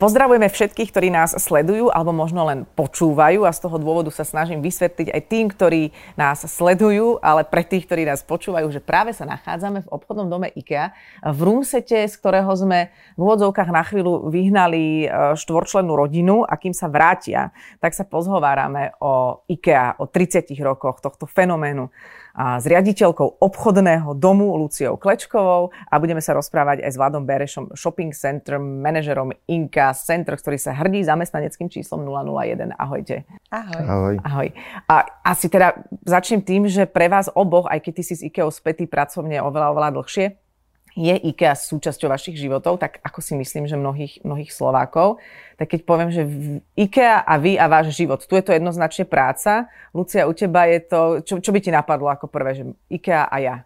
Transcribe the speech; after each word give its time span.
Pozdravujeme 0.00 0.48
všetkých, 0.48 0.96
ktorí 0.96 1.12
nás 1.12 1.36
sledujú 1.36 1.92
alebo 1.92 2.08
možno 2.08 2.48
len 2.48 2.64
počúvajú 2.64 3.44
a 3.44 3.52
z 3.52 3.68
toho 3.68 3.76
dôvodu 3.76 4.08
sa 4.08 4.24
snažím 4.24 4.64
vysvetliť 4.64 5.12
aj 5.12 5.22
tým, 5.28 5.52
ktorí 5.52 5.92
nás 6.16 6.40
sledujú, 6.40 7.20
ale 7.20 7.44
pre 7.44 7.60
tých, 7.60 7.84
ktorí 7.84 8.08
nás 8.08 8.24
počúvajú, 8.24 8.64
že 8.72 8.80
práve 8.80 9.12
sa 9.12 9.28
nachádzame 9.28 9.84
v 9.84 9.92
obchodnom 9.92 10.32
dome 10.32 10.48
IKEA 10.56 10.96
v 11.20 11.40
roomsete, 11.44 12.08
z 12.08 12.14
ktorého 12.16 12.48
sme 12.56 12.88
v 13.12 13.20
úvodzovkách 13.20 13.68
na 13.68 13.84
chvíľu 13.84 14.32
vyhnali 14.32 15.04
e, 15.04 15.36
štvorčlennú 15.36 15.92
rodinu 15.92 16.48
a 16.48 16.56
kým 16.56 16.72
sa 16.72 16.88
vrátia, 16.88 17.52
tak 17.76 17.92
sa 17.92 18.08
pozhovárame 18.08 18.96
o 19.04 19.44
IKEA, 19.52 20.00
o 20.00 20.08
30 20.08 20.48
rokoch 20.64 21.04
tohto 21.04 21.28
fenoménu 21.28 21.92
a 22.40 22.56
s 22.56 22.64
riaditeľkou 22.64 23.44
obchodného 23.44 24.16
domu 24.16 24.56
Luciou 24.56 24.96
Klečkovou 24.96 25.76
a 25.76 25.94
budeme 26.00 26.24
sa 26.24 26.32
rozprávať 26.32 26.80
aj 26.80 26.88
s 26.88 26.96
Vladom 26.96 27.28
Berešom, 27.28 27.76
shopping 27.76 28.16
center, 28.16 28.56
manažerom 28.56 29.36
Inka 29.44 29.92
Center, 29.92 30.40
ktorý 30.40 30.56
sa 30.56 30.72
hrdí 30.72 31.04
zamestnaneckým 31.04 31.68
číslom 31.68 32.00
001. 32.08 32.72
Ahojte. 32.80 33.28
Ahoj. 33.52 33.84
Ahoj. 33.84 34.14
Ahoj. 34.24 34.48
A 34.88 35.04
asi 35.20 35.52
teda 35.52 35.84
začnem 36.08 36.40
tým, 36.40 36.64
že 36.64 36.88
pre 36.88 37.12
vás 37.12 37.28
oboch, 37.28 37.68
aj 37.68 37.84
keď 37.84 37.92
ty 38.00 38.02
si 38.08 38.14
s 38.16 38.24
IKEA 38.24 38.48
spätý 38.48 38.88
pracovne 38.88 39.44
oveľa, 39.44 39.76
oveľa 39.76 39.90
dlhšie, 40.00 40.40
je 40.98 41.14
IKEA 41.30 41.54
súčasťou 41.54 42.10
vašich 42.10 42.34
životov, 42.34 42.82
tak 42.82 42.98
ako 43.00 43.22
si 43.22 43.38
myslím, 43.38 43.70
že 43.70 43.78
mnohých, 43.78 44.20
mnohých 44.26 44.50
Slovákov, 44.50 45.22
tak 45.54 45.76
keď 45.76 45.80
poviem, 45.86 46.10
že 46.10 46.26
IKEA 46.74 47.22
a 47.22 47.34
vy 47.38 47.54
a 47.54 47.70
váš 47.70 47.94
život, 47.94 48.24
tu 48.24 48.34
je 48.34 48.42
to 48.42 48.56
jednoznačne 48.56 49.06
práca. 49.06 49.70
Lucia, 49.94 50.26
u 50.26 50.34
teba 50.34 50.66
je 50.66 50.78
to, 50.82 51.00
čo, 51.22 51.34
čo 51.38 51.50
by 51.54 51.60
ti 51.62 51.70
napadlo 51.70 52.10
ako 52.10 52.26
prvé, 52.26 52.58
že 52.58 52.64
IKEA 52.90 53.30
a 53.30 53.36
ja? 53.38 53.56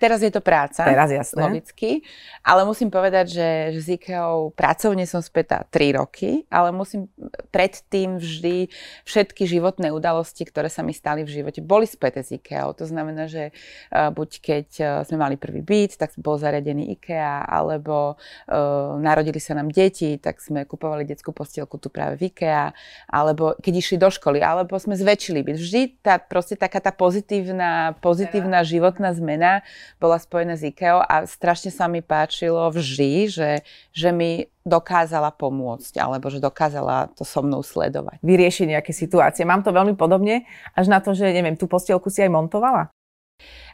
Teraz 0.00 0.24
je 0.24 0.32
to 0.32 0.40
práca. 0.40 0.84
Teraz 0.84 1.12
jasné. 1.12 1.40
Logicky. 1.40 2.04
Ale 2.40 2.64
musím 2.64 2.88
povedať, 2.88 3.36
že, 3.36 3.50
že 3.76 3.80
s 3.80 3.88
IKEA 4.00 4.24
pracovne 4.56 5.04
som 5.04 5.20
spätá 5.20 5.66
3 5.68 6.00
roky, 6.00 6.48
ale 6.48 6.72
musím 6.72 7.10
predtým 7.52 8.16
vždy 8.16 8.72
všetky 9.04 9.44
životné 9.44 9.92
udalosti, 9.92 10.46
ktoré 10.48 10.72
sa 10.72 10.80
mi 10.80 10.96
stali 10.96 11.26
v 11.26 11.30
živote, 11.30 11.60
boli 11.60 11.84
späté 11.84 12.24
s 12.24 12.32
IKEA. 12.32 12.72
To 12.72 12.86
znamená, 12.88 13.28
že 13.28 13.52
uh, 13.92 14.08
buď 14.08 14.30
keď 14.40 14.68
uh, 14.80 14.88
sme 15.04 15.20
mali 15.20 15.36
prvý 15.36 15.60
byt, 15.60 16.00
tak 16.00 16.16
bol 16.16 16.40
zariadený 16.40 16.96
IKEA, 16.96 17.44
alebo 17.44 18.16
uh, 18.16 18.96
narodili 18.96 19.42
sa 19.42 19.52
nám 19.52 19.68
deti, 19.68 20.16
tak 20.16 20.40
sme 20.40 20.64
kupovali 20.64 21.04
detskú 21.04 21.36
postielku 21.36 21.76
tu 21.76 21.92
práve 21.92 22.16
v 22.16 22.32
IKEA, 22.32 22.72
alebo 23.10 23.56
keď 23.60 23.74
išli 23.76 23.96
do 24.00 24.08
školy, 24.08 24.40
alebo 24.40 24.76
sme 24.80 24.96
zväčšili 24.96 25.40
byt. 25.44 25.58
Vždy 25.60 25.80
tá 26.00 26.16
proste 26.16 26.56
taká 26.56 26.80
tá 26.80 26.92
pozitívna, 26.94 27.98
pozitívna 28.00 28.64
životná 28.64 29.12
zmena 29.12 29.60
bola 30.00 30.16
spojená 30.20 30.56
s 30.56 30.64
IKEA 30.64 31.02
a 31.04 31.24
strašne 31.28 31.68
sa 31.72 31.86
mi 31.86 32.00
páčilo 32.00 32.70
vždy, 32.72 33.12
že, 33.28 33.50
že 33.90 34.10
mi 34.10 34.48
dokázala 34.62 35.32
pomôcť, 35.34 35.96
alebo 35.98 36.28
že 36.28 36.38
dokázala 36.38 37.10
to 37.16 37.24
so 37.24 37.40
mnou 37.40 37.64
sledovať. 37.64 38.20
Vyriešiť 38.20 38.66
nejaké 38.76 38.92
situácie. 38.92 39.48
Mám 39.48 39.64
to 39.64 39.72
veľmi 39.72 39.96
podobne, 39.96 40.44
až 40.76 40.86
na 40.92 41.00
to, 41.00 41.16
že 41.16 41.32
neviem, 41.32 41.56
tú 41.56 41.64
postielku 41.66 42.12
si 42.12 42.20
aj 42.20 42.30
montovala? 42.30 42.92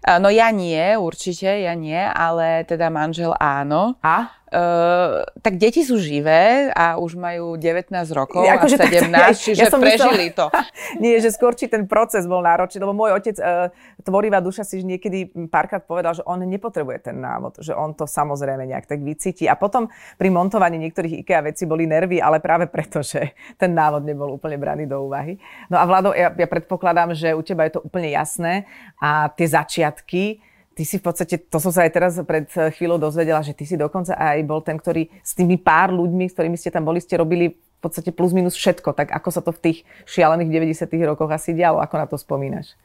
No 0.06 0.30
ja 0.30 0.54
nie, 0.54 0.94
určite, 0.94 1.50
ja 1.50 1.74
nie, 1.74 1.98
ale 1.98 2.62
teda 2.62 2.86
manžel 2.86 3.34
áno. 3.42 3.98
A? 3.98 4.30
Uh, 4.56 5.20
tak 5.44 5.60
deti 5.60 5.84
sú 5.84 6.00
živé 6.00 6.72
a 6.72 6.96
už 6.96 7.12
majú 7.12 7.60
19 7.60 7.92
rokov 8.16 8.40
a 8.40 8.56
17, 8.56 9.12
tak, 9.12 9.36
čiže 9.36 9.60
ja 9.60 9.68
som 9.68 9.84
prežili 9.84 10.32
myslel, 10.32 10.38
to. 10.38 10.46
Nie, 11.04 11.20
že 11.20 11.28
skôr 11.28 11.52
či 11.52 11.68
ten 11.68 11.84
proces 11.84 12.24
bol 12.24 12.40
náročný, 12.40 12.80
lebo 12.80 12.96
môj 12.96 13.20
otec, 13.20 13.36
uh, 13.36 13.68
tvorivá 14.00 14.40
duša, 14.40 14.64
si 14.64 14.80
niekedy 14.80 15.28
párkrát 15.52 15.84
povedal, 15.84 16.16
že 16.16 16.24
on 16.24 16.40
nepotrebuje 16.40 17.12
ten 17.12 17.20
návod, 17.20 17.60
že 17.60 17.76
on 17.76 17.92
to 17.92 18.08
samozrejme 18.08 18.64
nejak 18.64 18.88
tak 18.88 19.04
vycíti. 19.04 19.44
A 19.44 19.60
potom 19.60 19.92
pri 20.16 20.32
montovaní 20.32 20.80
niektorých 20.80 21.20
IKEA 21.20 21.44
vecí 21.44 21.68
boli 21.68 21.84
nervy, 21.84 22.16
ale 22.16 22.40
práve 22.40 22.64
preto, 22.64 23.04
že 23.04 23.36
ten 23.60 23.76
návod 23.76 24.08
nebol 24.08 24.32
úplne 24.32 24.56
braný 24.56 24.88
do 24.88 25.04
úvahy. 25.04 25.36
No 25.68 25.76
a 25.76 25.84
Vlado, 25.84 26.16
ja, 26.16 26.32
ja 26.32 26.48
predpokladám, 26.48 27.12
že 27.12 27.36
u 27.36 27.44
teba 27.44 27.68
je 27.68 27.76
to 27.76 27.84
úplne 27.84 28.08
jasné 28.08 28.64
a 28.96 29.28
tie 29.36 29.52
začiatky, 29.52 30.40
Ty 30.76 30.82
si 30.84 31.00
v 31.00 31.08
podstate, 31.08 31.40
to 31.40 31.56
som 31.56 31.72
sa 31.72 31.88
aj 31.88 31.90
teraz 31.96 32.12
pred 32.20 32.44
chvíľou 32.52 33.00
dozvedela, 33.00 33.40
že 33.40 33.56
ty 33.56 33.64
si 33.64 33.80
dokonca 33.80 34.12
aj 34.12 34.44
bol 34.44 34.60
ten, 34.60 34.76
ktorý 34.76 35.08
s 35.24 35.32
tými 35.32 35.56
pár 35.56 35.88
ľuďmi, 35.88 36.28
s 36.28 36.36
ktorými 36.36 36.60
ste 36.60 36.68
tam 36.68 36.84
boli, 36.84 37.00
ste 37.00 37.16
robili 37.16 37.56
v 37.56 37.80
podstate 37.80 38.12
plus 38.12 38.36
minus 38.36 38.52
všetko. 38.60 38.92
Tak 38.92 39.08
ako 39.08 39.28
sa 39.32 39.40
to 39.40 39.56
v 39.56 39.62
tých 39.64 39.78
šialených 40.04 40.76
90 40.76 40.92
rokoch 41.08 41.32
asi 41.32 41.56
dialo? 41.56 41.80
Ako 41.80 41.96
na 41.96 42.04
to 42.04 42.20
spomínaš? 42.20 42.76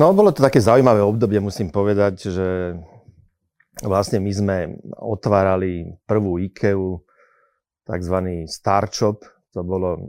No, 0.00 0.16
bolo 0.16 0.32
to 0.32 0.40
také 0.40 0.64
zaujímavé 0.64 1.04
obdobie, 1.04 1.44
musím 1.44 1.68
povedať, 1.68 2.32
že 2.32 2.48
vlastne 3.84 4.24
my 4.24 4.32
sme 4.32 4.56
otvárali 4.96 6.00
prvú 6.08 6.40
IKEU, 6.40 7.04
tzv. 7.84 8.16
Starshop. 8.48 9.22
To 9.52 9.60
bolo 9.62 9.90
e, 9.94 10.00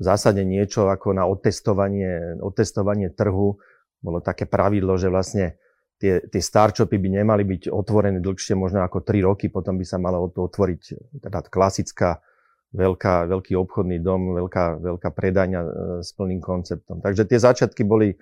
v 0.00 0.02
zásade 0.02 0.42
niečo 0.42 0.88
ako 0.88 1.14
na 1.14 1.28
otestovanie, 1.28 2.40
otestovanie 2.40 3.12
trhu. 3.12 3.60
Bolo 4.00 4.18
také 4.24 4.48
pravidlo, 4.48 4.96
že 4.96 5.12
vlastne 5.12 5.60
tie, 6.00 6.24
tie 6.24 6.42
starshopy 6.42 6.96
by 6.96 7.08
nemali 7.20 7.44
byť 7.44 7.68
otvorené 7.68 8.24
dlhšie, 8.24 8.56
možno 8.56 8.80
ako 8.80 9.04
3 9.04 9.28
roky, 9.28 9.52
potom 9.52 9.76
by 9.76 9.84
sa 9.84 10.00
mala 10.00 10.16
otvoriť 10.18 10.82
teda 11.20 11.38
klasická 11.52 12.24
veľká, 12.72 13.28
veľký 13.28 13.52
obchodný 13.58 14.00
dom, 14.00 14.34
veľká, 14.40 14.80
veľká 14.80 15.08
predania 15.12 15.60
e, 15.62 15.70
s 16.00 16.14
plným 16.14 16.40
konceptom. 16.40 17.02
Takže 17.02 17.26
tie 17.26 17.38
začiatky 17.38 17.82
boli 17.82 18.14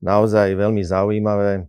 naozaj 0.00 0.56
veľmi 0.56 0.82
zaujímavé. 0.82 1.68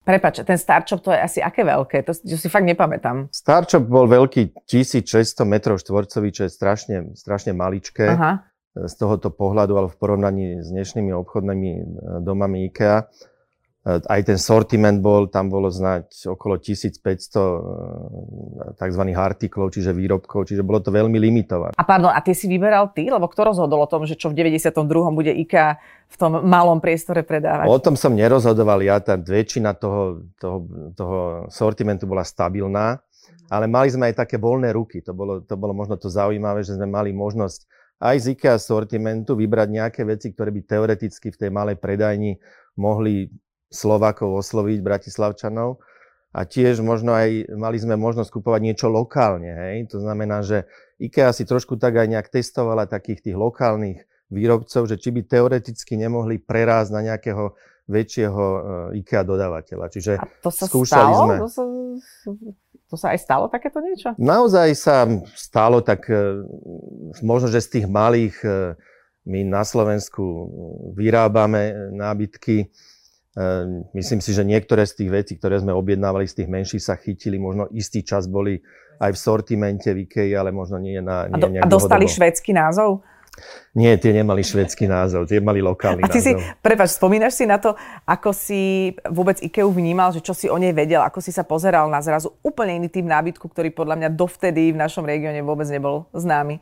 Prepač, 0.00 0.40
ten 0.40 0.56
Starshop 0.56 1.04
to 1.04 1.12
je 1.12 1.20
asi 1.20 1.38
aké 1.44 1.60
veľké? 1.60 2.08
To, 2.08 2.16
to 2.16 2.36
si 2.40 2.48
fakt 2.48 2.64
nepamätám. 2.64 3.28
Starshop 3.28 3.84
bol 3.84 4.08
veľký 4.08 4.64
1600 4.64 5.44
m 5.44 5.54
štvorcový, 5.60 6.28
čo 6.32 6.42
je 6.48 6.50
strašne, 6.50 6.96
strašne 7.12 7.52
maličké. 7.52 8.08
Aha. 8.08 8.48
Z 8.70 9.02
tohoto 9.02 9.34
pohľadu, 9.34 9.74
ale 9.74 9.88
v 9.90 9.98
porovnaní 9.98 10.46
s 10.62 10.70
dnešnými 10.70 11.10
obchodnými 11.10 11.70
e, 11.74 11.82
domami 12.22 12.70
IKEA. 12.70 13.10
Aj 13.80 14.20
ten 14.20 14.36
sortiment 14.36 15.00
bol, 15.00 15.32
tam 15.32 15.48
bolo 15.48 15.72
znať 15.72 16.28
okolo 16.28 16.60
1500 16.60 18.76
tzv. 18.76 19.02
artiklov, 19.16 19.72
čiže 19.72 19.96
výrobkov, 19.96 20.52
čiže 20.52 20.60
bolo 20.60 20.84
to 20.84 20.92
veľmi 20.92 21.16
limitované. 21.16 21.72
A 21.72 21.84
pardon, 21.88 22.12
a 22.12 22.20
ty 22.20 22.36
si 22.36 22.44
vyberal 22.44 22.92
ty? 22.92 23.08
Lebo 23.08 23.24
kto 23.24 23.48
rozhodol 23.48 23.80
o 23.80 23.88
tom, 23.88 24.04
že 24.04 24.20
čo 24.20 24.28
v 24.28 24.36
92. 24.36 24.84
bude 25.16 25.32
IKEA 25.32 25.80
v 26.12 26.16
tom 26.20 26.44
malom 26.44 26.76
priestore 26.76 27.24
predávať? 27.24 27.72
O 27.72 27.80
tom 27.80 27.96
som 27.96 28.12
nerozhodoval 28.12 28.84
ja, 28.84 29.00
tá 29.00 29.16
väčšina 29.16 29.72
toho, 29.72 30.28
toho, 30.36 30.58
toho 30.92 31.18
sortimentu 31.48 32.04
bola 32.04 32.20
stabilná, 32.20 33.00
ale 33.48 33.64
mali 33.64 33.88
sme 33.88 34.12
aj 34.12 34.28
také 34.28 34.36
voľné 34.36 34.76
ruky. 34.76 35.00
To 35.08 35.16
bolo, 35.16 35.40
to 35.40 35.56
bolo 35.56 35.72
možno 35.72 35.96
to 35.96 36.12
zaujímavé, 36.12 36.68
že 36.68 36.76
sme 36.76 36.84
mali 36.84 37.16
možnosť 37.16 37.64
aj 37.96 38.16
z 38.16 38.24
IKEA 38.36 38.60
sortimentu 38.60 39.32
vybrať 39.32 39.68
nejaké 39.72 40.04
veci, 40.04 40.36
ktoré 40.36 40.52
by 40.52 40.68
teoreticky 40.68 41.32
v 41.32 41.40
tej 41.40 41.48
malej 41.48 41.80
predajni 41.80 42.36
mohli 42.76 43.32
Slovákov 43.70 44.34
osloviť, 44.42 44.82
Bratislavčanov. 44.82 45.78
A 46.30 46.46
tiež 46.46 46.78
možno 46.82 47.10
aj 47.10 47.50
mali 47.58 47.78
sme 47.78 47.98
možnosť 47.98 48.30
kupovať 48.30 48.60
niečo 48.62 48.86
lokálne. 48.86 49.50
Hej? 49.50 49.90
To 49.94 49.98
znamená, 49.98 50.46
že 50.46 50.66
IKEA 51.02 51.34
si 51.34 51.42
trošku 51.42 51.74
tak 51.74 51.98
aj 51.98 52.06
nejak 52.06 52.28
testovala 52.30 52.86
takých 52.86 53.30
tých 53.30 53.36
lokálnych 53.38 54.06
výrobcov, 54.30 54.86
že 54.86 54.94
či 54.94 55.10
by 55.10 55.26
teoreticky 55.26 55.98
nemohli 55.98 56.38
prerásť 56.38 56.90
na 56.94 57.00
nejakého 57.02 57.58
väčšieho 57.90 58.44
eh, 58.46 59.00
IKEA 59.02 59.26
dodávateľa. 59.26 59.86
Čiže 59.90 60.12
A 60.22 60.24
to 60.38 60.50
sa 60.54 60.70
skúšali 60.70 61.10
stalo? 61.10 61.24
sme. 61.26 61.36
To 61.42 61.48
sa, 61.50 61.62
to 62.86 62.96
sa 62.96 63.06
aj 63.10 63.18
stalo 63.18 63.44
takéto 63.50 63.82
niečo? 63.82 64.14
Naozaj 64.14 64.68
sa 64.78 65.10
stalo 65.34 65.82
tak, 65.82 66.06
eh, 66.06 66.46
možno, 67.26 67.50
že 67.50 67.58
z 67.58 67.82
tých 67.82 67.86
malých 67.90 68.36
eh, 68.46 68.78
my 69.26 69.44
na 69.44 69.66
Slovensku 69.66 70.22
vyrábame 70.96 71.92
nábytky, 71.92 72.72
myslím 73.94 74.20
si, 74.20 74.30
že 74.34 74.42
niektoré 74.42 74.84
z 74.84 75.04
tých 75.04 75.10
vecí, 75.10 75.32
ktoré 75.38 75.62
sme 75.62 75.72
objednávali 75.72 76.26
z 76.26 76.42
tých 76.42 76.48
menších, 76.50 76.82
sa 76.82 76.98
chytili, 76.98 77.38
možno 77.38 77.70
istý 77.72 78.02
čas 78.02 78.26
boli 78.26 78.60
aj 79.00 79.16
v 79.16 79.18
sortimente 79.18 79.88
v 79.94 80.04
IKEA, 80.04 80.42
ale 80.44 80.52
možno 80.52 80.76
nie 80.76 81.00
na 81.00 81.30
nie 81.30 81.32
A, 81.32 81.38
do, 81.40 81.48
a 81.48 81.66
dostali 81.66 82.04
švedský 82.04 82.52
názov? 82.52 83.00
Nie, 83.72 83.96
tie 83.96 84.12
nemali 84.12 84.44
švedský 84.44 84.84
názov, 84.90 85.24
tie 85.24 85.40
mali 85.40 85.64
lokálny. 85.64 86.04
A 86.04 86.10
ty 86.10 86.20
názov. 86.20 86.42
si, 86.42 86.60
prepáč, 86.60 86.90
spomínaš 86.98 87.40
si 87.40 87.44
na 87.48 87.56
to, 87.56 87.72
ako 88.04 88.34
si 88.34 88.92
vôbec 89.08 89.40
IKEA 89.40 89.64
vnímal, 89.64 90.12
že 90.12 90.20
čo 90.20 90.36
si 90.36 90.50
o 90.50 90.58
nej 90.60 90.74
vedel, 90.76 91.00
ako 91.00 91.22
si 91.24 91.32
sa 91.32 91.46
pozeral 91.46 91.88
na 91.88 92.04
zrazu 92.04 92.36
úplne 92.44 92.76
iný 92.76 92.92
typ 92.92 93.06
nábytku, 93.06 93.46
ktorý 93.48 93.72
podľa 93.72 93.96
mňa 93.96 94.08
dovtedy 94.12 94.74
v 94.74 94.80
našom 94.82 95.06
regióne 95.08 95.40
vôbec 95.40 95.70
nebol 95.72 96.10
známy? 96.12 96.60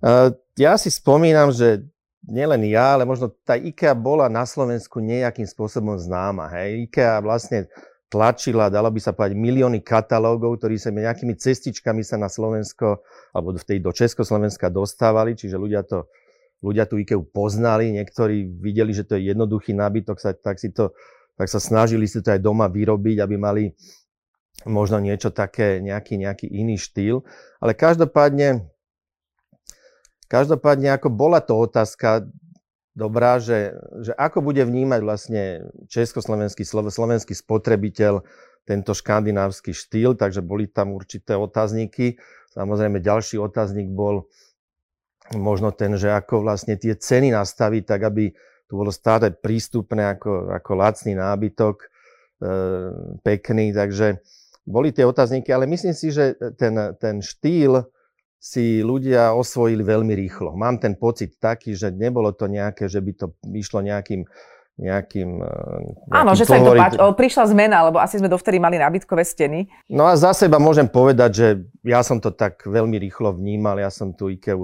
Uh, 0.00 0.32
ja 0.56 0.80
si 0.80 0.88
spomínam, 0.88 1.52
že 1.52 1.84
nielen 2.30 2.62
ja, 2.70 2.94
ale 2.94 3.04
možno 3.04 3.28
tá 3.44 3.58
IKEA 3.58 3.92
bola 3.92 4.30
na 4.30 4.46
Slovensku 4.46 5.02
nejakým 5.02 5.44
spôsobom 5.44 5.98
známa. 5.98 6.48
Hej. 6.56 6.88
IKEA 6.88 7.18
vlastne 7.20 7.66
tlačila, 8.10 8.70
dalo 8.70 8.90
by 8.90 9.00
sa 9.02 9.14
povedať, 9.14 9.38
milióny 9.38 9.82
katalógov, 9.82 10.58
ktorí 10.58 10.78
sa 10.78 10.94
nejakými 10.94 11.34
cestičkami 11.34 12.02
sa 12.02 12.18
na 12.18 12.26
Slovensko, 12.26 13.02
alebo 13.34 13.54
v 13.54 13.66
tej 13.66 13.78
do 13.82 13.90
Československa 13.94 14.70
dostávali, 14.70 15.38
čiže 15.38 15.58
ľudia 15.58 15.82
to 15.86 16.10
ľudia 16.60 16.84
tú 16.84 17.00
IKEA 17.00 17.20
poznali, 17.24 17.88
niektorí 17.92 18.44
videli, 18.60 18.92
že 18.92 19.08
to 19.08 19.16
je 19.16 19.32
jednoduchý 19.32 19.72
nábytok, 19.72 20.20
tak, 20.44 20.60
si 20.60 20.70
to, 20.70 20.92
tak 21.36 21.48
sa 21.48 21.56
snažili 21.56 22.04
si 22.04 22.20
to 22.20 22.36
aj 22.36 22.40
doma 22.40 22.68
vyrobiť, 22.68 23.16
aby 23.24 23.36
mali 23.40 23.72
možno 24.68 25.00
niečo 25.00 25.32
také, 25.32 25.80
nejaký, 25.80 26.20
nejaký 26.20 26.46
iný 26.52 26.76
štýl. 26.76 27.24
Ale 27.64 27.72
každopádne, 27.72 28.68
každopádne 30.30 30.94
ako 30.94 31.10
bola 31.10 31.42
to 31.42 31.58
otázka 31.58 32.30
dobrá, 32.94 33.42
že, 33.42 33.74
že 34.06 34.14
ako 34.14 34.46
bude 34.46 34.62
vnímať 34.62 35.00
vlastne 35.02 35.42
československý, 35.90 36.62
slovenský 36.66 37.34
spotrebiteľ 37.34 38.22
tento 38.62 38.92
škandinávsky 38.94 39.74
štýl, 39.74 40.14
takže 40.14 40.46
boli 40.46 40.70
tam 40.70 40.94
určité 40.94 41.34
otázniky. 41.34 42.22
Samozrejme 42.54 43.02
ďalší 43.02 43.42
otáznik 43.42 43.90
bol 43.90 44.30
možno 45.34 45.74
ten, 45.74 45.94
že 45.98 46.10
ako 46.10 46.46
vlastne 46.46 46.78
tie 46.78 46.94
ceny 46.94 47.34
nastaviť 47.34 47.82
tak, 47.86 48.00
aby 48.06 48.30
tu 48.70 48.78
bolo 48.78 48.94
stále 48.94 49.34
prístupné 49.34 50.14
ako, 50.14 50.54
ako 50.54 50.70
lacný 50.78 51.18
nábytok, 51.18 51.76
e, 51.82 51.86
pekný, 53.26 53.74
takže 53.74 54.22
boli 54.62 54.94
tie 54.94 55.02
otázniky, 55.02 55.50
ale 55.50 55.66
myslím 55.66 55.94
si, 55.94 56.14
že 56.14 56.38
ten, 56.54 56.74
ten 57.02 57.18
štýl 57.18 57.82
si 58.40 58.80
ľudia 58.80 59.36
osvojili 59.36 59.84
veľmi 59.84 60.16
rýchlo. 60.16 60.56
Mám 60.56 60.80
ten 60.80 60.96
pocit 60.96 61.36
taký, 61.36 61.76
že 61.76 61.92
nebolo 61.92 62.32
to 62.32 62.48
nejaké, 62.48 62.88
že 62.88 63.04
by 63.04 63.12
to 63.12 63.26
išlo 63.52 63.84
nejakým 63.84 64.24
nejakým... 64.80 65.44
nejakým 65.44 66.08
Áno, 66.08 66.32
že 66.32 66.48
sa 66.48 66.56
im 66.56 66.64
to 66.64 66.72
páči. 66.72 66.96
Prišla 66.96 67.52
zmena, 67.52 67.84
lebo 67.84 68.00
asi 68.00 68.16
sme 68.16 68.32
dovtedy 68.32 68.56
mali 68.56 68.80
nábytkové 68.80 69.28
steny. 69.28 69.68
No 69.92 70.08
a 70.08 70.16
za 70.16 70.32
seba 70.32 70.56
môžem 70.56 70.88
povedať, 70.88 71.30
že 71.36 71.46
ja 71.84 72.00
som 72.00 72.16
to 72.16 72.32
tak 72.32 72.64
veľmi 72.64 72.96
rýchlo 72.96 73.36
vnímal. 73.36 73.76
Ja 73.76 73.92
som 73.92 74.16
tu 74.16 74.32
IKEA 74.32 74.56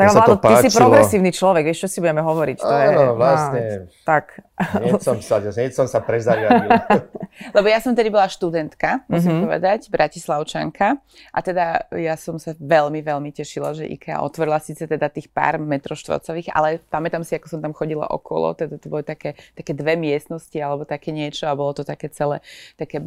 tak 0.00 0.16
Vlado, 0.16 0.34
ty 0.40 0.54
si 0.64 0.70
progresívny 0.72 1.30
človek, 1.34 1.62
vieš, 1.68 1.84
čo 1.84 1.88
si 1.92 1.98
budeme 2.00 2.24
hovoriť. 2.24 2.56
To 2.64 2.72
Áno, 2.72 3.02
je, 3.04 3.08
vlastne. 3.18 3.60
No, 3.60 4.04
tak. 4.08 4.24
Hneď 4.60 5.00
som 5.00 5.18
sa, 5.20 5.36
hneď 5.40 5.72
som 5.72 5.86
sa 5.88 6.00
prezariadil. 6.00 6.68
Lebo 7.56 7.66
ja 7.68 7.80
som 7.80 7.96
tedy 7.96 8.12
bola 8.12 8.28
študentka, 8.28 9.08
musím 9.08 9.32
mm-hmm. 9.32 9.44
povedať, 9.48 9.80
bratislavčanka. 9.88 11.00
A 11.32 11.38
teda 11.40 11.88
ja 11.96 12.14
som 12.20 12.36
sa 12.36 12.52
veľmi, 12.58 13.00
veľmi 13.00 13.30
tešila, 13.32 13.72
že 13.72 13.88
IKEA 13.88 14.20
otvorila 14.20 14.60
síce 14.60 14.84
teda 14.84 15.08
tých 15.08 15.32
pár 15.32 15.56
metrov 15.56 15.96
štvorcových, 15.96 16.52
ale 16.52 16.82
pamätám 16.92 17.24
si, 17.24 17.38
ako 17.38 17.46
som 17.48 17.60
tam 17.64 17.72
chodila 17.72 18.04
okolo, 18.10 18.52
teda 18.52 18.76
to 18.76 18.92
boli 18.92 19.06
také, 19.06 19.38
také 19.56 19.72
dve 19.72 19.96
miestnosti 19.96 20.56
alebo 20.60 20.84
také 20.84 21.14
niečo 21.14 21.48
a 21.48 21.56
bolo 21.56 21.72
to 21.72 21.82
také 21.86 22.12
celé, 22.12 22.44
také, 22.76 23.00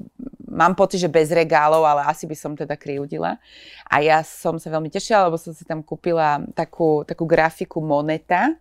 mám 0.50 0.74
pocit, 0.74 1.04
že 1.04 1.10
bez 1.12 1.30
regálov, 1.30 1.86
ale 1.86 2.08
asi 2.10 2.26
by 2.26 2.36
som 2.36 2.58
teda 2.58 2.74
kryudila. 2.74 3.38
A 3.86 4.02
ja 4.02 4.26
som 4.26 4.58
sa 4.58 4.74
veľmi 4.74 4.90
tešila, 4.90 5.30
lebo 5.30 5.38
som 5.38 5.54
si 5.54 5.62
tam 5.68 5.86
kúpila 5.86 6.42
takú, 6.58 6.83
takú 7.08 7.24
grafiku 7.28 7.80
Moneta, 7.84 8.56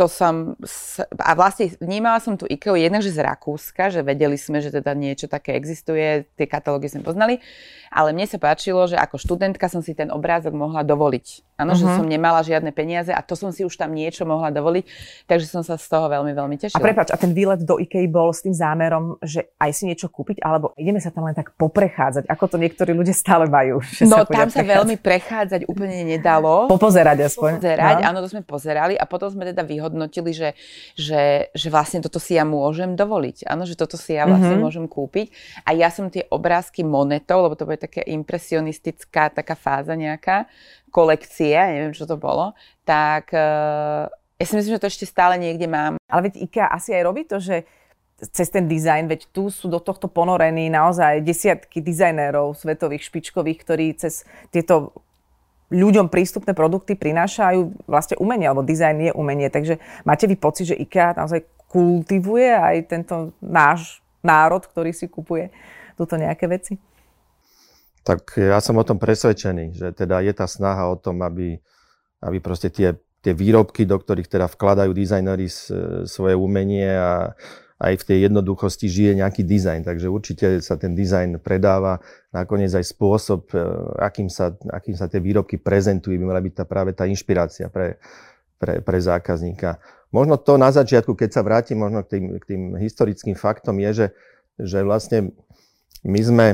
to 0.00 0.08
som, 0.08 0.56
a 1.20 1.32
vlastne 1.36 1.76
vnímala 1.76 2.22
som 2.24 2.32
tu 2.32 2.48
IKEA 2.48 2.88
jednak, 2.88 3.04
že 3.04 3.12
z 3.12 3.20
Rakúska, 3.20 3.92
že 3.92 4.00
vedeli 4.00 4.40
sme, 4.40 4.64
že 4.64 4.72
teda 4.72 4.96
niečo 4.96 5.28
také 5.28 5.52
existuje, 5.52 6.24
tie 6.40 6.46
katalógy 6.48 6.88
sme 6.88 7.04
poznali, 7.04 7.42
ale 7.92 8.16
mne 8.16 8.24
sa 8.24 8.40
páčilo, 8.40 8.88
že 8.88 8.96
ako 8.96 9.20
študentka 9.20 9.68
som 9.68 9.84
si 9.84 9.92
ten 9.92 10.08
obrázok 10.08 10.56
mohla 10.56 10.80
dovoliť. 10.86 11.49
Áno, 11.60 11.76
uh-huh. 11.76 11.80
že 11.80 11.86
mhm. 11.86 11.96
som 12.00 12.06
nemala 12.08 12.40
žiadne 12.40 12.72
peniaze 12.72 13.12
a 13.12 13.20
to 13.20 13.36
som 13.36 13.52
si 13.52 13.68
už 13.68 13.76
tam 13.76 13.92
niečo 13.92 14.24
mohla 14.24 14.48
dovoliť, 14.48 14.84
takže 15.28 15.46
som 15.46 15.60
sa 15.60 15.76
z 15.76 15.84
toho 15.84 16.08
veľmi, 16.08 16.32
veľmi 16.32 16.56
tešila. 16.56 16.80
A 16.80 16.84
prepáč, 16.84 17.12
a 17.12 17.20
ten 17.20 17.36
výlet 17.36 17.60
do 17.60 17.76
IKEA 17.76 18.08
bol 18.08 18.32
s 18.32 18.40
tým 18.40 18.56
zámerom, 18.56 19.20
že 19.20 19.52
aj 19.60 19.70
si 19.76 19.84
niečo 19.84 20.08
kúpiť, 20.08 20.40
alebo 20.40 20.72
ideme 20.80 20.96
sa 21.04 21.12
tam 21.12 21.28
len 21.28 21.36
tak 21.36 21.52
poprechádzať, 21.60 22.24
ako 22.24 22.44
to 22.48 22.56
niektorí 22.56 22.96
ľudia 22.96 23.12
stále 23.12 23.44
majú. 23.44 23.84
Že 24.00 24.06
no 24.08 24.16
sa 24.22 24.24
tam 24.24 24.48
sa 24.48 24.64
veľmi 24.64 24.96
prechádzať 24.96 25.68
úplne 25.68 26.08
nedalo. 26.08 26.70
Popozerať 26.70 27.28
aspoň. 27.28 27.60
Popozerať, 27.60 27.96
no. 28.00 28.06
áno, 28.08 28.18
to 28.24 28.28
sme 28.32 28.42
pozerali 28.46 28.94
a 28.96 29.04
potom 29.04 29.28
sme 29.28 29.44
teda 29.44 29.60
vyhodnotili, 29.66 30.30
že, 30.32 30.56
že, 30.96 31.52
že 31.52 31.68
vlastne 31.68 32.00
toto 32.00 32.16
si 32.16 32.38
ja 32.38 32.46
môžem 32.46 32.96
dovoliť. 32.96 33.44
Áno, 33.50 33.68
že 33.68 33.76
toto 33.76 34.00
si 34.00 34.16
ja 34.16 34.24
vlastne 34.24 34.56
uh-huh. 34.56 34.64
môžem 34.64 34.86
kúpiť. 34.88 35.34
A 35.66 35.76
ja 35.76 35.92
som 35.92 36.08
tie 36.08 36.24
obrázky 36.30 36.86
monetov, 36.86 37.44
lebo 37.50 37.54
to 37.58 37.66
bude 37.68 37.82
také 37.82 38.06
impresionistická 38.08 39.28
taká 39.34 39.58
fáza 39.58 39.92
nejaká, 39.98 40.46
kolekcie, 40.90 41.54
neviem, 41.54 41.94
čo 41.94 42.04
to 42.04 42.18
bolo, 42.18 42.52
tak 42.84 43.30
uh, 43.32 44.10
ja 44.10 44.44
si 44.44 44.56
myslím, 44.58 44.76
že 44.76 44.82
to 44.82 44.90
ešte 44.90 45.06
stále 45.06 45.38
niekde 45.38 45.70
mám. 45.70 45.96
Ale 46.10 46.28
veď 46.28 46.44
IKEA 46.50 46.66
asi 46.68 46.92
aj 46.96 47.02
robí 47.06 47.22
to, 47.24 47.38
že 47.38 47.64
cez 48.20 48.52
ten 48.52 48.68
dizajn, 48.68 49.08
veď 49.08 49.32
tu 49.32 49.48
sú 49.48 49.72
do 49.72 49.80
tohto 49.80 50.04
ponorení 50.04 50.68
naozaj 50.68 51.24
desiatky 51.24 51.80
dizajnérov 51.80 52.52
svetových, 52.52 53.08
špičkových, 53.08 53.58
ktorí 53.64 53.86
cez 53.96 54.28
tieto 54.52 54.92
ľuďom 55.70 56.10
prístupné 56.10 56.52
produkty 56.52 56.98
prinášajú 56.98 57.88
vlastne 57.88 58.18
umenie, 58.18 58.50
alebo 58.50 58.66
dizajn 58.66 59.08
je 59.08 59.12
umenie. 59.16 59.48
Takže 59.48 59.78
máte 60.04 60.26
vy 60.28 60.36
pocit, 60.36 60.74
že 60.74 60.76
IKEA 60.76 61.16
naozaj 61.16 61.46
kultivuje 61.70 62.50
aj 62.50 62.76
tento 62.90 63.32
náš 63.38 64.02
národ, 64.20 64.60
ktorý 64.66 64.90
si 64.90 65.06
kupuje 65.06 65.54
túto 65.94 66.18
nejaké 66.18 66.50
veci? 66.50 66.76
Tak 68.00 68.40
ja 68.40 68.58
som 68.64 68.80
o 68.80 68.84
tom 68.86 68.96
presvedčený, 68.96 69.76
že 69.76 69.88
teda 69.92 70.24
je 70.24 70.32
tá 70.32 70.48
snaha 70.48 70.88
o 70.88 70.96
tom, 70.96 71.20
aby, 71.20 71.60
aby 72.24 72.38
proste 72.40 72.72
tie, 72.72 72.96
tie 73.20 73.36
výrobky, 73.36 73.84
do 73.84 74.00
ktorých 74.00 74.28
teda 74.28 74.48
vkladajú 74.48 74.96
dizajneri 74.96 75.46
svoje 76.08 76.34
umenie 76.34 76.88
a 76.96 77.36
aj 77.80 78.04
v 78.04 78.06
tej 78.12 78.18
jednoduchosti 78.28 78.86
žije 78.92 79.12
nejaký 79.24 79.40
dizajn. 79.40 79.88
Takže 79.88 80.12
určite 80.12 80.46
sa 80.60 80.76
ten 80.76 80.92
dizajn 80.92 81.40
predáva. 81.40 82.04
Nakoniec 82.28 82.76
aj 82.76 82.84
spôsob, 82.84 83.56
e, 83.56 83.64
akým 84.04 84.28
sa, 84.28 84.52
akým 84.68 84.92
sa 84.92 85.08
tie 85.08 85.16
výrobky 85.16 85.56
prezentujú, 85.56 86.12
by 86.20 86.26
mala 86.28 86.44
byť 86.44 86.54
tá, 86.60 86.64
práve 86.68 86.92
tá 86.92 87.08
inšpirácia 87.08 87.72
pre, 87.72 87.96
pre, 88.60 88.84
pre 88.84 88.98
zákazníka. 89.00 89.80
Možno 90.12 90.36
to 90.36 90.60
na 90.60 90.68
začiatku, 90.68 91.16
keď 91.16 91.30
sa 91.32 91.40
vrátim 91.40 91.80
možno 91.80 92.04
k 92.04 92.20
tým, 92.20 92.24
k 92.36 92.44
tým 92.44 92.62
historickým 92.76 93.32
faktom, 93.32 93.80
je, 93.80 93.90
že, 93.96 94.06
že 94.60 94.78
vlastne 94.84 95.32
my 96.04 96.20
sme 96.20 96.46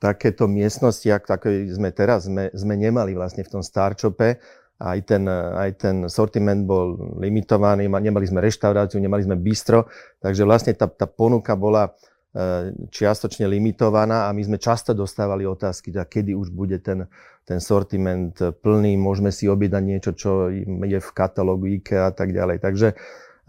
takéto 0.00 0.48
miestnosti, 0.48 1.04
také 1.28 1.68
sme 1.68 1.92
teraz, 1.92 2.24
sme, 2.24 2.48
sme 2.56 2.74
nemali 2.74 3.12
vlastne 3.12 3.44
v 3.44 3.52
tom 3.52 3.62
Starchope. 3.62 4.40
Aj 4.80 4.96
ten, 5.04 5.28
aj 5.28 5.70
ten 5.76 5.96
sortiment 6.08 6.64
bol 6.64 6.96
limitovaný, 7.20 7.84
nemali 7.84 8.24
sme 8.24 8.40
reštauráciu, 8.40 8.96
nemali 8.96 9.28
sme 9.28 9.36
bistro, 9.36 9.92
takže 10.24 10.48
vlastne 10.48 10.72
tá, 10.72 10.88
tá 10.88 11.04
ponuka 11.04 11.52
bola 11.52 11.92
e, 12.32 12.72
čiastočne 12.88 13.44
limitovaná 13.44 14.24
a 14.24 14.32
my 14.32 14.40
sme 14.40 14.56
často 14.56 14.96
dostávali 14.96 15.44
otázky, 15.44 15.92
teda 15.92 16.08
kedy 16.08 16.32
už 16.32 16.48
bude 16.56 16.80
ten, 16.80 17.04
ten 17.44 17.60
sortiment 17.60 18.32
plný, 18.40 18.96
môžeme 18.96 19.28
si 19.28 19.52
objednať 19.52 19.84
niečo, 19.84 20.10
čo 20.16 20.48
je 20.64 20.96
v 20.96 21.10
katalógu 21.12 21.76
IKEA 21.76 22.08
a 22.08 22.12
tak 22.16 22.32
ďalej. 22.32 22.64
Takže 22.64 22.88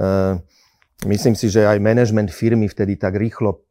uh, 0.03 0.35
myslím 1.07 1.39
si, 1.39 1.47
že 1.47 1.63
aj 1.63 1.79
management 1.79 2.27
firmy 2.27 2.67
vtedy 2.67 2.99
tak 2.99 3.15
rýchlo 3.15 3.70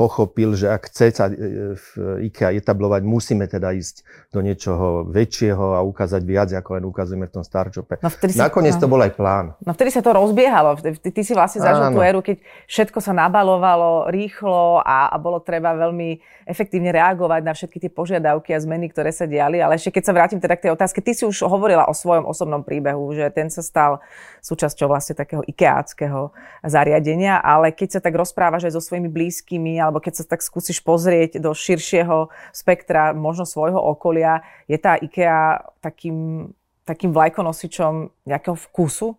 pochopil, 0.00 0.56
že 0.56 0.64
ak 0.72 0.88
chce 0.88 1.12
sa 1.12 1.28
e, 1.28 1.76
v 1.76 1.86
IKEA 2.32 2.56
etablovať, 2.56 3.04
musíme 3.04 3.44
teda 3.44 3.76
ísť 3.76 4.00
do 4.32 4.40
niečoho 4.40 5.04
väčšieho 5.12 5.76
a 5.76 5.84
ukázať 5.84 6.24
viac, 6.24 6.48
ako 6.56 6.80
len 6.80 6.84
ukazujeme 6.88 7.28
v 7.28 7.34
tom 7.36 7.44
Starchope. 7.44 8.00
No 8.00 8.08
Nakoniec 8.08 8.80
to 8.80 8.88
bol 8.88 8.96
aj 9.04 9.12
plán. 9.12 9.52
No 9.60 9.76
vtedy 9.76 9.92
sa 9.92 10.00
to 10.00 10.16
rozbiehalo. 10.16 10.80
Ty, 10.80 10.96
ty 10.96 11.20
si 11.20 11.36
vlastne 11.36 11.60
zažil 11.60 11.92
tú 11.92 12.00
éru, 12.00 12.24
keď 12.24 12.40
všetko 12.64 12.98
sa 13.04 13.12
nabalovalo 13.12 14.08
rýchlo 14.08 14.80
a, 14.80 15.12
a 15.12 15.16
bolo 15.20 15.36
treba 15.44 15.76
veľmi 15.76 16.16
efektívne 16.48 16.88
reagovať 16.88 17.40
na 17.44 17.52
všetky 17.52 17.76
tie 17.76 17.90
požiadavky 17.92 18.56
a 18.56 18.58
zmeny, 18.58 18.88
ktoré 18.88 19.12
sa 19.12 19.28
diali. 19.28 19.60
Ale 19.60 19.76
ešte 19.76 20.00
keď 20.00 20.02
sa 20.08 20.16
vrátim 20.16 20.40
teda 20.40 20.56
k 20.56 20.64
tej 20.68 20.72
otázke, 20.72 21.04
ty 21.04 21.12
si 21.12 21.28
už 21.28 21.44
hovorila 21.44 21.86
o 21.86 21.94
svojom 21.94 22.24
osobnom 22.24 22.64
príbehu, 22.64 23.12
že 23.12 23.28
ten 23.30 23.52
sa 23.52 23.60
stal 23.60 24.00
súčasťou 24.40 24.88
vlastne 24.90 25.14
takého 25.14 25.44
ikeáckého 25.44 26.32
zariadenia, 26.64 27.38
ale 27.38 27.70
keď 27.70 27.98
sa 27.98 28.00
tak 28.00 28.16
rozprávaš 28.16 28.66
aj 28.66 28.74
so 28.74 28.82
svojimi 28.82 29.06
blízkymi, 29.06 29.41
blízkymi, 29.42 29.82
alebo 29.82 29.98
keď 29.98 30.22
sa 30.22 30.24
tak 30.24 30.42
skúsiš 30.42 30.78
pozrieť 30.86 31.42
do 31.42 31.50
širšieho 31.50 32.30
spektra 32.54 33.10
možno 33.10 33.42
svojho 33.42 33.78
okolia, 33.78 34.46
je 34.70 34.78
tá 34.78 34.94
IKEA 34.94 35.58
takým, 35.82 36.50
takým 36.86 37.10
vlajkonosičom 37.10 38.22
nejakého 38.26 38.54
vkusu? 38.54 39.18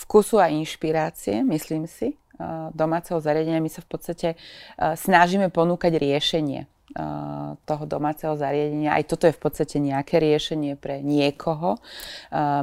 Vkusu 0.00 0.40
a 0.40 0.48
inšpirácie, 0.48 1.44
myslím 1.44 1.84
si, 1.84 2.16
domáceho 2.72 3.20
zariadenia. 3.20 3.60
My 3.60 3.68
sa 3.68 3.84
v 3.84 3.88
podstate 3.92 4.28
snažíme 4.80 5.52
ponúkať 5.52 6.00
riešenie 6.00 6.64
toho 7.64 7.84
domáceho 7.86 8.34
zariadenia. 8.34 8.98
Aj 8.98 9.06
toto 9.06 9.30
je 9.30 9.34
v 9.34 9.40
podstate 9.40 9.78
nejaké 9.78 10.18
riešenie 10.18 10.74
pre 10.74 10.98
niekoho. 11.06 11.78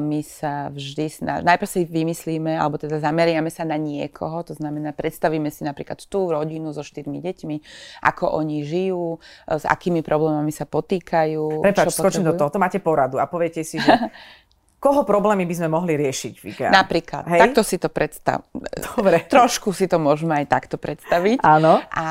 My 0.04 0.20
sa 0.24 0.68
vždy 0.68 1.24
najprv 1.24 1.70
si 1.70 1.88
vymyslíme, 1.88 2.60
alebo 2.60 2.76
teda 2.76 3.00
zameriame 3.00 3.48
sa 3.48 3.64
na 3.64 3.80
niekoho, 3.80 4.44
to 4.44 4.52
znamená, 4.52 4.92
predstavíme 4.92 5.48
si 5.48 5.64
napríklad 5.64 6.04
tú 6.12 6.28
rodinu 6.28 6.76
so 6.76 6.84
štyrmi 6.84 7.24
deťmi, 7.24 7.56
ako 8.04 8.36
oni 8.44 8.68
žijú, 8.68 9.24
s 9.48 9.64
akými 9.64 10.04
problémami 10.04 10.52
sa 10.52 10.68
potýkajú. 10.68 11.64
Prepač, 11.64 11.96
skočím 11.96 12.28
do 12.28 12.36
toho, 12.36 12.52
to 12.52 12.60
máte 12.60 12.84
poradu 12.84 13.24
a 13.24 13.26
poviete 13.32 13.64
si, 13.64 13.80
že 13.80 13.96
koho 14.78 15.02
problémy 15.02 15.50
by 15.50 15.56
sme 15.58 15.70
mohli 15.74 15.98
riešiť 15.98 16.34
v 16.38 16.44
IKEA? 16.54 16.70
Napríklad. 16.70 17.26
Hej? 17.26 17.42
Takto 17.50 17.62
si 17.66 17.82
to 17.82 17.90
predstav. 17.90 18.46
Dobre. 18.94 19.26
Trošku 19.34 19.74
si 19.74 19.90
to 19.90 19.98
môžeme 19.98 20.38
aj 20.38 20.46
takto 20.46 20.78
predstaviť. 20.78 21.42
Áno. 21.42 21.82
A, 21.90 22.08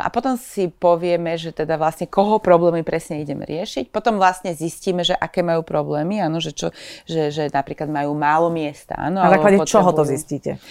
a 0.00 0.08
potom 0.14 0.38
si 0.38 0.70
povieme, 0.70 1.34
že 1.34 1.50
teda 1.50 1.74
vlastne 1.74 2.06
koho 2.06 2.38
problémy 2.38 2.86
presne 2.86 3.18
ideme 3.18 3.42
riešiť. 3.42 3.90
Potom 3.90 4.22
vlastne 4.22 4.54
zistíme, 4.54 5.02
že 5.02 5.18
aké 5.18 5.42
majú 5.42 5.66
problémy. 5.66 6.22
Áno, 6.22 6.38
že, 6.38 6.54
čo, 6.54 6.70
že, 7.10 7.34
že 7.34 7.50
napríklad 7.50 7.90
majú 7.90 8.14
málo 8.14 8.54
miesta. 8.54 8.94
Áno, 8.94 9.20
Na 9.20 9.34
základe 9.34 9.66
čoho 9.66 9.90
to 9.90 10.06
zistíte? 10.06 10.62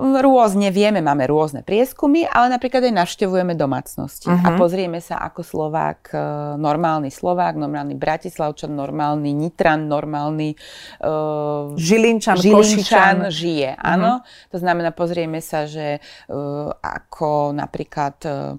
Rôzne 0.00 0.72
vieme, 0.72 1.04
máme 1.04 1.28
rôzne 1.28 1.60
prieskumy, 1.60 2.24
ale 2.24 2.48
napríklad 2.48 2.88
aj 2.88 2.96
navštevujeme 3.04 3.52
domácnosti 3.52 4.24
uh-huh. 4.24 4.40
a 4.40 4.48
mhm. 4.56 4.58
pozrieme 4.58 5.00
sa, 5.04 5.20
ako 5.20 5.44
Slovák, 5.44 6.00
e, 6.08 6.16
normálny 6.56 7.12
Slovák, 7.12 7.60
normálny 7.60 7.92
Bratislavčan, 8.00 8.72
normálny 8.72 9.36
Nitran, 9.36 9.84
normálny 9.84 10.56
uh, 11.04 11.76
Žilinčan, 11.76 12.40
Žilinčan 12.40 13.28
žije. 13.28 13.76
Uh-huh. 13.76 13.92
Áno, 13.92 14.24
to 14.48 14.56
znamená, 14.56 14.96
pozrieme 14.96 15.44
sa, 15.44 15.68
že 15.68 16.00
uh, 16.00 16.72
ako 16.80 17.52
napríklad, 17.52 18.16
uh, 18.24 18.56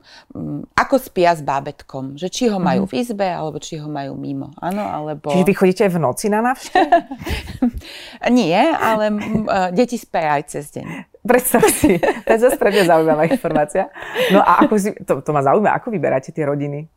ako 0.78 0.96
spia 1.02 1.34
s 1.34 1.42
bábetkom, 1.42 2.13
že 2.13 2.30
či 2.30 2.46
ho 2.46 2.62
majú 2.62 2.86
uh-huh. 2.86 2.94
v 2.94 3.02
izbe, 3.02 3.25
alebo 3.25 3.58
či 3.58 3.82
ho 3.82 3.90
majú 3.90 4.13
mimo. 4.13 4.54
Áno, 4.62 4.86
alebo... 4.86 5.34
Čiže 5.34 5.50
vy 5.50 5.54
chodíte 5.58 5.86
v 5.90 5.98
noci 5.98 6.30
na 6.30 6.46
návštevu? 6.46 6.94
Nie, 8.38 8.70
ale 8.78 9.10
uh, 9.10 9.70
deti 9.74 9.98
spia 9.98 10.38
aj 10.38 10.44
cez 10.54 10.70
deň. 10.70 10.88
Predstav 11.24 11.63
si, 11.72 11.96
to 12.03 12.30
je 12.36 12.39
zase 12.44 12.60
pre 12.60 12.68
mňa 12.68 12.84
zaujímavá 12.84 13.24
informácia. 13.32 13.88
No 14.36 14.44
a 14.44 14.68
ako 14.68 14.75
si, 14.75 14.92
to, 15.08 15.24
to 15.24 15.32
ma 15.32 15.39
zaujíma, 15.39 15.72
ako 15.72 15.88
vyberáte 15.96 16.36
tie 16.36 16.44
rodiny? 16.44 16.92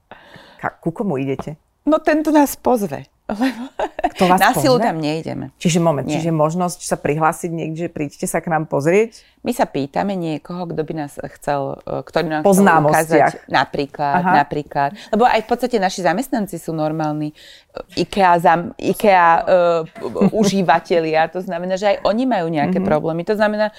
Ka, 0.58 0.74
ku 0.82 0.90
komu 0.90 1.14
idete? 1.14 1.54
No 1.86 2.02
tento 2.02 2.34
nás 2.34 2.58
pozve. 2.58 3.06
Kto 4.14 4.30
vás 4.30 4.38
Na 4.38 4.54
silu 4.54 4.78
tam 4.78 5.02
nejdeme. 5.02 5.50
Čiže 5.58 5.82
moment, 5.82 6.06
Nie. 6.06 6.18
čiže 6.18 6.30
možnosť 6.30 6.78
sa 6.82 6.94
prihlásiť 6.98 7.50
niekde, 7.50 7.86
príďte 7.90 8.26
sa 8.26 8.38
k 8.38 8.50
nám 8.50 8.70
pozrieť? 8.70 9.22
My 9.46 9.54
sa 9.54 9.62
pýtame 9.62 10.18
niekoho, 10.18 10.66
kto 10.66 10.82
by 10.82 11.06
nás 11.06 11.22
chcel, 11.38 11.78
e, 11.86 12.02
ktorý 12.02 12.26
nám 12.26 12.42
po 12.42 12.50
chcel 12.50 12.66
ukázať 12.66 13.46
napríklad, 13.46 14.18
Aha. 14.18 14.32
napríklad. 14.42 14.90
Lebo 15.14 15.22
aj 15.22 15.46
v 15.46 15.48
podstate 15.54 15.78
naši 15.78 16.02
zamestnanci 16.02 16.58
sú 16.58 16.74
normálni 16.74 17.30
e, 17.30 18.02
IKEA, 18.02 18.42
zam, 18.42 18.74
IKEA 18.74 19.46
uh, 19.46 20.34
užívateľia. 20.42 21.30
To 21.30 21.38
znamená, 21.46 21.78
že 21.78 21.94
aj 21.94 21.96
oni 22.02 22.26
majú 22.26 22.50
nejaké 22.50 22.82
mm-hmm. 22.82 22.90
problémy. 22.90 23.22
To 23.22 23.38
znamená, 23.38 23.70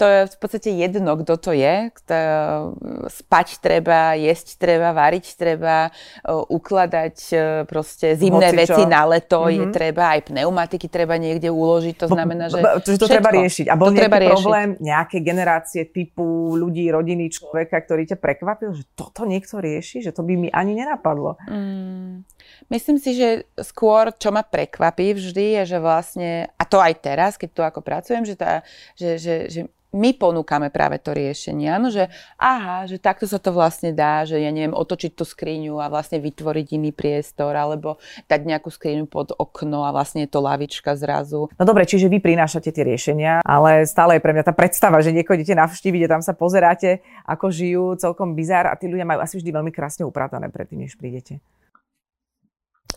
to 0.00 0.08
je 0.08 0.20
v 0.32 0.36
podstate 0.40 0.70
jedno, 0.72 1.12
kto 1.20 1.36
to 1.36 1.52
je. 1.52 1.92
Kto, 1.92 2.16
spať 3.12 3.60
treba, 3.60 4.16
jesť 4.16 4.56
treba, 4.56 4.96
variť 4.96 5.36
treba, 5.36 5.92
ukladať 6.24 7.16
proste 7.68 8.16
zimné 8.16 8.48
Hoci 8.48 8.60
veci 8.64 8.82
na 8.88 9.04
leto 9.04 9.44
mm-hmm. 9.44 9.58
je 9.60 9.64
mhm. 9.68 9.74
treba, 9.76 10.02
aj 10.16 10.20
pneumatiky 10.32 10.88
treba 10.88 11.20
niekde 11.20 11.52
uložiť. 11.52 12.00
To 12.00 12.08
znamená, 12.08 12.48
že 12.48 12.64
Čiže 12.80 12.96
to 12.96 13.06
všetko. 13.06 13.12
treba 13.12 13.28
riešiť. 13.36 13.66
A 13.68 13.74
bol 13.76 13.92
to 13.92 14.00
nejaký 14.00 14.28
problém 14.32 14.68
nejaké 15.10 15.26
generácie 15.26 15.82
typu 15.90 16.54
ľudí, 16.54 16.86
rodiny, 16.86 17.34
človeka, 17.34 17.82
ktorý 17.82 18.06
ťa 18.14 18.22
prekvapil, 18.22 18.70
že 18.78 18.86
toto 18.94 19.26
niekto 19.26 19.58
rieši, 19.58 20.06
že 20.06 20.14
to 20.14 20.22
by 20.22 20.38
mi 20.38 20.46
ani 20.54 20.78
nenapadlo? 20.78 21.34
Mm, 21.50 22.22
myslím 22.70 23.02
si, 23.02 23.18
že 23.18 23.50
skôr, 23.58 24.14
čo 24.14 24.30
ma 24.30 24.46
prekvapí 24.46 25.18
vždy, 25.18 25.58
je, 25.58 25.74
že 25.74 25.78
vlastne, 25.82 26.46
a 26.54 26.62
to 26.62 26.78
aj 26.78 26.94
teraz, 27.02 27.34
keď 27.34 27.50
tu 27.50 27.60
ako 27.66 27.82
pracujem, 27.82 28.22
že, 28.22 28.38
tá, 28.38 28.62
že, 28.94 29.18
že, 29.18 29.34
že 29.50 29.60
my 29.90 30.14
ponúkame 30.14 30.70
práve 30.70 31.02
to 31.02 31.10
riešenie. 31.10 31.66
Áno, 31.66 31.90
že 31.90 32.06
aha, 32.38 32.86
že 32.86 33.02
takto 33.02 33.26
sa 33.26 33.42
to 33.42 33.50
vlastne 33.50 33.90
dá, 33.90 34.22
že 34.22 34.38
ja 34.38 34.50
neviem, 34.54 34.74
otočiť 34.74 35.18
tú 35.18 35.26
skriňu 35.26 35.82
a 35.82 35.90
vlastne 35.90 36.22
vytvoriť 36.22 36.66
iný 36.78 36.94
priestor, 36.94 37.54
alebo 37.54 37.98
dať 38.30 38.40
nejakú 38.46 38.70
skriňu 38.70 39.10
pod 39.10 39.34
okno 39.34 39.82
a 39.82 39.90
vlastne 39.90 40.26
je 40.26 40.30
to 40.30 40.38
lavička 40.38 40.94
zrazu. 40.94 41.50
No 41.58 41.64
dobre, 41.66 41.86
čiže 41.86 42.06
vy 42.06 42.22
prinášate 42.22 42.70
tie 42.70 42.86
riešenia, 42.86 43.42
ale 43.42 43.82
stále 43.84 44.18
je 44.18 44.24
pre 44.24 44.30
mňa 44.30 44.46
tá 44.46 44.54
predstava, 44.54 45.02
že 45.02 45.10
niekoho 45.10 45.34
idete 45.34 45.58
navštíviť 45.58 46.02
a 46.06 46.12
tam 46.18 46.22
sa 46.22 46.38
pozeráte, 46.38 47.02
ako 47.26 47.50
žijú, 47.50 47.84
celkom 47.98 48.38
bizár 48.38 48.70
a 48.70 48.78
tí 48.78 48.86
ľudia 48.86 49.06
majú 49.06 49.20
asi 49.22 49.42
vždy 49.42 49.50
veľmi 49.50 49.72
krásne 49.74 50.06
upratané 50.06 50.46
predtým, 50.54 50.86
než 50.86 50.94
prídete. 50.94 51.42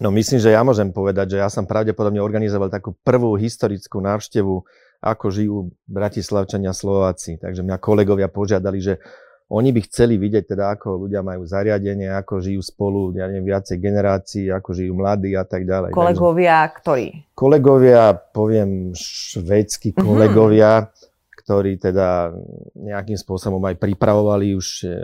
No 0.02 0.10
myslím, 0.10 0.42
že 0.42 0.50
ja 0.50 0.66
môžem 0.66 0.90
povedať, 0.90 1.38
že 1.38 1.42
ja 1.42 1.50
som 1.54 1.70
pravdepodobne 1.70 2.18
organizoval 2.18 2.74
takú 2.74 2.98
prvú 3.06 3.38
historickú 3.38 4.02
návštevu 4.02 4.66
ako 5.04 5.26
žijú 5.28 5.58
Bratislavčania 5.84 6.72
Slováci. 6.72 7.36
Takže 7.36 7.60
mňa 7.60 7.78
kolegovia 7.84 8.32
požiadali, 8.32 8.80
že 8.80 9.04
oni 9.52 9.76
by 9.76 9.82
chceli 9.86 10.16
vidieť 10.16 10.56
teda, 10.56 10.80
ako 10.80 11.06
ľudia 11.06 11.20
majú 11.20 11.44
zariadenie, 11.44 12.08
ako 12.16 12.40
žijú 12.40 12.64
spolu, 12.64 13.12
ja 13.14 13.28
neviem, 13.28 13.52
viacej 13.52 13.78
generácií, 13.78 14.46
ako 14.48 14.72
žijú 14.72 14.96
mladí 14.96 15.36
a 15.36 15.44
tak 15.44 15.68
ďalej. 15.68 15.92
Kolegovia 15.92 16.66
Takže, 16.66 16.78
ktorí? 16.80 17.06
Kolegovia, 17.36 18.16
poviem 18.16 18.96
švédsky 18.96 19.94
mhm. 19.94 20.00
kolegovia, 20.00 20.72
mm-hmm. 20.88 21.38
ktorí 21.44 21.72
teda 21.76 22.32
nejakým 22.80 23.20
spôsobom 23.20 23.60
aj 23.68 23.76
pripravovali 23.84 24.56
už 24.56 24.68
e, 24.88 24.96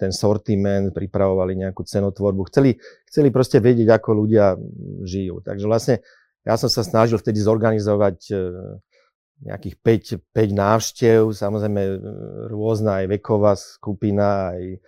ten 0.00 0.10
sortiment, 0.10 0.90
pripravovali 0.90 1.68
nejakú 1.68 1.84
cenotvorbu. 1.84 2.48
Chceli, 2.48 2.80
chceli 3.04 3.28
proste 3.28 3.60
vedieť, 3.60 4.00
ako 4.00 4.10
ľudia 4.16 4.56
žijú. 5.04 5.44
Takže 5.44 5.66
vlastne 5.68 5.94
ja 6.42 6.56
som 6.56 6.72
sa 6.72 6.82
snažil 6.82 7.20
vtedy 7.20 7.36
zorganizovať 7.38 8.18
e, 8.32 8.36
nejakých 9.42 9.74
5, 9.82 10.34
5 10.34 10.52
návštev, 10.54 11.20
samozrejme 11.34 11.82
e, 11.82 11.96
rôzna 12.52 13.02
aj 13.02 13.06
veková 13.18 13.58
skupina, 13.58 14.54
aj, 14.54 14.78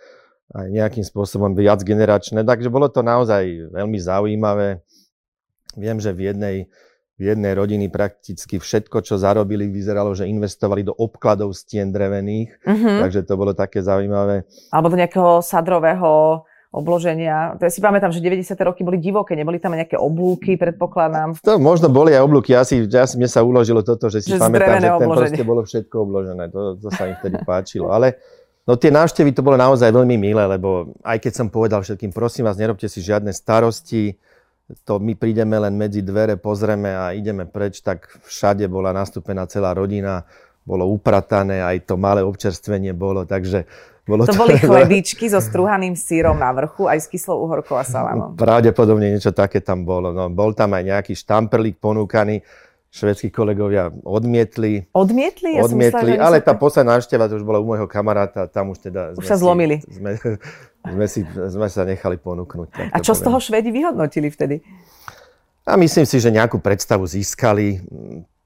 aj 0.55 0.67
nejakým 0.71 1.03
spôsobom 1.03 1.51
viac 1.51 1.83
generačné, 1.83 2.47
takže 2.47 2.71
bolo 2.71 2.87
to 2.87 3.03
naozaj 3.03 3.43
veľmi 3.73 3.99
zaujímavé. 3.99 4.79
Viem, 5.77 5.99
že 5.99 6.15
v 6.15 6.31
jednej, 6.33 6.57
v 7.19 7.23
jednej 7.33 7.53
rodiny 7.53 7.85
prakticky 7.91 8.57
všetko, 8.57 9.03
čo 9.03 9.19
zarobili, 9.19 9.67
vyzeralo, 9.69 10.15
že 10.15 10.29
investovali 10.29 10.87
do 10.87 10.95
obkladov 10.95 11.53
stien 11.53 11.91
drevených, 11.91 12.61
mm-hmm. 12.63 12.97
takže 13.03 13.27
to 13.27 13.33
bolo 13.35 13.51
také 13.53 13.83
zaujímavé. 13.83 14.47
Alebo 14.73 14.89
do 14.89 14.97
nejakého 14.97 15.43
sadrového 15.43 16.41
obloženia. 16.77 17.57
Ja 17.57 17.69
si 17.73 17.81
pamätám, 17.81 18.13
že 18.13 18.21
90. 18.21 18.53
roky 18.61 18.85
boli 18.85 19.01
divoké, 19.01 19.33
neboli 19.33 19.57
tam 19.57 19.73
nejaké 19.73 19.97
oblúky, 19.97 20.55
predpokladám. 20.55 21.41
To 21.41 21.57
možno 21.57 21.89
boli 21.89 22.13
aj 22.13 22.21
oblúky, 22.21 22.53
asi, 22.53 22.85
ja, 22.85 23.09
mne 23.17 23.25
sa 23.25 23.41
uložilo 23.41 23.81
toto, 23.81 24.13
že 24.13 24.21
si 24.21 24.31
že 24.31 24.39
pamätám, 24.39 24.77
že 24.77 24.89
ten 25.01 25.09
proste 25.09 25.43
bolo 25.43 25.61
všetko 25.65 25.95
obložené, 26.05 26.53
to, 26.53 26.77
to 26.77 26.87
sa 26.93 27.09
im 27.09 27.17
vtedy 27.17 27.41
páčilo. 27.41 27.89
Ale 27.89 28.21
no 28.69 28.77
tie 28.77 28.93
návštevy 28.93 29.33
to 29.33 29.41
bolo 29.41 29.57
naozaj 29.57 29.89
veľmi 29.89 30.15
milé, 30.15 30.45
lebo 30.45 30.93
aj 31.01 31.17
keď 31.17 31.33
som 31.33 31.47
povedal 31.49 31.81
všetkým, 31.81 32.13
prosím 32.13 32.45
vás, 32.45 32.61
nerobte 32.61 32.85
si 32.85 33.01
žiadne 33.01 33.33
starosti, 33.33 34.15
to 34.83 34.99
my 34.99 35.15
prídeme 35.15 35.55
len 35.55 35.79
medzi 35.79 36.03
dvere, 36.03 36.35
pozrieme 36.35 36.91
a 36.91 37.15
ideme 37.15 37.47
preč, 37.47 37.79
tak 37.79 38.07
všade 38.27 38.67
bola 38.67 38.91
nastúpená 38.91 39.47
celá 39.47 39.71
rodina, 39.71 40.27
bolo 40.67 40.83
upratané, 40.91 41.63
aj 41.63 41.87
to 41.87 41.95
malé 41.95 42.19
občerstvenie 42.19 42.91
bolo, 42.91 43.23
takže 43.23 43.63
bolo 44.07 44.23
to, 44.23 44.31
to 44.31 44.39
boli 44.39 44.55
chlebíčky 44.63 45.27
so 45.27 45.43
strúhaným 45.43 45.99
sírom 45.99 46.39
na 46.39 46.55
vrchu, 46.55 46.87
aj 46.87 47.03
s 47.03 47.07
kyslou 47.11 47.43
uhorkou 47.43 47.75
a 47.75 47.83
salámom. 47.83 48.39
Pravdepodobne 48.39 49.11
niečo 49.11 49.35
také 49.35 49.59
tam 49.59 49.83
bolo. 49.83 50.15
No, 50.15 50.31
bol 50.31 50.55
tam 50.55 50.71
aj 50.73 50.83
nejaký 50.87 51.13
štamperlík 51.13 51.77
ponúkaný, 51.83 52.39
švedskí 52.87 53.29
kolegovia 53.29 53.91
odmietli. 54.07 54.87
Odmietli? 54.95 55.59
Ja 55.59 55.67
odmietli, 55.67 56.15
myslela, 56.15 56.23
ale 56.23 56.39
tá 56.39 56.55
posledná 56.55 56.97
návšteva 56.97 57.27
to 57.27 57.35
už 57.35 57.43
bola 57.43 57.59
u 57.59 57.67
môjho 57.67 57.85
kamaráta, 57.85 58.47
tam 58.47 58.71
už 58.71 58.87
teda... 58.87 59.11
Už 59.19 59.27
sa 59.27 59.35
zlomili. 59.35 59.83
Sme, 59.91 60.15
sme, 60.95 61.05
si, 61.11 61.27
sme 61.27 61.67
sa 61.67 61.83
nechali 61.83 62.15
ponúknuť. 62.15 62.95
A 62.95 62.97
čo 63.03 63.11
poviem. 63.11 63.19
z 63.19 63.25
toho 63.27 63.37
Švedi 63.43 63.69
vyhodnotili 63.75 64.31
vtedy? 64.31 64.63
A 65.67 65.75
myslím 65.75 66.07
si, 66.07 66.23
že 66.23 66.31
nejakú 66.31 66.63
predstavu 66.63 67.03
získali. 67.03 67.83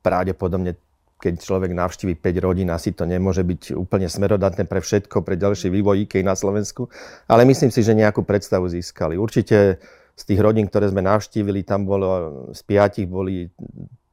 Pravdepodobne 0.02 0.74
keď 1.22 1.38
človek 1.38 1.78
navštívi 1.78 2.18
5 2.18 2.42
rodín, 2.42 2.74
asi 2.74 2.98
to 2.98 3.06
nemôže 3.06 3.46
byť 3.46 3.78
úplne 3.78 4.10
smerodatné 4.10 4.66
pre 4.66 4.82
všetko, 4.82 5.22
pre 5.22 5.38
ďalší 5.38 5.70
vývoj 5.70 6.10
IKEA 6.10 6.26
na 6.26 6.34
Slovensku, 6.34 6.90
ale 7.30 7.46
myslím 7.46 7.70
si, 7.70 7.86
že 7.86 7.94
nejakú 7.94 8.26
predstavu 8.26 8.66
získali. 8.66 9.22
Určite 9.22 9.78
z 10.18 10.24
tých 10.26 10.42
rodín, 10.42 10.66
ktoré 10.66 10.90
sme 10.90 11.06
navštívili, 11.06 11.62
tam 11.62 11.86
bolo, 11.86 12.50
z 12.58 12.62
piatich 12.66 13.06
boli 13.06 13.54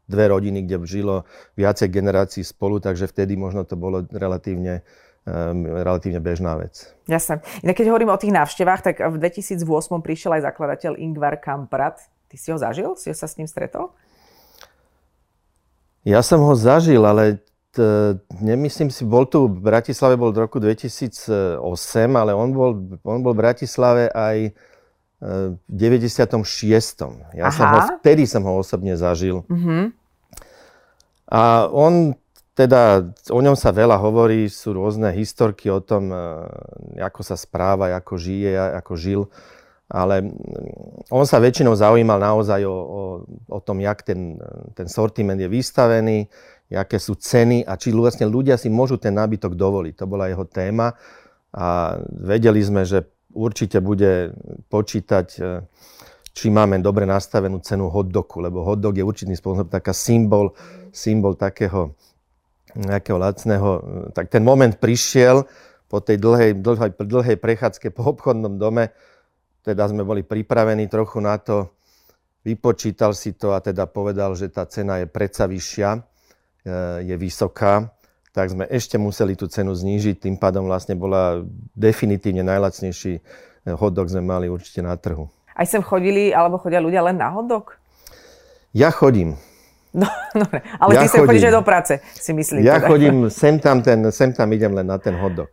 dve 0.08 0.24
rodiny, 0.28 0.64
kde 0.68 0.76
žilo 0.84 1.24
viacej 1.56 1.88
generácií 1.88 2.44
spolu, 2.44 2.80
takže 2.80 3.08
vtedy 3.08 3.36
možno 3.36 3.64
to 3.64 3.76
bolo 3.76 4.04
relatívne 4.08 4.84
um, 5.28 5.68
relatívne 5.68 6.20
bežná 6.20 6.56
vec. 6.56 6.88
Jasne. 7.04 7.44
Inak 7.60 7.76
keď 7.76 7.92
hovorím 7.92 8.12
o 8.12 8.20
tých 8.20 8.32
návštevách, 8.32 8.80
tak 8.80 9.04
v 9.04 9.16
2008 9.20 9.60
prišiel 10.00 10.40
aj 10.40 10.42
zakladateľ 10.48 10.96
Ingvar 10.96 11.36
Kamprad. 11.36 12.00
Ty 12.28 12.36
si 12.36 12.48
ho 12.52 12.56
zažil? 12.56 12.96
Si 12.96 13.12
ho 13.12 13.16
sa 13.16 13.28
s 13.28 13.36
ním 13.36 13.48
stretol? 13.48 13.92
Ja 16.06 16.22
som 16.22 16.42
ho 16.46 16.54
zažil, 16.54 17.02
ale 17.02 17.42
t, 17.74 17.82
nemyslím 18.38 18.90
si, 18.90 19.02
bol 19.02 19.26
tu 19.26 19.50
v 19.50 19.58
Bratislave, 19.58 20.18
bol 20.18 20.34
v 20.34 20.46
roku 20.46 20.58
2008, 20.58 21.62
ale 22.14 22.32
on 22.34 22.48
bol, 22.54 22.70
on 23.02 23.20
bol 23.22 23.34
v 23.34 23.40
Bratislave 23.42 24.04
aj 24.10 24.36
e, 24.48 24.50
v 25.68 25.74
96. 25.74 26.38
Ja 27.34 27.50
Aha. 27.50 27.54
som 27.54 27.66
ho, 27.70 27.78
vtedy 28.02 28.24
som 28.26 28.42
ho 28.46 28.58
osobne 28.58 28.94
zažil. 28.94 29.46
Uh-huh. 29.46 29.94
A 31.28 31.68
on 31.68 32.16
teda, 32.58 33.14
o 33.30 33.38
ňom 33.38 33.54
sa 33.54 33.70
veľa 33.70 34.02
hovorí, 34.02 34.50
sú 34.50 34.74
rôzne 34.74 35.14
historky 35.14 35.70
o 35.70 35.78
tom, 35.78 36.10
e, 36.10 36.18
ako 36.98 37.20
sa 37.22 37.38
správa, 37.38 37.94
ako 37.94 38.18
žije, 38.18 38.50
ako 38.82 38.92
žil 38.98 39.22
ale 39.88 40.20
mm, 40.20 41.08
on 41.08 41.24
sa 41.24 41.40
väčšinou 41.40 41.72
zaujímal 41.72 42.20
naozaj 42.20 42.60
o, 42.68 42.76
o, 42.76 43.02
o 43.48 43.58
tom, 43.64 43.80
jak 43.80 44.04
ten, 44.04 44.36
ten 44.76 44.86
sortiment 44.88 45.40
je 45.40 45.48
vystavený, 45.48 46.28
aké 46.68 47.00
sú 47.00 47.16
ceny 47.16 47.64
a 47.64 47.80
či 47.80 47.96
vlastne 47.96 48.28
ľudia 48.28 48.60
si 48.60 48.68
môžu 48.68 49.00
ten 49.00 49.16
nábytok 49.16 49.56
dovoliť. 49.56 49.94
To 49.96 50.04
bola 50.04 50.28
jeho 50.28 50.44
téma 50.44 50.92
a 51.56 51.96
vedeli 52.12 52.60
sme, 52.60 52.84
že 52.84 53.08
určite 53.32 53.80
bude 53.80 54.36
počítať, 54.68 55.26
e, 55.40 55.64
či 56.36 56.52
máme 56.52 56.76
dobre 56.84 57.08
nastavenú 57.08 57.64
cenu 57.64 57.88
hotdogu, 57.88 58.44
lebo 58.44 58.60
hotdog 58.68 58.92
je 58.92 59.04
určitým 59.04 59.34
spôsobom 59.34 59.72
taká 59.72 59.96
symbol, 59.96 60.52
symbol 60.92 61.40
takého 61.40 61.96
nejakého 62.76 63.16
lacného, 63.16 63.70
tak 64.12 64.28
ten 64.28 64.44
moment 64.44 64.76
prišiel 64.76 65.48
po 65.88 66.04
tej 66.04 66.20
dlhej, 66.20 66.60
dlhej, 66.60 66.90
dlhej 67.00 67.36
prechádzke 67.40 67.96
po 67.96 68.12
obchodnom 68.12 68.60
dome, 68.60 68.92
teda 69.62 69.88
sme 69.90 70.02
boli 70.06 70.22
pripravení 70.22 70.86
trochu 70.86 71.18
na 71.22 71.38
to, 71.38 71.72
vypočítal 72.46 73.12
si 73.12 73.34
to 73.36 73.52
a 73.52 73.60
teda 73.60 73.84
povedal, 73.90 74.32
že 74.32 74.48
tá 74.48 74.64
cena 74.64 75.02
je 75.02 75.06
predsa 75.10 75.44
vyššia, 75.44 75.90
e, 75.94 76.00
je 77.04 77.16
vysoká, 77.18 77.92
tak 78.32 78.54
sme 78.54 78.64
ešte 78.70 78.96
museli 78.96 79.34
tú 79.34 79.50
cenu 79.50 79.74
znížiť, 79.74 80.22
tým 80.22 80.36
pádom 80.38 80.70
vlastne 80.70 80.94
bola 80.94 81.42
definitívne 81.74 82.46
najlacnejší 82.46 83.12
e, 83.18 83.20
hodok 83.74 84.08
sme 84.08 84.22
mali 84.24 84.46
určite 84.46 84.80
na 84.80 84.94
trhu. 84.94 85.28
Aj 85.58 85.66
sem 85.66 85.82
chodili, 85.82 86.30
alebo 86.30 86.56
chodia 86.62 86.78
ľudia 86.78 87.02
len 87.02 87.18
na 87.18 87.34
hodok? 87.34 87.76
Ja 88.70 88.94
chodím. 88.94 89.34
No, 89.94 90.04
dobre. 90.44 90.60
Ale 90.76 90.90
ja 90.94 91.00
ty 91.00 91.06
sem 91.08 91.24
chodíš 91.24 91.48
aj 91.48 91.54
do 91.56 91.64
práce, 91.64 91.92
si 92.12 92.32
myslím. 92.36 92.60
Ja 92.60 92.76
teda. 92.76 92.88
chodím, 92.92 93.14
sem 93.32 93.56
tam, 93.56 93.80
ten, 93.80 94.04
sem 94.12 94.30
tam 94.36 94.48
idem 94.52 94.76
len 94.76 94.84
na 94.84 95.00
ten 95.00 95.16
hotdog. 95.16 95.48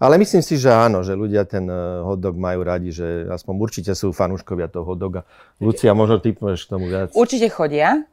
Ale 0.00 0.14
myslím 0.16 0.40
si, 0.40 0.56
že 0.56 0.72
áno, 0.72 1.04
že 1.04 1.12
ľudia 1.12 1.44
ten 1.44 1.68
eh, 1.68 1.76
hotdog 2.04 2.40
majú 2.40 2.64
radi, 2.64 2.88
že 2.88 3.28
aspoň 3.28 3.54
určite 3.60 3.92
sú 3.92 4.16
fanúškovia 4.16 4.72
toho 4.72 4.84
hotdoga. 4.88 5.28
Lucia, 5.60 5.92
možno 5.92 6.22
ty 6.22 6.32
povieš 6.32 6.66
k 6.66 6.70
tomu 6.72 6.88
viac. 6.88 7.12
Určite 7.12 7.52
chodia. 7.52 8.08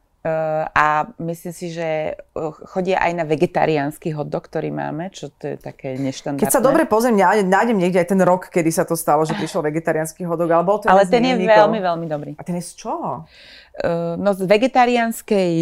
A 0.74 1.06
myslím 1.22 1.54
si, 1.54 1.70
že 1.70 2.18
eh, 2.18 2.50
chodia 2.66 2.98
aj 2.98 3.12
na 3.14 3.24
vegetariánsky 3.28 4.10
hotdog, 4.10 4.50
ktorý 4.50 4.74
máme, 4.74 5.14
čo 5.14 5.30
to 5.30 5.54
je 5.54 5.56
také 5.60 5.94
neštandardné. 5.96 6.42
Keď 6.42 6.52
sa 6.52 6.64
dobre 6.64 6.88
pozriem, 6.88 7.14
nájdem 7.46 7.78
niekde 7.78 8.02
aj 8.02 8.08
ten 8.10 8.20
rok, 8.24 8.50
kedy 8.50 8.70
sa 8.74 8.82
to 8.82 8.98
stalo, 8.98 9.22
že 9.22 9.38
prišiel 9.38 9.62
vegetariánsky 9.62 10.26
hotdog, 10.26 10.50
ale 10.50 10.64
bol 10.66 10.82
to 10.82 10.90
Ale 10.90 11.06
ten 11.06 11.22
je 11.22 11.36
veľmi, 11.38 11.78
veľmi 11.78 12.06
dobrý. 12.10 12.32
A 12.34 12.42
ten 12.42 12.58
je 12.58 12.64
z 12.64 12.72
čoho? 12.74 13.28
Eh, 13.76 14.16
no 14.16 14.32
z 14.32 14.48
vegetariánskej 14.48 15.52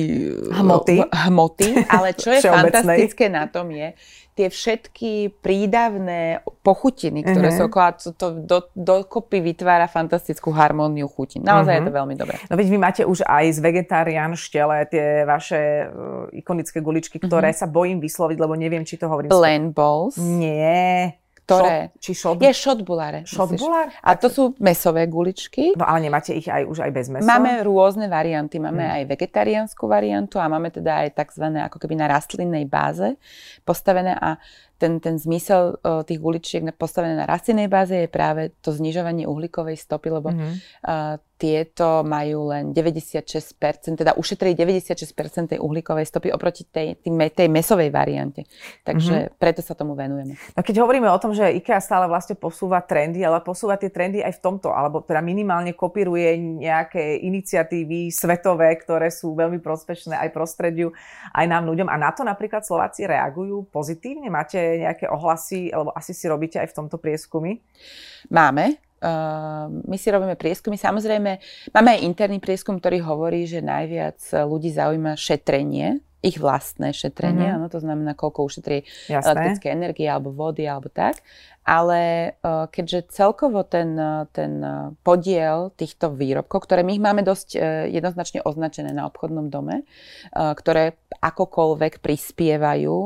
hmoty, 0.54 1.02
hmoty 1.02 1.83
ale 1.90 2.14
čo 2.14 2.30
je 2.30 2.47
fantastické 2.54 3.26
na 3.26 3.50
tom 3.50 3.75
je, 3.75 3.90
tie 4.35 4.50
všetky 4.50 5.38
prídavné 5.38 6.43
pochutiny, 6.67 7.23
ktoré 7.23 7.55
uh-huh. 7.55 7.59
sú 7.59 7.71
okolo, 7.71 7.88
to, 7.95 8.11
to 8.19 8.26
do, 8.43 8.59
dokopy 8.75 9.38
vytvára 9.38 9.87
fantastickú 9.87 10.50
harmóniu 10.50 11.07
chutín. 11.07 11.47
Naozaj 11.47 11.71
uh-huh. 11.71 11.83
je 11.83 11.87
to 11.87 11.93
mhm. 11.95 11.99
veľmi 12.03 12.14
dobré. 12.19 12.37
No 12.50 12.59
veď 12.59 12.67
vy 12.67 12.79
máte 12.79 13.03
už 13.07 13.23
aj 13.23 13.45
z 13.55 13.59
vegetarián 13.62 14.35
štele 14.35 14.91
tie 14.91 15.23
vaše 15.23 15.87
uh, 15.87 16.26
ikonické 16.35 16.83
guličky, 16.83 17.23
ktoré 17.23 17.55
uh-huh. 17.55 17.62
sa 17.62 17.71
bojím 17.71 18.03
vysloviť, 18.03 18.37
lebo 18.43 18.59
neviem, 18.59 18.83
či 18.83 18.99
to 18.99 19.07
hovorím. 19.07 19.31
Plain 19.31 19.71
balls. 19.71 20.19
Nie. 20.19 21.24
Ktoré? 21.44 21.92
Šot, 21.92 22.00
či 22.00 22.12
šot? 22.16 22.36
Je 22.40 22.52
šotbulare. 22.56 23.20
Šotbulár? 23.28 23.92
A 24.00 24.16
to 24.16 24.32
sú 24.32 24.56
mesové 24.64 25.04
guličky. 25.04 25.76
No 25.76 25.84
ale 25.84 26.08
nemáte 26.08 26.32
ich 26.32 26.48
aj 26.48 26.64
už 26.64 26.88
aj 26.88 26.90
bez 26.96 27.12
mesa? 27.12 27.28
Máme 27.28 27.60
rôzne 27.60 28.08
varianty. 28.08 28.56
Máme 28.56 28.80
hmm. 28.80 28.96
aj 28.96 29.02
vegetariánsku 29.12 29.84
variantu 29.84 30.40
a 30.40 30.48
máme 30.48 30.72
teda 30.72 31.04
aj 31.04 31.20
tzv. 31.20 31.44
ako 31.68 31.76
keby 31.76 32.00
na 32.00 32.08
rastlinnej 32.08 32.64
báze 32.64 33.20
postavené 33.60 34.16
a 34.16 34.40
ten, 34.78 34.99
ten 34.99 35.16
zmysel 35.16 35.78
uh, 35.81 36.02
tých 36.02 36.19
guličiek 36.19 36.66
postavené 36.75 37.14
na 37.14 37.26
rastlinnej 37.28 37.71
báze 37.71 37.95
je 37.95 38.09
práve 38.11 38.50
to 38.61 38.75
znižovanie 38.75 39.25
uhlíkovej 39.25 39.78
stopy, 39.78 40.09
lebo 40.11 40.35
mm-hmm. 40.35 40.54
uh, 40.85 41.16
tieto 41.35 42.07
majú 42.07 42.54
len 42.54 42.71
96%, 42.71 43.59
teda 44.00 44.16
ušetrili 44.16 44.57
96% 44.57 45.52
tej 45.52 45.59
uhlíkovej 45.61 46.07
stopy 46.07 46.33
oproti 46.33 46.64
tej, 46.64 46.97
tej, 47.02 47.11
tej 47.11 47.49
mesovej 47.52 47.90
variante. 47.93 48.47
Takže 48.87 49.14
mm-hmm. 49.28 49.37
preto 49.37 49.61
sa 49.61 49.76
tomu 49.76 49.99
venujeme. 49.99 50.38
No 50.54 50.62
keď 50.62 50.87
hovoríme 50.87 51.11
o 51.11 51.19
tom, 51.19 51.37
že 51.37 51.52
IKEA 51.59 51.83
stále 51.83 52.07
vlastne 52.09 52.38
posúva 52.38 52.81
trendy, 52.81 53.26
ale 53.26 53.43
posúva 53.43 53.76
tie 53.76 53.93
trendy 53.93 54.23
aj 54.23 54.38
v 54.38 54.43
tomto, 54.47 54.73
alebo 54.73 55.04
teda 55.04 55.21
minimálne 55.21 55.76
kopíruje 55.76 56.38
nejaké 56.64 57.21
iniciatívy 57.26 58.14
svetové, 58.14 58.73
ktoré 58.81 59.12
sú 59.12 59.37
veľmi 59.37 59.59
prospešné 59.59 60.16
aj 60.16 60.31
prostrediu, 60.33 60.96
aj 61.35 61.44
nám 61.44 61.66
ľuďom. 61.68 61.92
A 61.92 61.98
na 61.98 62.14
to 62.14 62.25
napríklad 62.25 62.62
Slováci 62.62 63.05
reagujú 63.05 63.68
pozitívne? 63.68 64.33
Máte 64.33 64.63
nejaké 64.81 65.07
ohlasy, 65.11 65.70
alebo 65.70 65.92
asi 65.92 66.16
si 66.16 66.24
robíte 66.27 66.57
aj 66.59 66.72
v 66.72 66.77
tomto 66.77 66.96
prieskumy? 66.96 67.61
Máme. 68.33 68.81
Uh, 69.05 69.68
my 69.85 70.00
si 70.00 70.09
robíme 70.09 70.33
prieskumy. 70.33 70.81
Samozrejme, 70.81 71.31
máme 71.77 71.88
aj 71.92 72.00
interný 72.00 72.40
prieskum, 72.40 72.81
ktorý 72.81 73.05
hovorí, 73.05 73.44
že 73.44 73.61
najviac 73.61 74.16
ľudí 74.48 74.72
zaujíma 74.72 75.12
šetrenie, 75.20 76.00
ich 76.24 76.40
vlastné 76.40 76.96
šetrenie, 76.96 77.52
mm-hmm. 77.52 77.58
ano, 77.60 77.66
to 77.68 77.84
znamená, 77.84 78.16
koľko 78.16 78.48
ušetrí 78.48 78.80
elektrické 79.12 79.76
energie 79.76 80.08
alebo 80.08 80.32
vody 80.32 80.64
alebo 80.64 80.88
tak 80.88 81.20
ale 81.64 82.00
e, 82.04 82.30
keďže 82.68 83.08
celkovo 83.08 83.64
ten, 83.64 83.96
e, 83.96 84.28
ten 84.37 84.60
e, 84.60 84.92
podiel 85.00 85.72
týchto 85.72 86.12
výrobkov, 86.12 86.68
ktoré 86.68 86.84
my 86.84 86.92
ich 86.92 87.02
máme 87.02 87.24
dosť 87.24 87.56
jednoznačne 87.88 88.44
označené 88.44 88.92
na 88.92 89.08
obchodnom 89.08 89.48
dome, 89.48 89.88
ktoré 90.34 91.00
akokoľvek 91.22 92.04
prispievajú 92.04 92.96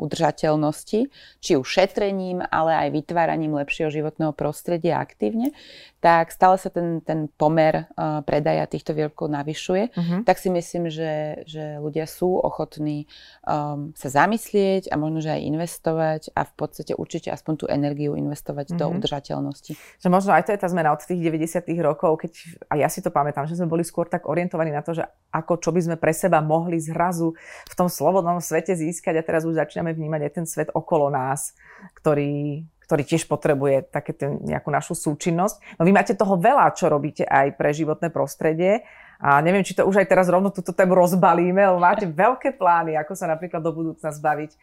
udržateľnosti, 0.00 1.00
či 1.38 1.52
už 1.54 1.66
šetrením, 1.66 2.42
ale 2.42 2.88
aj 2.88 2.88
vytváraním 2.90 3.54
lepšieho 3.54 3.92
životného 3.92 4.32
prostredia 4.34 4.98
aktívne, 4.98 5.54
tak 6.00 6.34
stále 6.34 6.56
sa 6.58 6.72
ten, 6.72 7.04
ten 7.04 7.30
pomer 7.30 7.86
predaja 8.24 8.66
týchto 8.66 8.96
výrobkov 8.96 9.30
navyšuje. 9.30 9.84
Uh-huh. 9.92 10.20
Tak 10.24 10.40
si 10.40 10.48
myslím, 10.50 10.90
že, 10.90 11.44
že 11.46 11.78
ľudia 11.78 12.08
sú 12.08 12.40
ochotní 12.44 13.08
um, 13.48 13.96
sa 13.96 14.12
zamyslieť 14.12 14.92
a 14.92 15.00
možno, 15.00 15.24
že 15.24 15.32
aj 15.32 15.42
investovať 15.42 16.22
a 16.36 16.44
v 16.44 16.52
podstate 16.52 16.92
určite 16.92 17.32
aspoň 17.32 17.54
tú 17.56 17.66
energiu 17.72 18.12
investovať 18.14 18.70
mm-hmm. 18.70 18.80
do 18.80 18.86
mhm. 18.86 18.94
udržateľnosti. 19.00 19.72
Že 20.04 20.08
možno 20.12 20.36
aj 20.36 20.44
to 20.46 20.52
je 20.52 20.60
tá 20.60 20.68
zmena 20.68 20.92
od 20.92 21.00
tých 21.00 21.18
90. 21.18 21.64
rokov, 21.80 22.20
keď, 22.20 22.32
a 22.68 22.74
ja 22.84 22.88
si 22.92 23.00
to 23.00 23.08
pamätám, 23.08 23.48
že 23.48 23.56
sme 23.56 23.66
boli 23.66 23.82
skôr 23.82 24.04
tak 24.04 24.28
orientovaní 24.28 24.68
na 24.68 24.84
to, 24.84 24.92
že 24.92 25.08
ako 25.32 25.58
čo 25.58 25.72
by 25.72 25.80
sme 25.80 25.96
pre 25.96 26.12
seba 26.12 26.44
mohli 26.44 26.76
zrazu 26.78 27.32
v 27.66 27.74
tom 27.74 27.88
slobodnom 27.88 28.38
svete 28.38 28.76
získať 28.76 29.18
a 29.18 29.26
teraz 29.26 29.48
už 29.48 29.56
začíname 29.56 29.96
vnímať 29.96 30.20
aj 30.28 30.32
ten 30.36 30.46
svet 30.46 30.68
okolo 30.76 31.08
nás, 31.08 31.56
ktorý, 31.96 32.62
ktorý 32.84 33.02
tiež 33.02 33.24
potrebuje 33.24 33.88
také 33.88 34.12
ten, 34.12 34.38
nejakú 34.44 34.68
našu 34.68 34.92
súčinnosť. 34.92 35.80
No 35.80 35.88
vy 35.88 35.92
máte 35.96 36.12
toho 36.12 36.36
veľa, 36.36 36.76
čo 36.76 36.92
robíte 36.92 37.24
aj 37.24 37.56
pre 37.56 37.72
životné 37.72 38.12
prostredie 38.12 38.84
a 39.24 39.40
neviem, 39.40 39.64
či 39.64 39.72
to 39.72 39.88
už 39.88 40.04
aj 40.04 40.08
teraz 40.12 40.28
rovno 40.28 40.52
túto 40.52 40.76
tému 40.76 40.92
rozbalíme, 40.92 41.56
lebo 41.56 41.80
máte 41.80 42.04
veľké 42.04 42.60
plány, 42.60 42.92
ako 43.00 43.16
sa 43.16 43.24
napríklad 43.24 43.64
do 43.64 43.72
budúcna 43.72 44.12
zbaviť 44.12 44.50
e, 44.52 44.58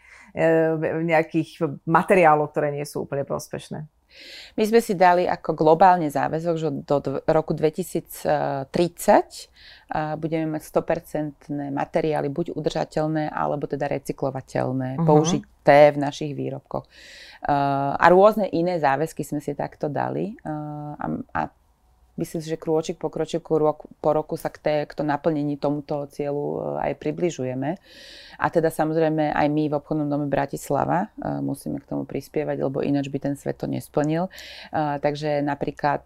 nejakých 1.02 1.82
materiálov, 1.90 2.54
ktoré 2.54 2.70
nie 2.70 2.86
sú 2.86 3.10
úplne 3.10 3.26
prospešné. 3.26 3.90
My 4.60 4.64
sme 4.68 4.84
si 4.84 4.94
dali 4.94 5.24
ako 5.24 5.56
globálne 5.56 6.12
záväzok, 6.12 6.56
že 6.60 6.70
do 6.84 7.24
roku 7.32 7.56
2030 7.56 8.28
budeme 10.20 10.46
mať 10.52 10.62
100% 10.68 11.48
materiály 11.72 12.28
buď 12.28 12.52
udržateľné, 12.52 13.32
alebo 13.32 13.72
teda 13.72 13.88
recyklovateľné, 13.88 15.00
uh-huh. 15.00 15.08
použité 15.08 15.96
v 15.96 15.98
našich 16.04 16.36
výrobkoch. 16.36 16.84
A 17.96 18.06
rôzne 18.12 18.52
iné 18.52 18.78
záväzky 18.84 19.24
sme 19.24 19.40
si 19.40 19.56
takto 19.56 19.88
dali. 19.88 20.36
A 21.32 21.48
myslím 22.18 22.40
si, 22.44 22.48
že 22.52 22.60
krôčik 22.60 23.00
po 23.00 23.08
krôčiku, 23.08 23.60
rok 23.62 23.88
po 24.04 24.10
roku 24.12 24.36
sa 24.36 24.52
k, 24.52 24.58
té, 24.60 24.76
k 24.88 24.92
to 24.92 25.04
naplnení 25.04 25.56
tomuto 25.56 26.08
cieľu 26.12 26.46
e, 26.80 26.92
aj 26.92 26.92
približujeme. 27.00 27.70
A 28.42 28.46
teda 28.50 28.74
samozrejme 28.74 29.32
aj 29.32 29.48
my 29.48 29.64
v 29.70 29.78
obchodnom 29.78 30.10
dome 30.10 30.28
Bratislava 30.28 31.14
e, 31.16 31.40
musíme 31.40 31.80
k 31.80 31.88
tomu 31.88 32.04
prispievať, 32.04 32.58
lebo 32.60 32.82
ináč 32.82 33.08
by 33.08 33.20
ten 33.32 33.36
svet 33.38 33.62
to 33.62 33.68
nesplnil. 33.70 34.28
E, 34.28 34.32
takže 35.00 35.40
napríklad 35.46 36.04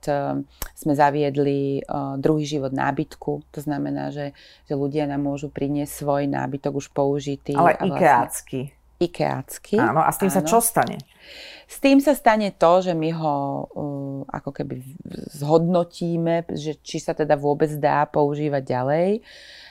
sme 0.75 0.93
zaviedli 0.93 1.81
druhý 2.19 2.45
život 2.45 2.75
nábytku. 2.75 3.31
To 3.51 3.59
znamená, 3.59 4.11
že, 4.11 4.35
že 4.67 4.73
ľudia 4.75 5.07
nám 5.09 5.25
môžu 5.25 5.47
priniesť 5.49 6.03
svoj 6.03 6.23
nábytok 6.29 6.77
už 6.77 6.91
použitý. 6.91 7.55
Ale 7.55 7.75
vlastne, 7.79 7.89
ikeácky. 7.95 8.61
Ikeácky. 9.05 9.77
Áno, 9.77 10.01
a 10.01 10.09
s 10.09 10.17
tým 10.17 10.31
áno. 10.31 10.37
sa 10.37 10.41
čo 10.41 10.57
stane? 10.59 10.97
S 11.65 11.81
tým 11.81 11.97
sa 11.97 12.13
stane 12.13 12.53
to, 12.53 12.85
že 12.85 12.93
my 12.93 13.09
ho 13.17 13.35
uh, 13.65 14.21
ako 14.29 14.53
keby 14.53 14.85
zhodnotíme, 15.33 16.45
že 16.53 16.77
či 16.77 17.01
sa 17.01 17.17
teda 17.17 17.33
vôbec 17.33 17.73
dá 17.81 18.05
používať 18.05 18.61
ďalej. 18.61 19.09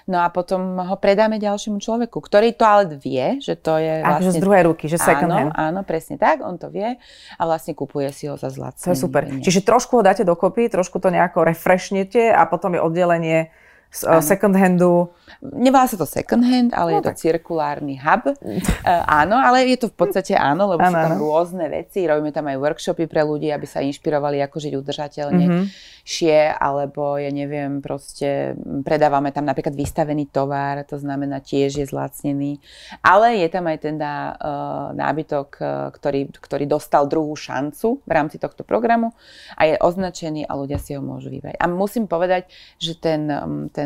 No 0.05 0.21
a 0.21 0.29
potom 0.29 0.85
ho 0.85 0.97
predáme 1.01 1.41
ďalšiemu 1.41 1.81
človeku, 1.81 2.19
ktorý 2.21 2.53
to 2.53 2.65
ale 2.67 2.85
vie, 2.99 3.41
že 3.41 3.57
to 3.57 3.81
je 3.81 4.05
vlastne... 4.05 4.21
Akože 4.21 4.33
z 4.37 4.43
druhej 4.43 4.63
ruky, 4.69 4.85
že 4.91 4.99
second 5.01 5.33
áno, 5.33 5.37
hand. 5.39 5.53
Áno, 5.55 5.81
presne 5.87 6.21
tak, 6.21 6.45
on 6.45 6.61
to 6.61 6.69
vie 6.69 6.99
a 7.39 7.43
vlastne 7.47 7.73
kupuje 7.73 8.13
si 8.13 8.29
ho 8.29 8.37
za 8.37 8.53
zlacený. 8.53 8.85
To 8.85 8.93
je 8.93 9.01
super. 9.01 9.23
Čiže 9.25 9.65
trošku 9.65 9.97
ho 9.97 10.03
dáte 10.05 10.27
dokopy, 10.27 10.69
trošku 10.69 11.01
to 11.01 11.09
nejako 11.09 11.49
refreshnete 11.49 12.29
a 12.35 12.45
potom 12.45 12.77
je 12.77 12.85
oddelenie 12.85 13.55
z 13.95 14.03
uh, 14.05 14.19
second 14.19 14.59
handu 14.59 15.15
Nevolá 15.45 15.85
sa 15.85 16.01
to 16.01 16.09
second 16.09 16.41
hand, 16.41 16.73
ale 16.73 16.97
no, 16.97 16.97
je 16.97 17.01
to 17.05 17.13
tak. 17.13 17.21
cirkulárny 17.21 18.01
hub. 18.01 18.33
uh, 18.33 18.37
áno, 19.21 19.37
ale 19.37 19.69
je 19.69 19.77
to 19.77 19.93
v 19.93 19.97
podstate 19.97 20.33
áno, 20.33 20.73
lebo 20.73 20.81
ano, 20.81 20.89
sú 20.89 20.97
tam 20.97 21.13
rôzne 21.21 21.67
veci. 21.69 22.09
Robíme 22.09 22.33
tam 22.33 22.49
aj 22.49 22.57
workshopy 22.57 23.05
pre 23.05 23.21
ľudí, 23.21 23.53
aby 23.53 23.69
sa 23.69 23.85
inšpirovali, 23.85 24.41
ako 24.41 24.57
žiť 24.57 24.73
udržateľne. 24.73 25.45
Mm-hmm. 25.45 25.65
Šie, 26.05 26.49
alebo 26.49 27.21
ja 27.21 27.29
neviem, 27.29 27.85
proste 27.85 28.57
predávame 28.85 29.33
tam 29.37 29.45
napríklad 29.45 29.77
vystavený 29.77 30.33
tovar, 30.33 30.85
to 30.89 30.97
znamená 30.97 31.45
tiež 31.45 31.81
je 31.81 31.87
zlacnený. 31.89 32.61
Ale 33.05 33.41
je 33.41 33.49
tam 33.53 33.69
aj 33.69 33.79
teda 33.85 34.13
uh, 34.37 34.87
nábytok, 34.97 35.49
uh, 35.61 35.89
ktorý, 35.93 36.33
ktorý 36.33 36.65
dostal 36.65 37.05
druhú 37.05 37.37
šancu 37.37 38.01
v 38.05 38.11
rámci 38.13 38.41
tohto 38.41 38.65
programu 38.65 39.13
a 39.61 39.69
je 39.69 39.77
označený 39.77 40.49
a 40.49 40.53
ľudia 40.57 40.81
si 40.81 40.97
ho 40.97 41.05
môžu 41.05 41.29
vybrať. 41.29 41.57
A 41.61 41.69
musím 41.69 42.09
povedať, 42.09 42.49
že 42.81 42.97
ten, 42.97 43.29
ten, 43.73 43.84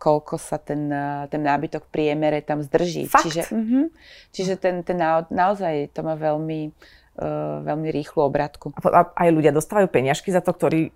koľko 0.00 0.40
sa 0.40 0.56
ten, 0.56 0.88
ten 1.28 1.42
nábytok 1.44 1.84
v 1.84 1.92
priemere 1.92 2.40
tam 2.40 2.64
zdrží. 2.64 3.04
Fakt? 3.04 3.28
Čiže, 3.28 3.52
uh-huh, 3.52 3.92
čiže 4.32 4.56
ten, 4.56 4.80
ten 4.80 4.96
na, 4.96 5.28
naozaj 5.28 5.92
to 5.92 6.00
má 6.00 6.16
veľmi, 6.16 6.72
uh, 7.20 7.60
veľmi 7.60 7.88
rýchlu 7.92 8.24
obratku. 8.24 8.72
A 8.80 9.12
aj 9.12 9.28
ľudia 9.28 9.52
dostávajú 9.52 9.92
peňažky 9.92 10.32
za 10.32 10.40
to, 10.40 10.56
ktorí 10.56 10.88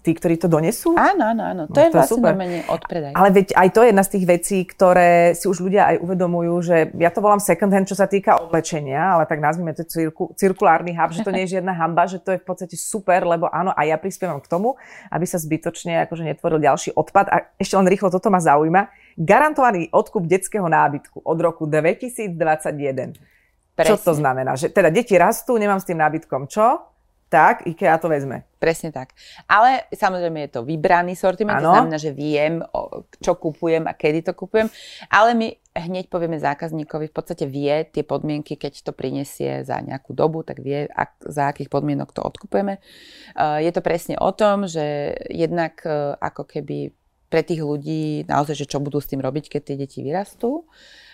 tí, 0.00 0.10
ktorí 0.16 0.40
to 0.40 0.48
donesú? 0.50 0.96
Áno, 0.98 1.30
áno, 1.30 1.42
áno. 1.46 1.62
To 1.70 1.78
no, 1.78 1.82
je 1.84 1.90
to 1.92 1.98
vlastne 2.00 2.14
super. 2.18 2.32
normálne 2.34 2.60
odpredaj. 2.66 3.12
Ale 3.14 3.28
veď 3.30 3.46
aj 3.54 3.68
to 3.70 3.80
je 3.84 3.88
jedna 3.92 4.04
z 4.04 4.12
tých 4.16 4.24
vecí, 4.26 4.58
ktoré 4.66 5.10
si 5.38 5.46
už 5.46 5.58
ľudia 5.62 5.82
aj 5.94 5.96
uvedomujú, 6.02 6.54
že 6.64 6.76
ja 6.98 7.10
to 7.14 7.22
volám 7.22 7.38
second 7.38 7.70
hand, 7.70 7.86
čo 7.86 7.94
sa 7.94 8.10
týka 8.10 8.40
oblečenia, 8.40 9.14
ale 9.18 9.28
tak 9.30 9.38
nazvime 9.38 9.70
to 9.76 9.86
cirku, 9.86 10.34
cirkulárny 10.34 10.96
hub, 10.96 11.14
že 11.14 11.22
to 11.22 11.30
nie 11.30 11.46
je 11.46 11.60
žiadna 11.60 11.76
hamba, 11.76 12.10
že 12.10 12.18
to 12.18 12.34
je 12.34 12.42
v 12.42 12.46
podstate 12.46 12.74
super, 12.74 13.22
lebo 13.22 13.46
áno, 13.46 13.70
a 13.70 13.80
ja 13.86 13.94
prispievam 14.00 14.42
k 14.42 14.50
tomu, 14.50 14.74
aby 15.12 15.24
sa 15.28 15.38
zbytočne 15.38 16.02
akože 16.08 16.26
netvoril 16.26 16.58
ďalší 16.58 16.96
odpad. 16.96 17.26
A 17.30 17.36
ešte 17.60 17.78
len 17.78 17.86
rýchlo, 17.86 18.10
toto 18.10 18.32
ma 18.32 18.42
zaujíma. 18.42 18.90
Garantovaný 19.20 19.92
odkup 19.92 20.26
detského 20.26 20.66
nábytku 20.66 21.22
od 21.22 21.38
roku 21.38 21.68
2021. 21.68 23.14
Presne. 23.76 23.96
Čo 23.96 23.96
to 24.00 24.12
znamená? 24.18 24.58
Že 24.58 24.74
teda 24.74 24.88
deti 24.92 25.14
rastú, 25.16 25.56
nemám 25.56 25.78
s 25.78 25.88
tým 25.88 25.96
nábytkom 26.00 26.50
čo? 26.50 26.90
Tak 27.30 27.62
IKEA 27.62 27.94
to 28.02 28.10
vezme. 28.10 28.42
Presne 28.58 28.90
tak. 28.90 29.14
Ale 29.46 29.86
samozrejme 29.94 30.50
je 30.50 30.50
to 30.58 30.66
vybraný 30.66 31.14
sortiment, 31.14 31.62
ano. 31.62 31.70
to 31.70 31.74
znamená, 31.78 31.98
že 32.02 32.10
viem, 32.10 32.60
čo 33.22 33.38
kupujem 33.38 33.86
a 33.86 33.94
kedy 33.94 34.26
to 34.26 34.34
kupujem, 34.34 34.66
ale 35.06 35.38
my 35.38 35.48
hneď 35.70 36.10
povieme 36.10 36.36
zákazníkovi, 36.42 37.08
v 37.08 37.14
podstate 37.14 37.46
vie 37.46 37.86
tie 37.86 38.02
podmienky, 38.02 38.58
keď 38.58 38.82
to 38.82 38.92
prinesie 38.92 39.62
za 39.62 39.78
nejakú 39.78 40.10
dobu, 40.10 40.42
tak 40.42 40.58
vie, 40.58 40.90
ak, 40.90 41.22
za 41.30 41.54
akých 41.54 41.70
podmienok 41.70 42.10
to 42.10 42.20
odkupujeme. 42.20 42.82
Je 43.38 43.70
to 43.70 43.80
presne 43.80 44.18
o 44.18 44.34
tom, 44.34 44.66
že 44.66 45.14
jednak 45.30 45.78
e, 45.86 46.18
ako 46.18 46.42
keby 46.50 46.90
pre 47.30 47.46
tých 47.46 47.62
ľudí 47.62 48.26
naozaj, 48.26 48.66
že 48.66 48.66
čo 48.66 48.82
budú 48.82 48.98
s 48.98 49.06
tým 49.06 49.22
robiť, 49.22 49.46
keď 49.46 49.62
tie 49.62 49.76
deti 49.78 50.02
vyrastú. 50.02 50.66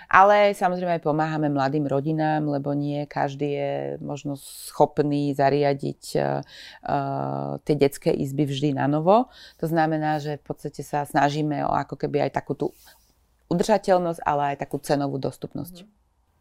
Ale 0.07 0.55
samozrejme 0.55 0.99
aj 0.99 1.07
pomáhame 1.07 1.51
mladým 1.51 1.87
rodinám, 1.87 2.47
lebo 2.47 2.73
nie 2.73 3.05
každý 3.11 3.49
je 3.59 3.73
možno 3.99 4.39
schopný 4.39 5.35
zariadiť 5.35 6.03
uh, 6.17 7.59
tie 7.63 7.75
detské 7.75 8.15
izby 8.15 8.47
vždy 8.47 8.79
na 8.79 8.87
novo. 8.87 9.29
To 9.59 9.67
znamená, 9.67 10.23
že 10.23 10.39
v 10.39 10.45
podstate 10.47 10.87
sa 10.87 11.03
snažíme 11.03 11.67
o 11.67 11.73
ako 11.75 11.99
keby 11.99 12.31
aj 12.31 12.39
takú 12.39 12.55
tú 12.55 12.67
udržateľnosť, 13.51 14.21
ale 14.23 14.55
aj 14.55 14.67
takú 14.67 14.79
cenovú 14.83 15.19
dostupnosť. 15.19 15.87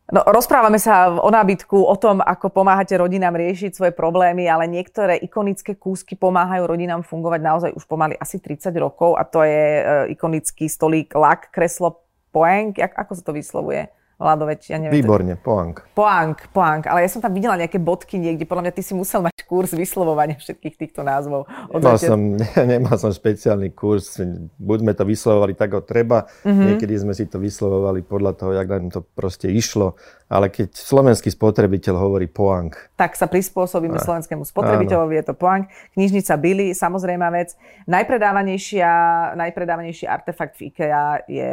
No, 0.06 0.22
rozprávame 0.22 0.78
sa 0.78 1.18
o 1.18 1.34
nábytku, 1.34 1.82
o 1.82 1.98
tom, 1.98 2.22
ako 2.22 2.54
pomáhate 2.54 2.94
rodinám 2.94 3.34
riešiť 3.34 3.74
svoje 3.74 3.90
problémy, 3.90 4.46
ale 4.46 4.70
niektoré 4.70 5.18
ikonické 5.18 5.74
kúsky 5.74 6.14
pomáhajú 6.14 6.70
rodinám 6.70 7.02
fungovať 7.02 7.42
naozaj 7.42 7.72
už 7.74 7.90
pomaly 7.90 8.14
asi 8.22 8.38
30 8.38 8.70
rokov 8.78 9.18
a 9.18 9.26
to 9.26 9.42
je 9.42 9.82
ikonický 10.14 10.70
stolík 10.70 11.10
lak, 11.18 11.50
kreslo 11.50 12.05
Poeng, 12.36 12.76
ako 12.76 13.16
sa 13.16 13.24
to 13.24 13.32
vyslovuje? 13.32 13.88
Vladoveč, 14.16 14.72
ja 14.72 14.80
neviem. 14.80 15.04
Výborne, 15.04 15.36
poang. 15.36 15.76
Poang, 15.92 16.40
poang, 16.56 16.80
ale 16.88 17.04
ja 17.04 17.10
som 17.12 17.20
tam 17.20 17.36
videla 17.36 17.60
nejaké 17.60 17.84
bodky 17.84 18.16
niekde, 18.16 18.48
podľa 18.48 18.72
mňa 18.72 18.74
ty 18.80 18.80
si 18.80 18.96
musel 18.96 19.20
mať 19.20 19.44
kurz 19.44 19.76
vyslovovania 19.76 20.40
všetkých 20.40 20.76
týchto 20.80 21.04
názvov. 21.04 21.52
Nemal 21.76 22.00
som, 22.00 22.40
ne, 22.40 22.48
nemal 22.80 22.96
som 22.96 23.12
špeciálny 23.12 23.76
kurz, 23.76 24.24
buď 24.56 24.78
sme 24.88 24.94
to 24.96 25.04
vyslovovali 25.04 25.60
tak, 25.60 25.76
ako 25.76 25.84
treba, 25.84 26.32
mm-hmm. 26.48 26.64
niekedy 26.64 26.96
sme 26.96 27.12
si 27.12 27.28
to 27.28 27.44
vyslovovali 27.44 28.08
podľa 28.08 28.40
toho, 28.40 28.56
jak 28.56 28.72
nám 28.72 28.88
to 28.88 29.04
proste 29.04 29.52
išlo, 29.52 30.00
ale 30.32 30.48
keď 30.48 30.72
slovenský 30.72 31.28
spotrebiteľ 31.36 32.00
hovorí 32.00 32.32
poang. 32.32 32.72
Tak 32.96 33.20
sa 33.20 33.28
prispôsobíme 33.28 34.00
a, 34.00 34.04
slovenskému 34.04 34.48
spotrebiteľovi, 34.48 35.20
je 35.20 35.26
to 35.28 35.36
poang. 35.36 35.68
Knižnica 35.92 36.40
Billy, 36.40 36.72
samozrejme 36.72 37.28
vec. 37.36 37.60
Najpredávanejšia, 37.92 38.92
najpredávanejší 39.36 40.08
artefakt 40.08 40.56
v 40.56 40.72
IKEA 40.72 41.20
je 41.28 41.50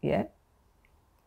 je? 0.00 0.28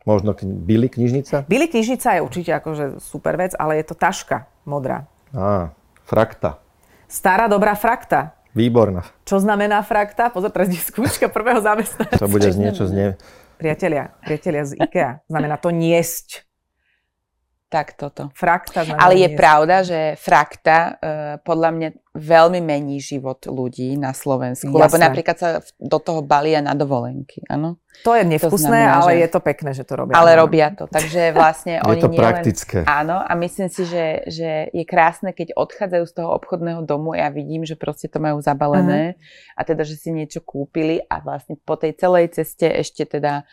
Možno 0.02 0.34
k- 0.34 0.42
Billy 0.42 0.86
knižnica? 0.86 1.46
Billy 1.46 1.66
knižnica 1.66 2.08
je 2.12 2.20
určite 2.20 2.50
akože 2.52 2.98
super 2.98 3.36
vec, 3.36 3.54
ale 3.54 3.78
je 3.78 3.86
to 3.86 3.94
taška 3.94 4.44
modrá. 4.64 5.06
Á, 5.30 5.70
frakta. 6.02 6.58
Stará 7.06 7.46
dobrá 7.46 7.72
frakta. 7.72 8.34
Výborná. 8.52 9.06
Čo 9.22 9.38
znamená 9.38 9.80
frakta? 9.80 10.28
Pozor, 10.28 10.50
teraz 10.50 10.68
je 10.68 10.76
skúška 10.78 11.28
prvého 11.28 11.60
zamestnanca. 11.60 12.18
To 12.18 12.28
bude 12.28 12.44
znieť, 12.46 12.74
čo 12.74 12.84
znie. 12.84 13.16
Priatelia, 13.56 14.12
priatelia 14.20 14.62
z 14.66 14.76
IKEA. 14.76 15.22
Znamená 15.24 15.56
to 15.56 15.70
niesť. 15.70 16.44
Tak 17.72 17.96
toto. 17.96 18.28
Frakta 18.36 18.84
znamená 18.84 19.00
Ale 19.00 19.16
je 19.16 19.28
pravda, 19.32 19.76
že 19.80 20.00
frakta 20.20 20.78
uh, 20.92 21.40
podľa 21.40 21.70
mňa 21.72 21.88
veľmi 22.12 22.60
mení 22.60 23.00
život 23.00 23.40
ľudí 23.48 23.96
na 23.96 24.12
Slovensku. 24.12 24.68
Jasné. 24.68 24.84
Lebo 24.84 24.96
napríklad 25.00 25.36
sa 25.40 25.48
do 25.80 25.96
toho 25.96 26.20
balia 26.20 26.60
na 26.60 26.76
dovolenky. 26.76 27.40
Áno? 27.48 27.80
To 28.04 28.12
je 28.12 28.28
nevkusné, 28.28 28.52
to 28.52 28.60
znamená, 28.60 29.00
ale 29.00 29.12
že... 29.16 29.20
je 29.24 29.28
to 29.32 29.40
pekné, 29.40 29.70
že 29.72 29.84
to 29.88 29.96
robia. 29.96 30.12
Ale 30.12 30.36
robia 30.36 30.68
to. 30.76 30.84
Takže 30.84 31.32
vlastne 31.32 31.76
je 31.80 31.88
oni 31.88 32.02
to 32.04 32.08
praktické. 32.12 32.76
Len... 32.84 32.88
Áno, 32.88 33.16
a 33.16 33.32
myslím 33.40 33.72
si, 33.72 33.88
že, 33.88 34.28
že 34.28 34.68
je 34.76 34.84
krásne, 34.84 35.32
keď 35.32 35.56
odchádzajú 35.56 36.04
z 36.04 36.12
toho 36.12 36.28
obchodného 36.36 36.84
domu 36.84 37.16
a 37.16 37.24
ja 37.24 37.28
vidím, 37.32 37.64
že 37.64 37.80
proste 37.80 38.12
to 38.12 38.20
majú 38.20 38.44
zabalené 38.44 39.16
uh-huh. 39.16 39.56
a 39.56 39.60
teda, 39.64 39.80
že 39.88 39.96
si 39.96 40.12
niečo 40.12 40.44
kúpili 40.44 41.00
a 41.08 41.24
vlastne 41.24 41.56
po 41.64 41.80
tej 41.80 41.96
celej 41.96 42.36
ceste 42.36 42.68
ešte 42.68 43.08
teda 43.08 43.48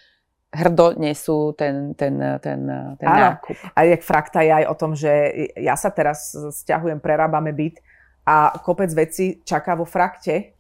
hrdo 0.49 0.97
nesú 0.97 1.53
ten, 1.53 1.93
ten, 1.93 2.17
ten, 2.41 2.59
ten 2.97 3.07
nákup. 3.07 3.53
A 3.77 3.79
jak 3.85 4.01
frakta 4.01 4.41
je 4.41 4.51
aj 4.51 4.65
o 4.65 4.75
tom, 4.75 4.97
že 4.97 5.12
ja 5.53 5.77
sa 5.77 5.93
teraz 5.93 6.33
stiahujem, 6.33 6.97
prerábame 6.97 7.53
byt 7.53 7.77
a 8.25 8.57
kopec 8.57 8.89
veci 8.93 9.41
čaká 9.45 9.77
vo 9.77 9.85
frakte. 9.85 10.57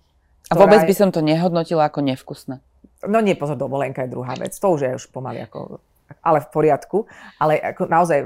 A 0.49 0.57
vôbec 0.57 0.81
by 0.85 0.93
som 0.93 1.09
to 1.09 1.25
nehodnotila 1.25 1.89
ako 1.89 2.05
nevkusné. 2.05 2.61
No 3.09 3.17
nie, 3.23 3.33
pozor, 3.33 3.57
dovolenka 3.57 4.05
je 4.05 4.13
druhá 4.13 4.37
vec. 4.37 4.53
To 4.59 4.75
už 4.75 4.81
je 4.81 4.91
už 4.93 5.05
pomaly 5.09 5.45
ako, 5.45 5.81
ale 6.21 6.43
v 6.43 6.47
poriadku. 6.51 6.97
Ale 7.41 7.57
ako 7.57 7.87
naozaj 7.89 8.19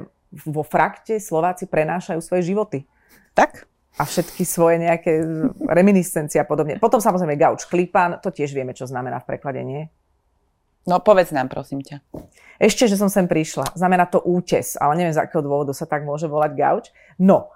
vo 0.50 0.64
frakte 0.66 1.22
Slováci 1.22 1.70
prenášajú 1.70 2.20
svoje 2.20 2.52
životy. 2.52 2.80
Tak? 3.38 3.70
A 4.02 4.10
všetky 4.10 4.42
svoje 4.42 4.82
nejaké 4.82 5.22
reminiscencie 5.70 6.42
a 6.42 6.48
podobne. 6.50 6.82
Potom 6.82 6.98
samozrejme 6.98 7.38
gauč 7.38 7.70
klipan, 7.70 8.18
to 8.18 8.34
tiež 8.34 8.50
vieme, 8.50 8.74
čo 8.74 8.90
znamená 8.90 9.22
v 9.22 9.30
preklade, 9.30 9.62
nie? 9.62 9.86
No 10.84 11.00
povedz 11.00 11.32
nám, 11.32 11.48
prosím 11.48 11.80
ťa. 11.80 12.04
Ešte, 12.60 12.92
že 12.92 13.00
som 13.00 13.08
sem 13.08 13.24
prišla. 13.24 13.72
Znamená 13.76 14.08
to 14.08 14.20
útes, 14.20 14.76
ale 14.76 15.00
neviem, 15.00 15.16
z 15.16 15.24
akého 15.24 15.44
dôvodu 15.44 15.72
sa 15.72 15.88
tak 15.88 16.04
môže 16.04 16.28
volať 16.28 16.52
gauč. 16.60 16.86
No, 17.16 17.52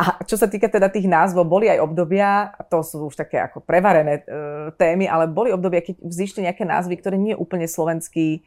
a 0.00 0.24
čo 0.24 0.40
sa 0.40 0.48
týka 0.48 0.64
teda 0.64 0.88
tých 0.88 1.04
názvov, 1.04 1.44
boli 1.44 1.68
aj 1.68 1.84
obdobia, 1.84 2.56
to 2.72 2.80
sú 2.80 3.12
už 3.12 3.20
také 3.20 3.36
ako 3.36 3.60
prevarené 3.60 4.24
e, 4.24 4.72
témy, 4.80 5.04
ale 5.04 5.28
boli 5.28 5.52
obdobia, 5.52 5.84
keď 5.84 6.00
vzýšli 6.00 6.48
nejaké 6.48 6.64
názvy, 6.64 6.96
ktoré 6.96 7.20
nie 7.20 7.36
úplne 7.36 7.68
slovenský 7.68 8.40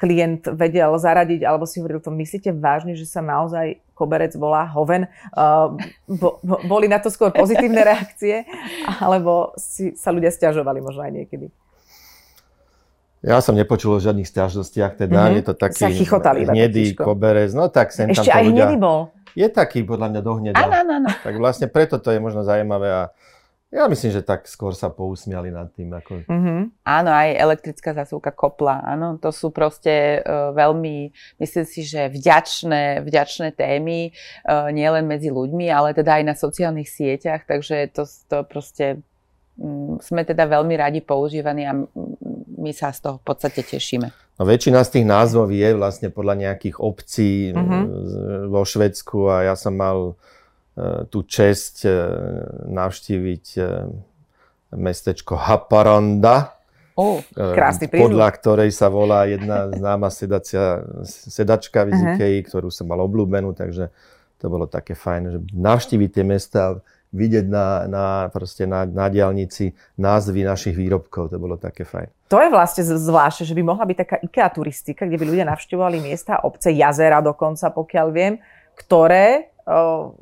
klient 0.00 0.48
vedel 0.48 0.96
zaradiť, 0.96 1.44
alebo 1.44 1.68
si 1.68 1.76
hovoril 1.76 2.00
to, 2.00 2.08
myslíte 2.08 2.56
vážne, 2.56 2.96
že 2.96 3.04
sa 3.04 3.20
naozaj 3.20 3.84
koberec 3.92 4.32
volá 4.32 4.64
hoven? 4.64 5.04
Bo, 6.08 6.40
bo, 6.40 6.56
boli 6.64 6.88
na 6.88 6.96
to 7.04 7.12
skôr 7.12 7.28
pozitívne 7.36 7.84
reakcie, 7.84 8.48
alebo 8.96 9.52
si 9.60 9.92
sa 9.92 10.08
ľudia 10.08 10.32
stiažovali 10.32 10.80
možno 10.80 11.04
aj 11.04 11.12
niekedy? 11.12 11.52
Ja 13.24 13.40
som 13.40 13.56
nepočul 13.56 13.96
o 13.96 13.98
žiadnych 13.98 14.28
stiažnostiach, 14.28 15.00
teda 15.00 15.32
mm-hmm. 15.32 15.36
je 15.40 15.42
to 15.48 15.54
taký 15.56 15.82
hnedý 16.44 16.92
koberec, 16.92 17.56
no 17.56 17.72
tak 17.72 17.88
sem 17.88 18.12
Ešte 18.12 18.28
tam 18.28 18.36
aj 18.36 18.44
ľudia... 18.44 18.64
hnedý 18.68 18.76
bol. 18.76 19.00
Je 19.32 19.48
taký 19.48 19.80
podľa 19.82 20.12
mňa 20.12 20.20
dohnedá. 20.20 20.60
Áno, 20.60 20.74
áno, 20.84 20.92
áno. 21.02 21.10
Tak 21.10 21.34
vlastne 21.40 21.66
preto 21.66 21.96
to 21.96 22.12
je 22.12 22.20
možno 22.20 22.44
zaujímavé 22.44 22.92
a 22.92 23.02
ja 23.74 23.90
myslím, 23.90 24.14
že 24.14 24.22
tak 24.22 24.46
skôr 24.46 24.70
sa 24.70 24.86
pousmiali 24.86 25.50
nad 25.50 25.66
tým. 25.74 25.90
Ako... 25.90 26.30
Mm-hmm. 26.30 26.60
Áno, 26.86 27.10
aj 27.10 27.28
elektrická 27.34 27.90
zasúka 27.90 28.30
kopla, 28.30 28.78
áno, 28.86 29.18
to 29.18 29.34
sú 29.34 29.50
proste 29.50 30.22
uh, 30.22 30.54
veľmi, 30.54 31.10
myslím 31.42 31.66
si, 31.66 31.82
že 31.82 32.06
vďačné, 32.06 33.02
vďačné 33.02 33.50
témy, 33.50 34.14
uh, 34.46 34.70
nielen 34.70 35.10
medzi 35.10 35.34
ľuďmi, 35.34 35.66
ale 35.74 35.90
teda 35.90 36.22
aj 36.22 36.24
na 36.28 36.34
sociálnych 36.38 36.86
sieťach, 36.86 37.50
takže 37.50 37.90
to, 37.90 38.06
to 38.06 38.46
proste 38.46 39.02
um, 39.58 39.98
sme 39.98 40.22
teda 40.22 40.46
veľmi 40.46 40.78
radi 40.78 41.02
používaní 41.02 41.66
a 41.66 41.74
my 42.64 42.72
sa 42.72 42.88
z 42.96 43.04
toho 43.04 43.20
v 43.20 43.24
podstate 43.28 43.60
tešíme. 43.60 44.08
No 44.40 44.42
väčšina 44.42 44.82
z 44.82 44.98
tých 44.98 45.06
názvov 45.06 45.52
je 45.52 45.70
vlastne 45.76 46.08
podľa 46.10 46.48
nejakých 46.48 46.82
obcí 46.82 47.54
uh-huh. 47.54 48.50
vo 48.50 48.64
Švedsku 48.66 49.30
a 49.30 49.52
ja 49.52 49.54
som 49.54 49.78
mal 49.78 50.16
uh, 50.16 51.06
tú 51.06 51.22
čest 51.22 51.86
uh, 51.86 51.92
navštíviť 52.66 53.46
uh, 53.62 53.86
mestečko 54.74 55.38
Haparanda. 55.38 56.56
Oh, 56.94 57.18
krásny 57.34 57.90
Podľa 57.90 58.28
ktorej 58.38 58.70
sa 58.70 58.86
volá 58.86 59.26
jedna 59.26 59.66
známa 59.70 60.14
sedacia, 60.14 60.82
sedačka 61.06 61.86
v 61.86 61.94
uh-huh. 61.94 62.42
ktorú 62.46 62.70
som 62.70 62.86
mal 62.86 63.02
obľúbenú, 63.02 63.50
takže 63.54 63.90
to 64.38 64.46
bolo 64.46 64.70
také 64.70 64.94
fajn, 64.94 65.22
že 65.30 65.38
navštíviť 65.54 66.10
tie 66.10 66.24
mesta 66.26 66.78
vidieť 67.14 67.46
na, 67.46 67.66
na, 67.86 68.04
proste 68.34 68.66
na, 68.66 68.82
na 68.82 69.06
diálnici 69.06 69.70
názvy 69.94 70.42
našich 70.42 70.74
výrobkov. 70.74 71.30
To 71.30 71.38
bolo 71.38 71.54
také 71.54 71.86
fajn. 71.86 72.10
To 72.26 72.42
je 72.42 72.50
vlastne 72.50 72.82
zvláštne, 72.82 73.46
že 73.46 73.54
by 73.54 73.62
mohla 73.62 73.86
byť 73.86 73.96
taká 74.02 74.16
IKEA 74.18 74.50
turistika, 74.50 75.06
kde 75.06 75.22
by 75.22 75.24
ľudia 75.30 75.46
navštevovali 75.46 76.02
miesta, 76.02 76.42
obce, 76.42 76.74
jazera 76.74 77.22
dokonca, 77.22 77.70
pokiaľ 77.70 78.06
viem, 78.10 78.42
ktoré 78.74 79.54
o, 79.62 80.18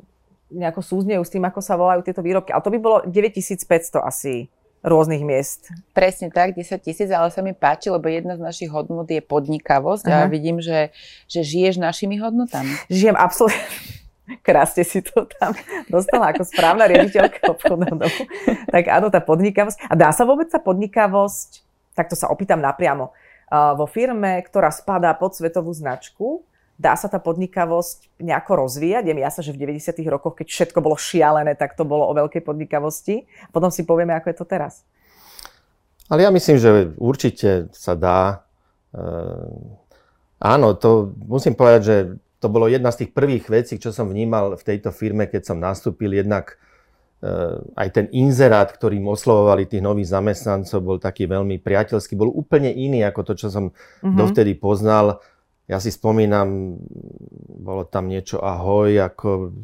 nejako 0.53 0.85
súznejú 0.85 1.25
s 1.25 1.33
tým, 1.33 1.41
ako 1.49 1.59
sa 1.65 1.73
volajú 1.73 2.05
tieto 2.05 2.21
výrobky. 2.21 2.53
Ale 2.53 2.61
to 2.61 2.69
by 2.69 2.79
bolo 2.79 2.97
9500 3.09 3.97
asi 4.05 4.53
rôznych 4.83 5.23
miest. 5.23 5.71
Presne 5.95 6.27
tak, 6.27 6.59
10 6.59 6.77
tisíc, 6.83 7.07
ale 7.07 7.31
sa 7.31 7.39
mi 7.39 7.55
páči, 7.55 7.87
lebo 7.87 8.11
jedna 8.11 8.35
z 8.35 8.43
našich 8.43 8.69
hodnot 8.69 9.07
je 9.07 9.23
podnikavosť 9.23 10.05
uh-huh. 10.05 10.27
a 10.27 10.29
vidím, 10.29 10.59
že, 10.59 10.91
že 11.31 11.41
žiješ 11.41 11.79
našimi 11.79 12.19
hodnotami. 12.19 12.75
Žijem 12.91 13.15
absolútne. 13.15 13.63
Krásne 14.39 14.87
si 14.87 15.03
to 15.03 15.27
tam 15.27 15.51
dostala 15.91 16.31
ako 16.31 16.47
správna 16.47 16.87
riaditeľka 16.87 17.43
obchodného 17.59 17.95
domu. 17.95 18.21
Tak 18.71 18.83
áno, 18.87 19.11
tá 19.11 19.19
podnikavosť. 19.19 19.91
A 19.91 19.93
dá 19.99 20.09
sa 20.15 20.23
vôbec 20.23 20.47
tá 20.47 20.63
podnikavosť, 20.63 21.63
tak 21.91 22.07
to 22.07 22.15
sa 22.15 22.31
opýtam 22.31 22.63
napriamo, 22.63 23.11
vo 23.51 23.85
firme, 23.85 24.41
ktorá 24.41 24.73
spadá 24.73 25.13
pod 25.13 25.37
svetovú 25.37 25.69
značku, 25.75 26.41
dá 26.79 26.97
sa 26.97 27.05
tá 27.05 27.21
podnikavosť 27.21 28.17
nejako 28.17 28.65
rozvíjať? 28.65 29.03
Je 29.05 29.13
mi 29.13 29.21
že 29.21 29.53
v 29.53 29.61
90. 29.77 30.01
rokoch, 30.09 30.33
keď 30.39 30.47
všetko 30.49 30.79
bolo 30.81 30.97
šialené, 30.97 31.53
tak 31.53 31.77
to 31.77 31.85
bolo 31.85 32.09
o 32.09 32.13
veľkej 32.17 32.41
podnikavosti. 32.41 33.29
Potom 33.53 33.69
si 33.69 33.85
povieme, 33.85 34.15
ako 34.17 34.33
je 34.33 34.37
to 34.37 34.45
teraz. 34.47 34.81
Ale 36.09 36.25
ja 36.25 36.31
myslím, 36.33 36.57
že 36.59 36.69
určite 36.97 37.71
sa 37.71 37.95
dá. 37.95 38.43
E, 38.91 39.05
áno, 40.41 40.75
to 40.75 41.13
musím 41.23 41.55
povedať, 41.55 41.81
že 41.85 41.95
to 42.43 42.51
bolo 42.51 42.67
jedna 42.67 42.91
z 42.91 43.07
tých 43.07 43.11
prvých 43.15 43.47
vecí, 43.47 43.79
čo 43.79 43.95
som 43.95 44.11
vnímal 44.11 44.59
v 44.59 44.63
tejto 44.67 44.91
firme, 44.91 45.31
keď 45.31 45.47
som 45.47 45.63
nastúpil. 45.63 46.11
Jednak 46.11 46.59
e, 47.23 47.63
aj 47.79 47.87
ten 47.95 48.05
inzerát, 48.11 48.67
ktorým 48.67 49.07
oslovovali 49.07 49.63
tých 49.63 49.79
nových 49.79 50.11
zamestnancov, 50.11 50.83
bol 50.83 50.97
taký 50.99 51.31
veľmi 51.31 51.63
priateľský, 51.63 52.19
bol 52.19 52.35
úplne 52.35 52.75
iný 52.75 53.07
ako 53.07 53.31
to, 53.31 53.33
čo 53.39 53.47
som 53.47 53.71
mm-hmm. 53.71 54.19
dovtedy 54.19 54.59
poznal 54.59 55.23
ja 55.67 55.79
si 55.79 55.95
spomínam, 55.95 56.75
bolo 57.63 57.87
tam 57.87 58.11
niečo 58.11 58.43
ahoj, 58.43 58.99
ako 58.99 59.55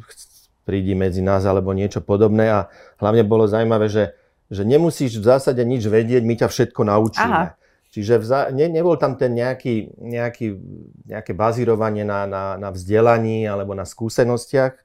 prídi 0.64 0.96
medzi 0.96 1.20
nás 1.20 1.44
alebo 1.44 1.76
niečo 1.76 2.00
podobné 2.00 2.48
a 2.48 2.72
hlavne 2.96 3.20
bolo 3.26 3.44
zaujímavé, 3.44 3.92
že, 3.92 4.16
že 4.48 4.64
nemusíš 4.64 5.20
v 5.20 5.28
zásade 5.28 5.60
nič 5.60 5.84
vedieť, 5.84 6.24
my 6.24 6.34
ťa 6.40 6.48
všetko 6.48 6.80
naučíme. 6.88 7.36
Aha. 7.36 7.59
Čiže 7.90 8.22
vza, 8.22 8.54
ne, 8.54 8.70
nebol 8.70 8.94
tam 8.94 9.18
ten 9.18 9.34
nejaký, 9.34 9.98
nejaký, 9.98 10.54
nejaké 11.10 11.34
bazírovanie 11.34 12.06
na, 12.06 12.22
na, 12.24 12.44
na 12.54 12.70
vzdelaní 12.70 13.50
alebo 13.50 13.74
na 13.74 13.82
skúsenostiach, 13.82 14.78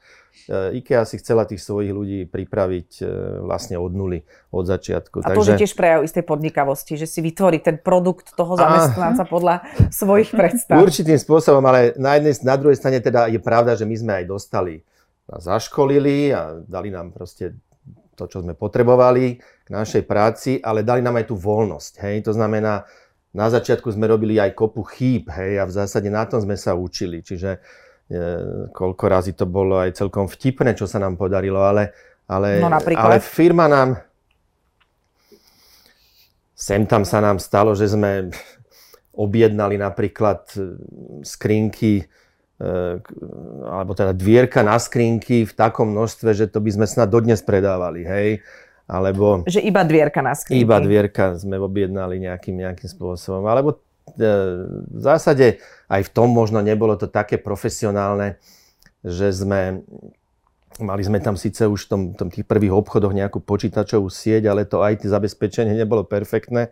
E, 0.46 0.78
IKEA 0.78 1.08
si 1.08 1.18
chcela 1.18 1.48
tých 1.48 1.64
svojich 1.64 1.96
ľudí 1.96 2.20
pripraviť 2.28 2.90
e, 3.02 3.06
vlastne 3.42 3.80
od 3.80 3.92
nuly, 3.96 4.28
od 4.52 4.68
začiatku. 4.68 5.24
A 5.24 5.34
to 5.34 5.42
Takže... 5.42 5.52
je 5.56 5.62
tiež 5.66 5.74
prejav 5.74 6.06
istej 6.06 6.22
podnikavosti, 6.28 7.00
že 7.00 7.08
si 7.10 7.24
vytvorí 7.24 7.64
ten 7.64 7.80
produkt 7.80 8.36
toho 8.36 8.54
zamestnanca 8.54 9.24
a... 9.26 9.30
podľa 9.30 9.56
svojich 9.90 10.36
predstav. 10.36 10.78
Určitým 10.78 11.18
spôsobom, 11.18 11.64
ale 11.66 11.96
na, 11.96 12.20
jednej, 12.20 12.36
na 12.44 12.56
druhej 12.60 12.78
strane 12.78 13.00
teda 13.00 13.32
je 13.32 13.40
pravda, 13.40 13.80
že 13.80 13.88
my 13.88 13.96
sme 13.96 14.14
aj 14.22 14.26
dostali, 14.28 14.84
nás 15.26 15.42
zaškolili 15.48 16.36
a 16.36 16.62
dali 16.62 16.94
nám 16.94 17.16
proste 17.16 17.58
to, 18.16 18.32
čo 18.32 18.42
sme 18.42 18.56
potrebovali 18.56 19.38
k 19.38 19.70
našej 19.70 20.08
práci, 20.08 20.58
ale 20.64 20.88
dali 20.88 21.04
nám 21.04 21.20
aj 21.20 21.30
tú 21.30 21.36
voľnosť. 21.36 21.94
Hej? 22.02 22.16
To 22.26 22.32
znamená, 22.34 22.88
na 23.36 23.48
začiatku 23.52 23.92
sme 23.92 24.08
robili 24.08 24.40
aj 24.40 24.56
kopu 24.56 24.82
chýb 24.88 25.28
hej? 25.36 25.60
a 25.60 25.68
v 25.68 25.76
zásade 25.76 26.08
na 26.08 26.24
tom 26.24 26.40
sme 26.40 26.56
sa 26.56 26.74
učili. 26.74 27.20
Čiže 27.20 27.60
koľko 28.70 29.04
razy 29.10 29.34
to 29.34 29.50
bolo 29.50 29.82
aj 29.82 29.98
celkom 29.98 30.30
vtipné, 30.30 30.78
čo 30.78 30.86
sa 30.86 31.02
nám 31.02 31.18
podarilo, 31.18 31.66
ale, 31.66 31.90
ale, 32.30 32.62
no 32.62 32.70
ale 32.70 33.18
firma 33.18 33.66
nám... 33.66 33.98
Sem 36.56 36.88
tam 36.88 37.04
sa 37.04 37.20
nám 37.20 37.36
stalo, 37.42 37.76
že 37.76 37.92
sme 37.92 38.32
objednali 39.12 39.76
napríklad 39.76 40.48
e, 40.56 40.60
skrinky, 41.20 42.00
e, 42.00 42.06
alebo 43.68 43.92
teda 43.92 44.16
dvierka 44.16 44.64
na 44.64 44.80
skrinky 44.80 45.44
v 45.44 45.54
takom 45.54 45.92
množstve, 45.92 46.32
že 46.32 46.46
to 46.48 46.64
by 46.64 46.72
sme 46.72 46.86
snad 46.88 47.12
dodnes 47.12 47.44
predávali, 47.44 48.08
hej. 48.08 48.30
Alebo... 48.86 49.44
Že 49.50 49.66
iba 49.66 49.82
dvierka 49.82 50.22
na 50.22 50.38
skrinky. 50.38 50.62
Iba 50.62 50.78
dvierka 50.78 51.36
sme 51.42 51.58
objednali 51.58 52.22
nejakým, 52.22 52.64
nejakým 52.64 52.86
spôsobom. 52.86 53.44
Alebo 53.50 53.82
E, 54.06 54.30
v 54.70 55.02
zásade 55.02 55.58
aj 55.90 56.02
v 56.06 56.14
tom 56.14 56.30
možno 56.30 56.62
nebolo 56.62 56.94
to 56.94 57.10
také 57.10 57.42
profesionálne, 57.42 58.38
že 59.02 59.34
sme 59.34 59.82
mali 60.76 61.02
sme 61.08 61.24
tam 61.24 61.40
síce 61.40 61.66
už 61.66 61.88
v 61.88 61.90
tom, 61.90 62.02
tom 62.14 62.30
tých 62.30 62.44
prvých 62.46 62.76
obchodoch 62.76 63.16
nejakú 63.16 63.40
počítačovú 63.42 64.12
sieť, 64.12 64.52
ale 64.52 64.68
to 64.68 64.84
IT 64.84 65.08
zabezpečenie 65.08 65.74
nebolo 65.74 66.04
perfektné. 66.04 66.70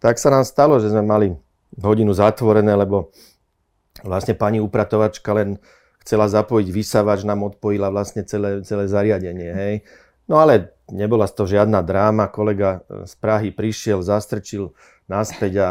Tak 0.00 0.16
sa 0.16 0.32
nám 0.32 0.48
stalo, 0.48 0.80
že 0.80 0.88
sme 0.90 1.04
mali 1.04 1.36
hodinu 1.78 2.16
zatvorené, 2.16 2.72
lebo 2.74 3.12
vlastne 4.00 4.32
pani 4.32 4.56
upratovačka 4.64 5.36
len 5.36 5.60
chcela 6.00 6.26
zapojiť 6.26 6.68
vysávač, 6.72 7.28
nám 7.28 7.44
odpojila 7.44 7.92
vlastne 7.92 8.24
celé, 8.24 8.64
celé 8.64 8.88
zariadenie. 8.88 9.50
Hej. 9.52 9.74
No 10.26 10.40
ale 10.40 10.72
nebola 10.90 11.28
toho 11.28 11.46
žiadna 11.46 11.84
dráma. 11.84 12.32
Kolega 12.32 12.82
z 12.88 13.14
Prahy 13.20 13.52
prišiel, 13.52 14.00
zastrčil 14.00 14.72
naspäť 15.10 15.52
a 15.60 15.68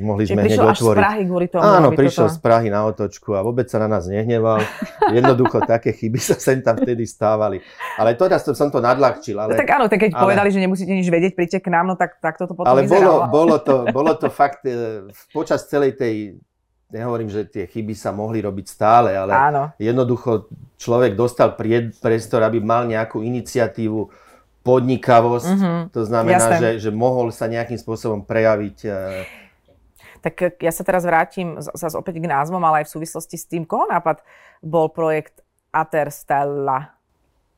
mohli 0.00 0.26
sme 0.26 0.42
hneď 0.42 0.74
otvoriť. 0.74 0.98
z 0.98 1.04
Prahy 1.04 1.22
kvôli 1.28 1.46
tomu, 1.46 1.62
Áno, 1.62 1.88
prišiel 1.94 2.26
toto... 2.26 2.34
z 2.34 2.38
Prahy 2.42 2.68
na 2.72 2.80
otočku 2.88 3.36
a 3.36 3.44
vôbec 3.44 3.68
sa 3.70 3.78
na 3.78 3.86
nás 3.86 4.08
nehneval. 4.10 4.64
Jednoducho 5.14 5.62
také 5.62 5.94
chyby 5.94 6.18
sa 6.18 6.34
sem 6.34 6.58
tam 6.64 6.80
vtedy 6.80 7.06
stávali. 7.06 7.62
Ale 8.00 8.18
to 8.18 8.26
teraz 8.26 8.42
som 8.42 8.72
to 8.72 8.82
nadľahčil. 8.82 9.36
Ale, 9.36 9.54
tak 9.54 9.68
áno, 9.68 9.86
tak 9.86 10.00
keď 10.00 10.16
ale, 10.16 10.22
povedali, 10.26 10.48
že 10.50 10.58
nemusíte 10.64 10.90
nič 10.90 11.06
vedieť, 11.06 11.32
príďte 11.38 11.60
k 11.62 11.68
nám, 11.70 11.92
no 11.92 11.94
tak, 11.94 12.18
tak 12.18 12.40
toto 12.40 12.56
potom 12.56 12.66
Ale 12.66 12.88
bolo, 12.88 13.28
bolo, 13.30 13.56
to, 13.62 13.86
bolo 13.94 14.12
to 14.16 14.26
fakt 14.32 14.64
e, 14.66 15.06
počas 15.30 15.68
celej 15.70 15.94
tej 15.94 16.40
nehovorím, 16.90 17.30
že 17.30 17.46
tie 17.46 17.64
chyby 17.66 17.94
sa 17.94 18.10
mohli 18.10 18.42
robiť 18.42 18.66
stále, 18.66 19.14
ale 19.14 19.32
Áno. 19.32 19.62
jednoducho 19.78 20.50
človek 20.76 21.14
dostal 21.14 21.54
priestor, 21.56 22.42
aby 22.44 22.58
mal 22.62 22.86
nejakú 22.86 23.22
iniciatívu, 23.22 24.10
podnikavosť, 24.60 25.56
mm-hmm. 25.56 25.80
to 25.88 26.00
znamená, 26.04 26.60
že, 26.60 26.70
že 26.84 26.90
mohol 26.92 27.32
sa 27.32 27.48
nejakým 27.48 27.80
spôsobom 27.80 28.20
prejaviť. 28.28 28.76
Eh, 28.84 29.24
tak 30.20 30.60
ja 30.60 30.72
sa 30.72 30.84
teraz 30.84 31.08
vrátim 31.08 31.56
zase 31.56 31.96
opäť 31.96 32.20
k 32.20 32.28
názvom, 32.28 32.60
ale 32.60 32.84
aj 32.84 32.92
v 32.92 32.94
súvislosti 33.00 33.36
s 33.40 33.48
tým, 33.48 33.64
koho 33.64 33.88
nápad 33.88 34.20
bol 34.60 34.92
projekt 34.92 35.40
Aterstella? 35.72 36.92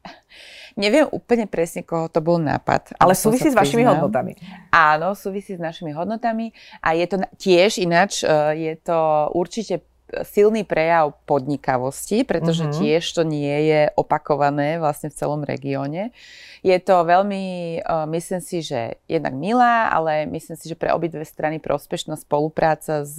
Neviem 0.76 1.06
úplne 1.12 1.44
presne, 1.44 1.84
koho 1.84 2.08
to 2.08 2.24
bol 2.24 2.40
nápad. 2.40 2.96
Ale 2.96 3.12
súvisí 3.12 3.48
s 3.48 3.56
vašimi 3.56 3.84
hodnotami. 3.84 4.36
Áno, 4.72 5.12
súvisí 5.12 5.56
s 5.56 5.60
našimi 5.60 5.92
hodnotami 5.92 6.52
a 6.80 6.96
je 6.96 7.06
to 7.08 7.16
tiež 7.36 7.80
ináč, 7.80 8.24
eh, 8.24 8.28
je 8.56 8.74
to 8.80 9.28
určite 9.36 9.84
silný 10.20 10.68
prejav 10.68 11.16
podnikavosti, 11.24 12.28
pretože 12.28 12.68
mm-hmm. 12.68 12.76
tiež 12.76 13.04
to 13.16 13.24
nie 13.24 13.72
je 13.72 13.82
opakované 13.96 14.76
vlastne 14.76 15.08
v 15.08 15.16
celom 15.16 15.40
regióne. 15.40 16.12
Je 16.60 16.76
to 16.78 17.02
veľmi, 17.02 17.80
uh, 17.82 18.04
myslím 18.12 18.40
si, 18.44 18.60
že 18.60 19.00
jednak 19.08 19.32
milá, 19.32 19.88
ale 19.88 20.28
myslím 20.28 20.54
si, 20.60 20.68
že 20.68 20.76
pre 20.76 20.92
obidve 20.92 21.24
strany 21.24 21.58
prospešná 21.58 22.20
spolupráca 22.20 23.02
s, 23.02 23.18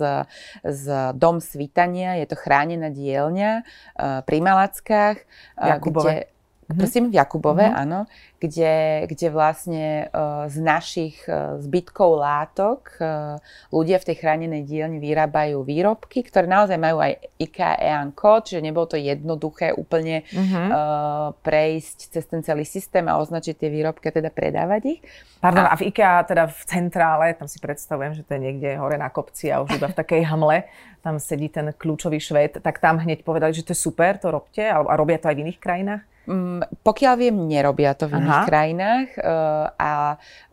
s 0.61 0.83
Dom 1.17 1.41
svítania. 1.41 2.15
Je 2.21 2.29
to 2.29 2.37
chránená 2.37 2.93
dielňa 2.93 3.51
uh, 3.65 4.21
pri 4.23 4.37
Malackách. 4.39 5.17
Uh, 5.57 5.81
Kde, 5.81 6.29
Prosím, 6.67 7.11
v 7.11 7.19
Jakubove, 7.19 7.63
mm-hmm. 7.67 7.81
áno 7.83 7.99
kde, 8.43 9.07
kde 9.07 9.27
vlastne 9.31 10.11
uh, 10.11 10.51
z 10.51 10.59
našich 10.59 11.15
uh, 11.31 11.55
zbytkov 11.63 12.19
látok 12.19 12.99
uh, 12.99 13.39
ľudia 13.71 14.03
v 14.03 14.11
tej 14.11 14.15
chránenej 14.19 14.67
dielni 14.67 14.99
vyrábajú 14.99 15.63
výrobky, 15.63 16.27
ktoré 16.27 16.43
naozaj 16.43 16.75
majú 16.75 16.99
aj 16.99 17.23
IKEA 17.39 17.79
EAN 17.79 18.11
kód, 18.11 18.51
čiže 18.51 18.59
nebolo 18.59 18.91
to 18.91 18.99
jednoduché 18.99 19.71
úplne 19.71 20.27
uh-huh. 20.27 20.67
uh, 20.67 21.27
prejsť 21.39 21.97
cez 22.11 22.23
ten 22.27 22.43
celý 22.43 22.67
systém 22.67 23.07
a 23.07 23.15
označiť 23.15 23.55
tie 23.55 23.71
výrobky 23.71 24.11
a 24.11 24.15
teda 24.19 24.27
predávať 24.27 24.99
ich. 24.99 25.01
Pardon, 25.39 25.63
a, 25.63 25.71
a 25.71 25.79
v 25.79 25.87
IKEA 25.87 26.27
teda 26.27 26.51
v 26.51 26.61
centrále, 26.67 27.25
tam 27.39 27.47
si 27.47 27.63
predstavujem, 27.63 28.19
že 28.19 28.27
to 28.27 28.35
je 28.35 28.43
niekde 28.43 28.75
hore 28.75 28.99
na 28.99 29.07
kopci 29.07 29.47
a 29.55 29.63
už 29.63 29.79
iba 29.79 29.87
v 29.87 29.95
takej 29.95 30.21
hamle, 30.27 30.67
tam 30.99 31.15
sedí 31.19 31.47
ten 31.47 31.71
kľúčový 31.71 32.19
švéd, 32.19 32.59
tak 32.59 32.83
tam 32.83 32.99
hneď 32.99 33.23
povedali, 33.23 33.55
že 33.55 33.63
to 33.63 33.71
je 33.71 33.79
super, 33.79 34.19
to 34.19 34.31
robte, 34.31 34.63
a 34.63 34.79
robia 34.95 35.19
to 35.19 35.31
aj 35.31 35.35
v 35.35 35.43
iných 35.47 35.59
krajinách? 35.59 36.03
Um, 36.23 36.63
pokiaľ 36.87 37.13
viem, 37.19 37.35
nerobia 37.35 37.91
to 37.99 38.07
v 38.07 38.15
iných 38.15 38.32
Aha. 38.33 38.47
krajinách 38.49 39.09
uh, 39.21 39.69
a 39.77 39.91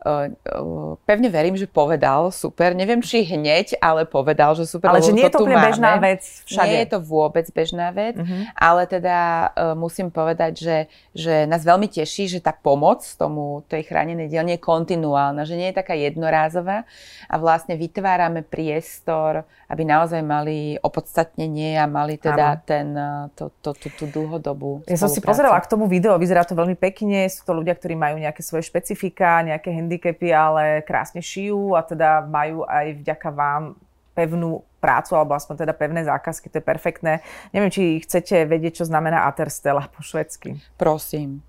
uh, 0.05 0.95
pevne 1.09 1.29
verím, 1.33 1.57
že 1.57 1.65
povedal 1.65 2.29
super. 2.29 2.77
Neviem, 2.77 3.01
či 3.01 3.25
hneď, 3.25 3.81
ale 3.81 4.05
povedal, 4.05 4.53
že 4.53 4.69
super. 4.69 4.93
Ale 4.93 5.01
že 5.01 5.15
nie 5.15 5.25
je 5.25 5.33
to 5.33 5.41
úplne 5.41 5.57
bežná 5.57 5.97
vec 5.97 6.21
všade. 6.45 6.69
Nie 6.69 6.79
je 6.85 6.89
to 6.93 6.99
vôbec 7.01 7.45
bežná 7.49 7.89
vec, 7.91 8.15
uh-huh. 8.17 8.41
ale 8.55 8.85
teda 8.85 9.17
uh, 9.51 9.73
musím 9.73 10.13
povedať, 10.13 10.61
že, 10.61 10.77
že 11.11 11.49
nás 11.49 11.65
veľmi 11.65 11.89
teší, 11.89 12.29
že 12.29 12.39
tá 12.39 12.53
pomoc 12.53 13.03
tomu 13.17 13.65
tej 13.67 13.89
chránenej 13.89 14.29
dielne 14.29 14.55
je 14.55 14.61
kontinuálna, 14.61 15.43
že 15.43 15.57
nie 15.57 15.73
je 15.73 15.79
taká 15.81 15.97
jednorázová 15.97 16.85
a 17.27 17.35
vlastne 17.41 17.75
vytvárame 17.75 18.45
priestor, 18.45 19.43
aby 19.71 19.83
naozaj 19.87 20.21
mali 20.23 20.75
opodstatnenie 20.79 21.79
a 21.79 21.87
mali 21.87 22.19
teda 22.19 22.59
ten, 22.63 22.91
to, 23.35 23.49
to, 23.63 23.71
to, 23.71 23.87
tú 23.95 24.05
dlhodobú 24.11 24.83
Ja 24.87 24.99
som 24.99 25.07
si 25.07 25.23
pozerala 25.23 25.59
k 25.63 25.67
tomu 25.71 25.87
video, 25.87 26.19
vyzerá 26.19 26.43
to 26.43 26.53
veľmi 26.57 26.75
pekne, 26.75 27.27
sú 27.31 27.47
to 27.47 27.55
ľudia, 27.55 27.70
ktorí 27.73 27.95
majú 27.95 28.19
nejaké 28.19 28.41
svoje 28.43 28.67
špecifika, 28.67 29.45
nejaké 29.45 29.71
handicapy, 29.71 30.29
ale 30.31 30.85
krásne 30.85 31.23
šijú 31.23 31.75
a 31.75 31.81
teda 31.81 32.25
majú 32.25 32.67
aj 32.67 33.01
vďaka 33.01 33.29
vám 33.31 33.75
pevnú 34.11 34.61
prácu, 34.81 35.13
alebo 35.13 35.37
aspoň 35.37 35.65
teda 35.65 35.73
pevné 35.77 36.01
zákazky, 36.03 36.49
to 36.49 36.59
je 36.59 36.65
perfektné. 36.65 37.13
Neviem, 37.53 37.71
či 37.71 38.01
chcete 38.01 38.49
vedieť, 38.49 38.83
čo 38.83 38.89
znamená 38.89 39.29
Aterstella 39.29 39.87
po 39.87 40.01
švedsky. 40.01 40.57
Prosím. 40.75 41.45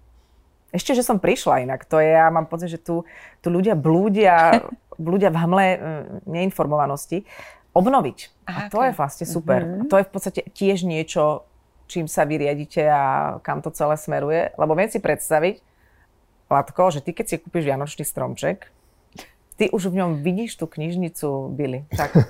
Ešte, 0.72 0.96
že 0.96 1.04
som 1.04 1.20
prišla 1.20 1.64
inak. 1.68 1.85
To 1.88 2.00
je, 2.00 2.12
ja 2.12 2.32
mám 2.32 2.48
pocit, 2.48 2.72
že 2.72 2.80
tu, 2.80 3.04
tu 3.40 3.48
ľudia 3.48 3.76
blúdia, 3.76 4.64
blúdia 5.00 5.32
v 5.32 5.40
hamle 5.40 5.66
mm, 5.76 6.04
neinformovanosti. 6.28 7.24
Obnoviť. 7.72 8.18
A 8.48 8.68
to 8.68 8.85
okay. 8.85 8.92
je 8.92 8.96
vlastne 9.00 9.26
super. 9.28 9.61
Mm-hmm. 9.64 9.80
A 9.80 9.88
to 9.88 9.96
je 9.96 10.04
v 10.04 10.12
podstate 10.12 10.40
tiež 10.52 10.85
niečo, 10.85 11.48
čím 11.88 12.04
sa 12.08 12.28
vyriadite 12.28 12.85
a 12.85 13.37
kam 13.40 13.64
to 13.64 13.72
celé 13.72 13.96
smeruje. 13.96 14.52
Lebo 14.61 14.76
viem 14.76 14.92
si 14.92 15.00
predstaviť, 15.00 15.61
Latko, 16.52 16.92
že 16.92 17.00
ty 17.00 17.16
keď 17.16 17.26
si 17.26 17.36
kúpiš 17.40 17.64
vianočný 17.64 18.04
stromček, 18.04 18.68
ty 19.56 19.72
už 19.72 19.88
v 19.88 20.04
ňom 20.04 20.10
vidíš 20.20 20.60
tú 20.60 20.68
knižnicu 20.68 21.50
Billy. 21.56 21.88
Tak. 21.92 22.10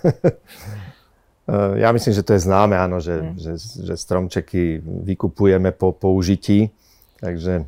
Ja 1.51 1.91
myslím, 1.91 2.15
že 2.15 2.23
to 2.23 2.39
je 2.39 2.47
známe, 2.47 2.79
áno, 2.79 3.03
že, 3.03 3.19
mm. 3.19 3.35
že, 3.35 3.53
že 3.59 3.95
stromčeky 3.99 4.79
vykupujeme 4.79 5.75
po 5.75 5.91
použití. 5.91 6.71
Takže 7.19 7.67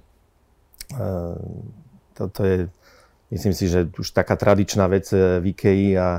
uh, 0.95 1.35
toto 2.15 2.47
je, 2.47 2.71
myslím 3.35 3.51
si, 3.51 3.67
že 3.67 3.91
už 3.91 4.15
taká 4.15 4.39
tradičná 4.39 4.87
vec 4.87 5.11
v 5.11 5.43
IKEA 5.51 5.99
a 5.99 6.11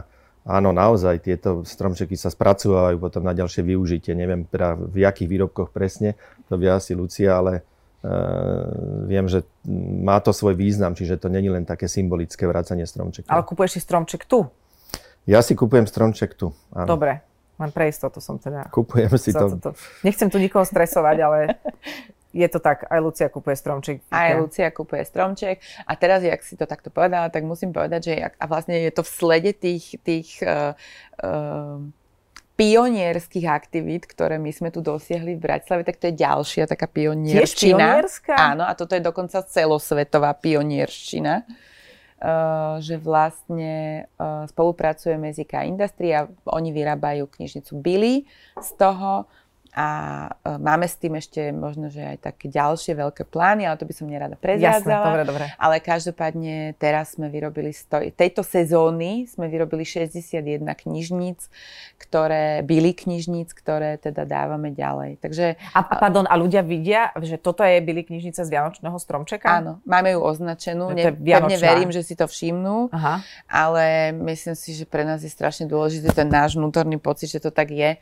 áno, 0.44 0.76
naozaj 0.76 1.24
tieto 1.24 1.64
stromčeky 1.64 2.20
sa 2.20 2.28
spracovajú 2.28 3.00
potom 3.00 3.24
na 3.24 3.32
ďalšie 3.32 3.64
využitie. 3.64 4.20
Neviem 4.20 4.44
teda 4.52 4.76
v 4.76 5.08
jakých 5.08 5.32
výrobkoch 5.32 5.72
presne, 5.72 6.20
to 6.52 6.60
vie 6.60 6.68
asi 6.68 6.92
Lucia, 6.92 7.40
ale 7.40 7.64
viem, 9.10 9.26
že 9.26 9.44
má 10.04 10.22
to 10.22 10.34
svoj 10.34 10.54
význam, 10.54 10.94
čiže 10.94 11.18
to 11.18 11.28
není 11.30 11.50
len 11.50 11.66
také 11.66 11.90
symbolické 11.90 12.46
vracanie 12.46 12.86
stromčekov. 12.86 13.32
Ale 13.32 13.44
kupuješ 13.44 13.72
si 13.78 13.82
stromček 13.82 14.26
tu? 14.28 14.46
Ja 15.26 15.42
si 15.42 15.58
kupujem 15.58 15.90
stromček 15.90 16.38
tu, 16.38 16.54
áno. 16.70 16.86
Dobre, 16.86 17.26
len 17.58 17.70
pre 17.74 17.90
istotu 17.90 18.22
som 18.22 18.38
teda... 18.38 18.70
Kupujem 18.70 19.10
si 19.18 19.34
to. 19.34 19.58
to. 19.58 19.72
Nechcem 20.06 20.30
tu 20.30 20.38
nikoho 20.38 20.62
stresovať, 20.62 21.18
ale 21.26 21.40
je 22.36 22.48
to 22.52 22.60
tak, 22.60 22.84
aj 22.92 23.00
Lucia 23.00 23.32
kupuje 23.32 23.56
stromček. 23.56 24.04
Aj 24.12 24.36
Lucia 24.36 24.68
kupuje 24.70 25.08
stromček. 25.08 25.64
A 25.88 25.96
teraz, 25.96 26.20
jak 26.20 26.44
si 26.44 26.60
to 26.60 26.68
takto 26.68 26.92
povedala, 26.92 27.32
tak 27.32 27.48
musím 27.48 27.72
povedať, 27.72 28.12
že 28.12 28.14
jak, 28.28 28.34
a 28.36 28.46
vlastne 28.46 28.76
je 28.76 28.92
to 28.92 29.08
v 29.08 29.10
slede 29.10 29.52
tých, 29.56 29.96
tých 30.04 30.44
uh, 30.44 30.76
uh, 31.24 31.80
pionierských 32.56 33.46
aktivít, 33.52 34.08
ktoré 34.08 34.40
my 34.40 34.52
sme 34.52 34.72
tu 34.72 34.80
dosiahli 34.80 35.36
v 35.36 35.44
Bratislave, 35.44 35.84
tak 35.84 36.00
to 36.00 36.08
je 36.08 36.16
ďalšia 36.16 36.72
taká 36.72 36.88
pionierščina. 36.88 38.02
Áno, 38.40 38.64
a 38.64 38.72
toto 38.74 38.96
je 38.96 39.04
dokonca 39.04 39.44
celosvetová 39.44 40.32
pionierščina. 40.40 41.44
Uh, 42.16 42.80
že 42.80 42.96
vlastne 42.96 44.08
uh, 44.18 44.48
spolupracujeme 44.48 45.36
s 45.36 45.44
IK 45.44 45.68
Industry 45.68 46.16
a 46.16 46.32
oni 46.48 46.72
vyrábajú 46.72 47.28
knižnicu 47.28 47.76
Billy 47.76 48.24
z 48.56 48.70
toho 48.80 49.28
a 49.76 49.88
uh, 50.32 50.56
máme 50.56 50.88
s 50.88 50.96
tým 50.96 51.20
ešte 51.20 51.52
možno, 51.52 51.92
že 51.92 52.00
aj 52.00 52.32
také 52.32 52.48
ďalšie 52.48 52.96
veľké 52.96 53.28
plány, 53.28 53.68
ale 53.68 53.76
to 53.76 53.84
by 53.84 53.92
som 53.92 54.08
nerada 54.08 54.40
prezrádzala. 54.40 54.80
Jasné, 54.80 55.08
dobre, 55.12 55.24
dobre. 55.28 55.46
Ale 55.60 55.84
každopádne 55.84 56.80
teraz 56.80 57.20
sme 57.20 57.28
vyrobili, 57.28 57.76
sto- 57.76 58.00
tejto 58.00 58.40
sezóny 58.40 59.28
sme 59.28 59.52
vyrobili 59.52 59.84
61 59.84 60.64
knižníc, 60.64 61.52
ktoré, 62.00 62.64
byli 62.64 62.96
knižníc, 62.96 63.52
ktoré 63.52 64.00
teda 64.00 64.24
dávame 64.24 64.72
ďalej. 64.72 65.20
Takže, 65.20 65.60
a, 65.76 65.80
a 65.84 65.96
pardon, 66.00 66.24
a 66.24 66.40
ľudia 66.40 66.64
vidia, 66.64 67.12
že 67.20 67.36
toto 67.36 67.60
je 67.60 67.76
byli 67.84 68.08
knižnica 68.08 68.48
z 68.48 68.50
Vianočného 68.56 68.96
stromčeka? 68.96 69.60
Áno, 69.60 69.84
máme 69.84 70.16
ju 70.16 70.24
označenú. 70.24 70.96
Ne, 70.96 71.12
pevne 71.12 71.60
verím, 71.60 71.92
že 71.92 72.00
si 72.00 72.16
to 72.16 72.32
všimnú, 72.32 72.96
Aha. 72.96 73.20
ale 73.52 74.16
myslím 74.16 74.56
si, 74.56 74.72
že 74.72 74.88
pre 74.88 75.04
nás 75.04 75.20
je 75.20 75.28
strašne 75.28 75.68
dôležitý 75.68 76.16
ten 76.16 76.32
náš 76.32 76.56
vnútorný 76.56 76.96
pocit, 76.96 77.28
že 77.28 77.44
to 77.44 77.52
tak 77.52 77.76
je. 77.76 78.00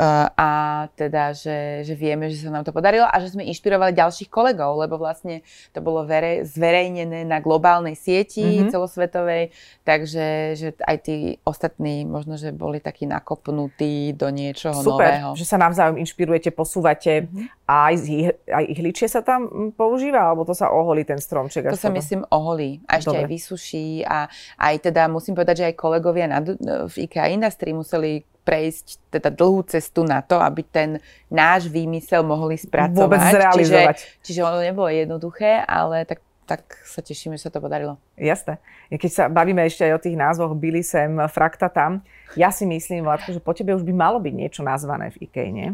Uh, 0.00 0.32
a 0.32 0.50
teda, 0.96 1.36
že, 1.36 1.84
že 1.84 1.92
vieme, 1.92 2.32
že 2.32 2.40
sa 2.40 2.48
nám 2.48 2.64
to 2.64 2.72
podarilo 2.72 3.04
a 3.04 3.16
že 3.20 3.36
sme 3.36 3.44
inšpirovali 3.44 3.92
ďalších 3.92 4.32
kolegov, 4.32 4.80
lebo 4.80 4.96
vlastne 4.96 5.44
to 5.76 5.84
bolo 5.84 6.08
vere, 6.08 6.44
zverejnené 6.48 7.28
na 7.28 7.36
globálnej 7.44 7.96
sieti 7.96 8.40
mm-hmm. 8.40 8.72
celosvetovej, 8.72 9.52
takže 9.84 10.56
že 10.56 10.68
aj 10.80 10.96
tí 11.04 11.16
ostatní 11.44 12.08
možno, 12.08 12.40
že 12.40 12.48
boli 12.48 12.80
takí 12.80 13.04
nakopnutí 13.04 14.16
do 14.16 14.32
niečoho 14.32 14.80
Super, 14.80 15.20
nového. 15.20 15.30
že 15.36 15.44
sa 15.44 15.60
navzájom 15.60 16.00
inšpirujete, 16.00 16.48
posúvate 16.48 17.28
mm-hmm. 17.28 17.59
A 17.70 17.86
aj, 17.86 17.94
z, 18.02 18.06
aj 18.50 18.64
ihličie 18.66 19.06
sa 19.06 19.22
tam 19.22 19.70
používa, 19.78 20.26
alebo 20.26 20.42
to 20.42 20.58
sa 20.58 20.74
oholí 20.74 21.06
ten 21.06 21.22
stromček? 21.22 21.70
To 21.70 21.78
sa 21.78 21.94
myslím 21.94 22.26
oholí 22.26 22.82
a 22.90 22.98
ešte 22.98 23.14
Dobre. 23.14 23.22
aj 23.22 23.26
vysuší 23.30 23.88
a 24.02 24.26
aj 24.58 24.90
teda 24.90 25.06
musím 25.06 25.38
povedať, 25.38 25.62
že 25.62 25.68
aj 25.70 25.74
kolegovia 25.78 26.26
na, 26.26 26.42
v 26.90 26.94
IKEA 27.06 27.30
Industry 27.30 27.70
museli 27.70 28.26
prejsť 28.42 29.14
teda 29.14 29.30
dlhú 29.30 29.62
cestu 29.70 30.02
na 30.02 30.18
to, 30.18 30.42
aby 30.42 30.66
ten 30.66 30.98
náš 31.30 31.70
výmysel 31.70 32.26
mohli 32.26 32.58
spracovať. 32.58 33.06
Vôbec 33.06 33.22
zrealizovať. 33.22 33.96
Čiže, 34.02 34.18
čiže 34.26 34.40
ono 34.42 34.58
nebolo 34.58 34.90
jednoduché, 34.90 35.62
ale 35.62 36.02
tak 36.02 36.26
tak 36.50 36.82
sa 36.82 36.98
teším, 36.98 37.38
že 37.38 37.46
sa 37.46 37.54
to 37.54 37.62
podarilo. 37.62 37.94
Jasné. 38.18 38.58
Keď 38.90 39.10
sa 39.14 39.24
bavíme 39.30 39.62
ešte 39.62 39.86
aj 39.86 39.92
o 39.94 40.02
tých 40.02 40.18
názvoch 40.18 40.58
Billy 40.58 40.82
sem, 40.82 41.14
Frakta 41.30 41.70
tam, 41.70 42.02
ja 42.34 42.50
si 42.50 42.66
myslím, 42.66 43.06
Vládko, 43.06 43.38
že 43.38 43.38
po 43.38 43.54
tebe 43.54 43.70
už 43.70 43.86
by 43.86 43.94
malo 43.94 44.18
byť 44.18 44.34
niečo 44.34 44.66
nazvané 44.66 45.14
v 45.14 45.30
IKEA, 45.30 45.54
nie? 45.54 45.70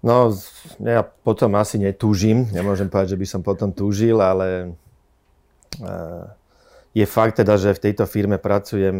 No, 0.00 0.32
ja 0.80 1.04
potom 1.04 1.52
asi 1.60 1.76
netúžim. 1.76 2.48
Nemôžem 2.48 2.88
povedať, 2.88 3.14
že 3.16 3.20
by 3.20 3.26
som 3.28 3.40
potom 3.44 3.68
túžil, 3.68 4.16
ale 4.16 4.72
uh, 5.76 6.24
je 6.96 7.04
fakt 7.04 7.36
teda, 7.36 7.60
že 7.60 7.76
v 7.76 7.82
tejto 7.90 8.08
firme 8.08 8.40
pracujem 8.40 8.96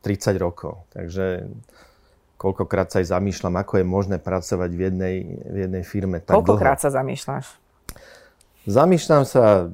30 0.00 0.40
rokov. 0.40 0.80
Takže 0.96 1.44
koľkokrát 2.40 2.88
sa 2.88 3.04
aj 3.04 3.12
zamýšľam, 3.12 3.54
ako 3.60 3.72
je 3.78 3.84
možné 3.84 4.16
pracovať 4.16 4.70
v 4.72 4.80
jednej, 4.80 5.16
v 5.28 5.56
jednej 5.68 5.84
firme 5.84 6.24
tak 6.24 6.40
Koľkokrát 6.40 6.80
dlho. 6.80 6.84
sa 6.88 6.90
zamýšľaš? 6.96 7.46
Zamýšľam 8.64 9.24
sa 9.28 9.68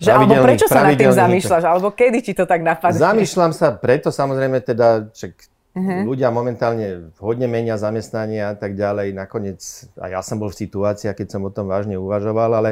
že 0.00 0.10
alebo 0.10 0.40
prečo 0.40 0.64
sa 0.64 0.80
nad 0.80 0.96
tým 0.96 1.12
zamýšľaš? 1.12 1.64
Alebo 1.68 1.92
kedy 1.92 2.18
ti 2.24 2.32
to 2.32 2.48
tak 2.48 2.64
napadne? 2.64 2.96
Zamýšľam 2.96 3.52
sa 3.52 3.76
preto 3.76 4.08
samozrejme 4.08 4.64
teda, 4.64 5.12
že 5.12 5.36
uh-huh. 5.74 6.00
ľudia 6.06 6.30
momentálne 6.30 7.10
hodne 7.18 7.50
menia 7.50 7.74
zamestnania 7.76 8.54
a 8.54 8.56
tak 8.56 8.78
ďalej. 8.78 9.12
Nakoniec, 9.12 9.60
a 9.98 10.14
ja 10.14 10.20
som 10.22 10.38
bol 10.38 10.54
v 10.54 10.60
situácii, 10.64 11.10
keď 11.10 11.38
som 11.38 11.42
o 11.42 11.50
tom 11.50 11.66
vážne 11.66 11.98
uvažoval, 11.98 12.50
ale 12.62 12.70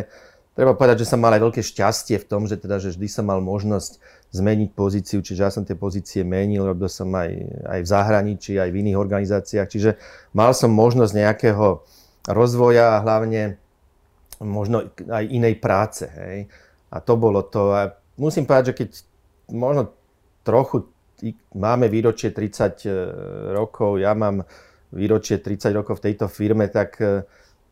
treba 0.54 0.78
povedať, 0.78 1.04
že 1.04 1.10
som 1.10 1.20
mal 1.20 1.34
aj 1.34 1.42
veľké 1.42 1.62
šťastie 1.64 2.16
v 2.22 2.28
tom, 2.28 2.46
že, 2.46 2.56
teda, 2.56 2.78
že 2.78 2.94
vždy 2.94 3.08
som 3.10 3.26
mal 3.26 3.42
možnosť 3.42 3.98
zmeniť 4.32 4.70
pozíciu, 4.72 5.20
čiže 5.20 5.42
ja 5.44 5.50
som 5.52 5.66
tie 5.66 5.76
pozície 5.76 6.24
menil, 6.24 6.64
robil 6.64 6.88
som 6.88 7.12
aj, 7.12 7.30
aj 7.68 7.80
v 7.84 7.90
zahraničí, 7.90 8.56
aj 8.56 8.70
v 8.72 8.78
iných 8.80 8.96
organizáciách, 8.96 9.68
čiže 9.68 9.90
mal 10.32 10.56
som 10.56 10.72
možnosť 10.72 11.12
nejakého 11.12 11.84
rozvoja 12.30 12.96
a 12.96 13.02
hlavne 13.02 13.60
možno 14.42 14.90
aj 15.10 15.24
inej 15.30 15.58
práce. 15.62 16.06
Hej. 16.06 16.50
A 16.92 17.00
to 17.00 17.14
bolo 17.16 17.40
to. 17.46 17.72
A 17.72 17.94
musím 18.18 18.44
povedať, 18.44 18.74
že 18.74 18.78
keď 18.84 18.88
možno 19.52 19.82
trochu 20.42 20.91
máme 21.54 21.86
výročie 21.86 22.34
30 22.34 22.82
e, 22.82 22.90
rokov, 23.54 24.02
ja 24.02 24.12
mám 24.12 24.42
výročie 24.92 25.38
30 25.38 25.70
rokov 25.72 26.02
v 26.02 26.10
tejto 26.10 26.26
firme, 26.26 26.66
tak 26.66 26.98
e, 26.98 27.22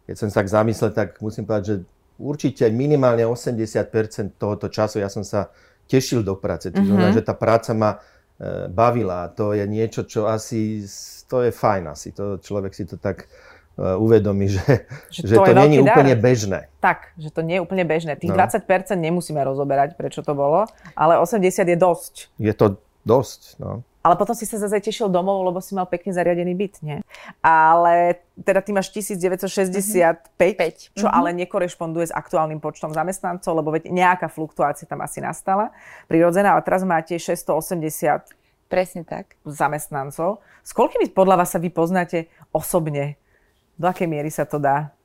keď 0.07 0.15
som 0.15 0.29
sa 0.31 0.43
tak 0.43 0.49
zamyslel, 0.51 0.91
tak 0.95 1.19
musím 1.19 1.45
povedať, 1.45 1.65
že 1.67 1.77
určite 2.21 2.65
minimálne 2.71 3.27
80% 3.27 4.39
tohoto 4.39 4.71
času 4.71 5.03
ja 5.03 5.11
som 5.11 5.27
sa 5.27 5.51
tešil 5.91 6.23
do 6.23 6.39
práce. 6.39 6.71
To 6.71 6.79
znamená, 6.79 7.11
mm-hmm. 7.11 7.19
že 7.19 7.27
tá 7.27 7.35
práca 7.35 7.75
ma 7.75 7.99
e, 7.99 8.71
bavila. 8.71 9.27
To 9.35 9.51
je 9.51 9.67
niečo, 9.67 10.07
čo 10.07 10.31
asi, 10.31 10.87
to 11.27 11.43
je 11.43 11.51
fajn 11.51 11.91
asi. 11.91 12.15
To, 12.15 12.39
človek 12.39 12.71
si 12.71 12.87
to 12.87 12.95
tak 12.95 13.27
uvedomí, 13.81 14.45
že, 14.53 14.85
že, 15.09 15.25
že 15.25 15.35
to, 15.41 15.49
to 15.49 15.57
je 15.57 15.81
úplne 15.81 16.15
bežné. 16.21 16.69
Tak, 16.85 17.17
že 17.17 17.33
to 17.33 17.41
nie 17.41 17.57
je 17.57 17.63
úplne 17.65 17.85
bežné. 17.89 18.13
Tých 18.21 18.35
no. 18.35 18.37
20% 18.37 18.61
nemusíme 18.93 19.41
rozoberať, 19.41 19.97
prečo 19.97 20.21
to 20.21 20.37
bolo, 20.37 20.69
ale 20.93 21.17
80 21.17 21.65
je 21.65 21.79
dosť. 21.81 22.15
Je 22.37 22.53
to 22.53 22.77
dosť, 23.05 23.61
no. 23.61 23.83
Ale 24.01 24.17
potom 24.17 24.33
si 24.33 24.49
sa 24.49 24.57
zase 24.57 24.81
tešil 24.81 25.13
domov, 25.13 25.45
lebo 25.45 25.61
si 25.61 25.77
mal 25.77 25.85
pekne 25.85 26.17
zariadený 26.17 26.57
byt, 26.57 26.75
nie? 26.81 27.05
Ale 27.45 28.25
teda 28.41 28.65
ty 28.65 28.73
máš 28.73 28.89
1965, 28.97 30.41
mm-hmm. 30.41 30.97
čo 30.97 31.05
mm-hmm. 31.05 31.19
ale 31.21 31.37
nekorešponduje 31.37 32.09
s 32.09 32.15
aktuálnym 32.17 32.65
počtom 32.65 32.97
zamestnancov, 32.97 33.53
lebo 33.53 33.69
veď 33.77 33.93
nejaká 33.93 34.33
fluktuácia 34.33 34.89
tam 34.89 35.05
asi 35.05 35.21
nastala, 35.21 35.69
prirodzená, 36.09 36.57
ale 36.57 36.65
teraz 36.65 36.81
máte 36.81 37.21
680 37.21 38.41
Presne 38.73 39.03
tak. 39.05 39.37
zamestnancov. 39.45 40.41
S 40.65 40.73
koľkými 40.73 41.13
podľa 41.13 41.45
vás 41.45 41.53
sa 41.53 41.61
vy 41.61 41.69
poznáte 41.69 42.33
osobne? 42.57 43.21
Do 43.77 43.85
akej 43.85 44.09
miery 44.09 44.33
sa 44.33 44.49
to 44.49 44.57
dá? 44.57 44.97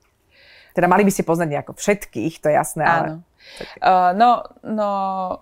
Teda 0.72 0.88
mali 0.88 1.04
by 1.04 1.12
ste 1.12 1.28
poznať 1.28 1.50
nejako 1.52 1.74
všetkých, 1.76 2.40
to 2.40 2.48
je 2.48 2.56
jasné, 2.56 2.84
ale... 2.88 3.08
Áno. 3.08 3.18
Uh, 3.78 4.12
no, 4.16 4.30
no 4.64 4.90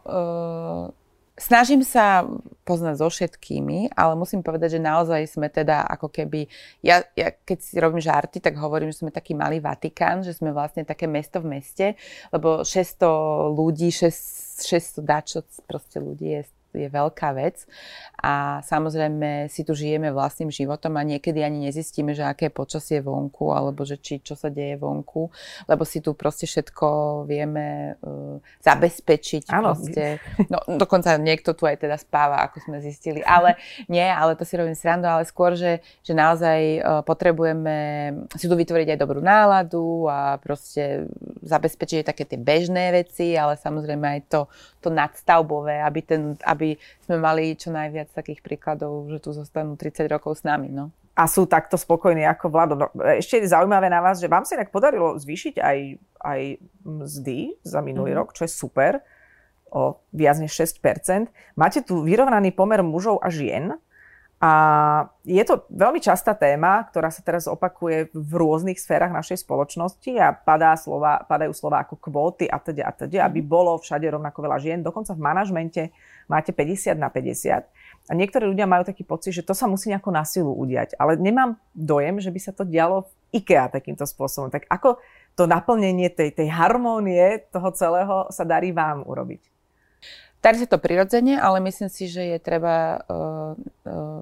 uh 0.09 1.02
Snažím 1.33 1.81
sa 1.81 2.29
poznať 2.61 3.01
so 3.01 3.09
všetkými, 3.09 3.97
ale 3.97 4.13
musím 4.13 4.45
povedať, 4.45 4.77
že 4.77 4.85
naozaj 4.85 5.25
sme 5.25 5.49
teda 5.49 5.81
ako 5.89 6.13
keby, 6.13 6.45
ja, 6.85 7.01
ja 7.17 7.33
keď 7.33 7.57
si 7.57 7.81
robím 7.81 8.05
žarty, 8.05 8.37
tak 8.37 8.53
hovorím, 8.61 8.93
že 8.93 9.01
sme 9.01 9.09
taký 9.09 9.33
malý 9.33 9.57
Vatikán, 9.57 10.21
že 10.21 10.37
sme 10.37 10.53
vlastne 10.53 10.85
také 10.85 11.09
mesto 11.09 11.41
v 11.41 11.57
meste, 11.57 11.97
lebo 12.29 12.61
600 12.61 13.49
ľudí, 13.49 13.89
600 13.89 15.01
dačo 15.01 15.41
proste 15.65 15.97
ľudí 15.97 16.37
je 16.37 16.41
je 16.73 16.89
veľká 16.89 17.29
vec. 17.37 17.63
A 18.23 18.63
samozrejme 18.63 19.51
si 19.51 19.67
tu 19.67 19.75
žijeme 19.75 20.09
vlastným 20.09 20.47
životom 20.47 20.95
a 20.95 21.03
niekedy 21.03 21.43
ani 21.43 21.67
nezistíme, 21.69 22.15
že 22.15 22.23
aké 22.23 22.47
počasie 22.47 23.03
vonku, 23.03 23.51
alebo 23.51 23.83
že 23.83 23.99
či 23.99 24.23
čo 24.23 24.33
sa 24.33 24.47
deje 24.47 24.79
vonku, 24.79 25.27
lebo 25.67 25.83
si 25.83 25.99
tu 25.99 26.15
proste 26.15 26.47
všetko 26.47 26.87
vieme 27.27 27.99
uh, 27.99 28.39
zabezpečiť. 28.63 29.51
Áno. 29.51 29.75
Proste. 29.75 30.23
No, 30.47 30.63
dokonca 30.79 31.19
niekto 31.19 31.51
tu 31.51 31.67
aj 31.67 31.83
teda 31.83 31.99
spáva, 31.99 32.47
ako 32.47 32.63
sme 32.63 32.79
zistili. 32.79 33.19
Ale 33.27 33.59
nie, 33.91 34.05
ale 34.05 34.39
to 34.39 34.47
si 34.47 34.55
robím 34.55 34.77
srandu, 34.77 35.11
ale 35.11 35.27
skôr, 35.27 35.59
že, 35.59 35.83
že 36.01 36.15
naozaj 36.15 36.59
uh, 36.79 37.01
potrebujeme 37.03 37.75
si 38.39 38.47
tu 38.47 38.55
vytvoriť 38.55 38.95
aj 38.95 39.01
dobrú 39.03 39.19
náladu 39.19 40.07
a 40.07 40.39
proste 40.39 41.11
zabezpečiť 41.43 42.07
také 42.07 42.23
tie 42.23 42.39
bežné 42.39 42.95
veci, 42.95 43.35
ale 43.35 43.59
samozrejme 43.59 44.05
aj 44.07 44.21
to, 44.31 44.41
to 44.79 44.87
nadstavbové, 44.87 45.83
aby, 45.83 45.99
ten, 46.01 46.21
aby 46.47 46.62
sme 47.03 47.17
mali 47.19 47.53
čo 47.53 47.69
najviac 47.69 48.11
takých 48.15 48.39
príkladov, 48.39 49.11
že 49.11 49.19
tu 49.19 49.29
zostanú 49.35 49.75
30 49.75 50.07
rokov 50.07 50.39
s 50.39 50.43
nami. 50.47 50.71
No. 50.71 50.89
A 51.13 51.29
sú 51.29 51.45
takto 51.45 51.77
spokojní 51.77 52.25
ako 52.25 52.45
vládo. 52.49 52.73
No, 52.73 52.87
ešte 53.05 53.37
je 53.37 53.53
zaujímavé 53.53 53.85
na 53.91 54.01
vás, 54.01 54.17
že 54.17 54.31
vám 54.31 54.47
sa 54.49 54.57
inak 54.57 54.73
podarilo 54.73 55.13
zvýšiť 55.19 55.61
aj, 55.61 55.77
aj 56.25 56.41
mzdy 56.81 57.39
za 57.61 57.85
minulý 57.85 58.17
mm-hmm. 58.17 58.21
rok, 58.25 58.33
čo 58.33 58.49
je 58.49 58.51
super, 58.51 59.03
o 59.69 60.01
viac 60.13 60.41
než 60.41 60.53
6%. 60.53 61.29
Máte 61.57 61.85
tu 61.85 62.01
vyrovnaný 62.01 62.53
pomer 62.53 62.81
mužov 62.81 63.21
a 63.21 63.29
žien. 63.29 63.77
A 64.43 64.51
je 65.23 65.39
to 65.47 65.63
veľmi 65.71 66.03
častá 66.03 66.35
téma, 66.35 66.83
ktorá 66.91 67.07
sa 67.07 67.23
teraz 67.23 67.47
opakuje 67.47 68.11
v 68.11 68.33
rôznych 68.35 68.75
sférach 68.75 69.15
našej 69.15 69.39
spoločnosti 69.39 70.11
a 70.19 70.35
padá 70.35 70.75
slova, 70.75 71.23
padajú 71.23 71.55
slova 71.55 71.79
ako 71.79 71.95
kvóty 71.95 72.51
a 72.51 72.59
teda 72.59 72.83
a 72.83 72.91
teda, 72.91 73.23
aby 73.23 73.39
mhm. 73.39 73.47
bolo 73.47 73.79
všade 73.79 74.03
rovnako 74.03 74.43
veľa 74.43 74.59
žien. 74.59 74.83
Dokonca 74.83 75.15
v 75.15 75.23
manažmente 75.23 75.81
máte 76.27 76.51
50 76.51 76.99
na 76.99 77.07
50. 77.07 78.11
A 78.11 78.11
niektorí 78.11 78.43
ľudia 78.51 78.67
majú 78.67 78.83
taký 78.83 79.07
pocit, 79.07 79.31
že 79.31 79.47
to 79.47 79.55
sa 79.55 79.63
musí 79.63 79.87
nejako 79.87 80.11
na 80.11 80.27
silu 80.27 80.51
udiať. 80.51 80.99
Ale 80.99 81.15
nemám 81.15 81.55
dojem, 81.71 82.19
že 82.19 82.27
by 82.27 82.39
sa 82.43 82.51
to 82.51 82.67
dialo 82.67 83.07
v 83.07 83.39
IKEA 83.39 83.71
takýmto 83.71 84.03
spôsobom. 84.03 84.51
Tak 84.51 84.67
ako 84.67 84.99
to 85.39 85.47
naplnenie 85.47 86.11
tej, 86.11 86.35
tej 86.35 86.51
harmónie 86.51 87.47
toho 87.47 87.71
celého 87.71 88.27
sa 88.27 88.43
darí 88.43 88.75
vám 88.75 89.07
urobiť? 89.07 89.53
Darí 90.43 90.59
sa 90.59 90.67
to 90.67 90.75
prirodzene, 90.75 91.39
ale 91.39 91.63
myslím 91.63 91.87
si, 91.87 92.11
že 92.11 92.35
je 92.35 92.37
treba 92.43 92.99
uh, 93.07 93.55
uh, 93.87 94.19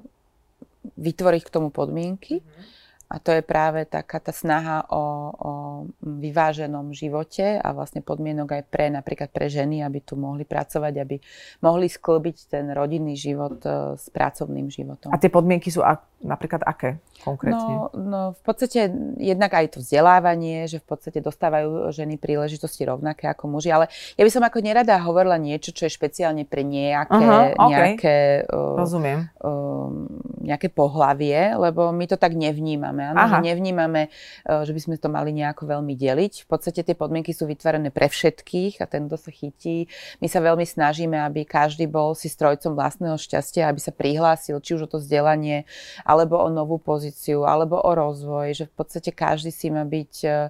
vytvoriť 0.98 1.42
k 1.46 1.54
tomu 1.54 1.70
podmienky. 1.70 2.42
Mm-hmm 2.42 2.81
a 3.12 3.20
to 3.20 3.36
je 3.36 3.44
práve 3.44 3.84
taká 3.84 4.24
tá 4.24 4.32
snaha 4.32 4.88
o, 4.88 5.04
o 5.36 5.52
vyváženom 6.00 6.96
živote 6.96 7.60
a 7.60 7.76
vlastne 7.76 8.00
podmienok 8.00 8.56
aj 8.56 8.64
pre 8.72 8.88
napríklad 8.88 9.28
pre 9.36 9.52
ženy, 9.52 9.84
aby 9.84 10.00
tu 10.00 10.16
mohli 10.16 10.48
pracovať, 10.48 10.94
aby 10.96 11.20
mohli 11.60 11.92
sklbiť 11.92 12.38
ten 12.48 12.72
rodinný 12.72 13.20
život 13.20 13.60
e, 13.68 14.00
s 14.00 14.08
pracovným 14.08 14.72
životom. 14.72 15.12
A 15.12 15.20
tie 15.20 15.28
podmienky 15.28 15.68
sú 15.68 15.84
a, 15.84 16.00
napríklad 16.24 16.64
aké 16.64 17.04
konkrétne? 17.20 17.60
No, 17.60 17.92
no 18.00 18.22
v 18.32 18.42
podstate 18.48 18.88
jednak 19.20 19.52
aj 19.60 19.76
to 19.76 19.78
vzdelávanie, 19.84 20.72
že 20.72 20.80
v 20.80 20.88
podstate 20.88 21.20
dostávajú 21.20 21.92
ženy 21.92 22.16
príležitosti 22.16 22.88
rovnaké 22.88 23.28
ako 23.28 23.52
muži, 23.52 23.76
ale 23.76 23.92
ja 24.16 24.24
by 24.24 24.32
som 24.32 24.44
ako 24.48 24.64
nerada 24.64 24.96
hovorila 25.04 25.36
niečo, 25.36 25.76
čo 25.76 25.86
je 25.86 25.92
špeciálne 25.92 26.48
pre 26.48 26.64
nejaké, 26.64 27.12
uh-huh, 27.12 27.60
okay. 27.60 27.68
nejaké, 27.68 28.16
uh, 28.48 28.80
Rozumiem. 28.80 29.28
Uh, 29.44 30.08
nejaké 30.42 30.72
pohlavie, 30.72 31.54
lebo 31.60 31.92
my 31.92 32.06
to 32.08 32.16
tak 32.16 32.34
nevnímame 32.40 33.01
nevnímame. 33.02 33.18
Áno, 33.18 33.34
že 33.34 33.40
nevnímame, 33.42 34.02
e, 34.46 34.54
že 34.68 34.72
by 34.72 34.82
sme 34.86 34.96
to 35.02 35.10
mali 35.10 35.32
nejako 35.34 35.64
veľmi 35.66 35.94
deliť. 35.98 36.46
V 36.46 36.48
podstate 36.48 36.86
tie 36.86 36.94
podmienky 36.94 37.34
sú 37.34 37.50
vytvorené 37.50 37.90
pre 37.90 38.06
všetkých 38.06 38.84
a 38.84 38.86
ten, 38.86 39.10
kto 39.10 39.18
sa 39.18 39.32
chytí. 39.34 39.90
My 40.22 40.30
sa 40.30 40.40
veľmi 40.44 40.64
snažíme, 40.68 41.18
aby 41.18 41.48
každý 41.48 41.90
bol 41.90 42.14
si 42.14 42.30
strojcom 42.30 42.78
vlastného 42.78 43.18
šťastia, 43.18 43.66
aby 43.66 43.80
sa 43.82 43.90
prihlásil, 43.90 44.62
či 44.62 44.78
už 44.78 44.86
o 44.86 44.92
to 44.92 44.98
vzdelanie, 45.02 45.66
alebo 46.06 46.38
o 46.38 46.48
novú 46.52 46.78
pozíciu, 46.78 47.48
alebo 47.48 47.80
o 47.82 47.92
rozvoj, 47.92 48.54
že 48.54 48.66
v 48.70 48.74
podstate 48.76 49.10
každý 49.16 49.50
si 49.50 49.72
má 49.72 49.88
byť 49.88 50.14
uh, 50.28 50.50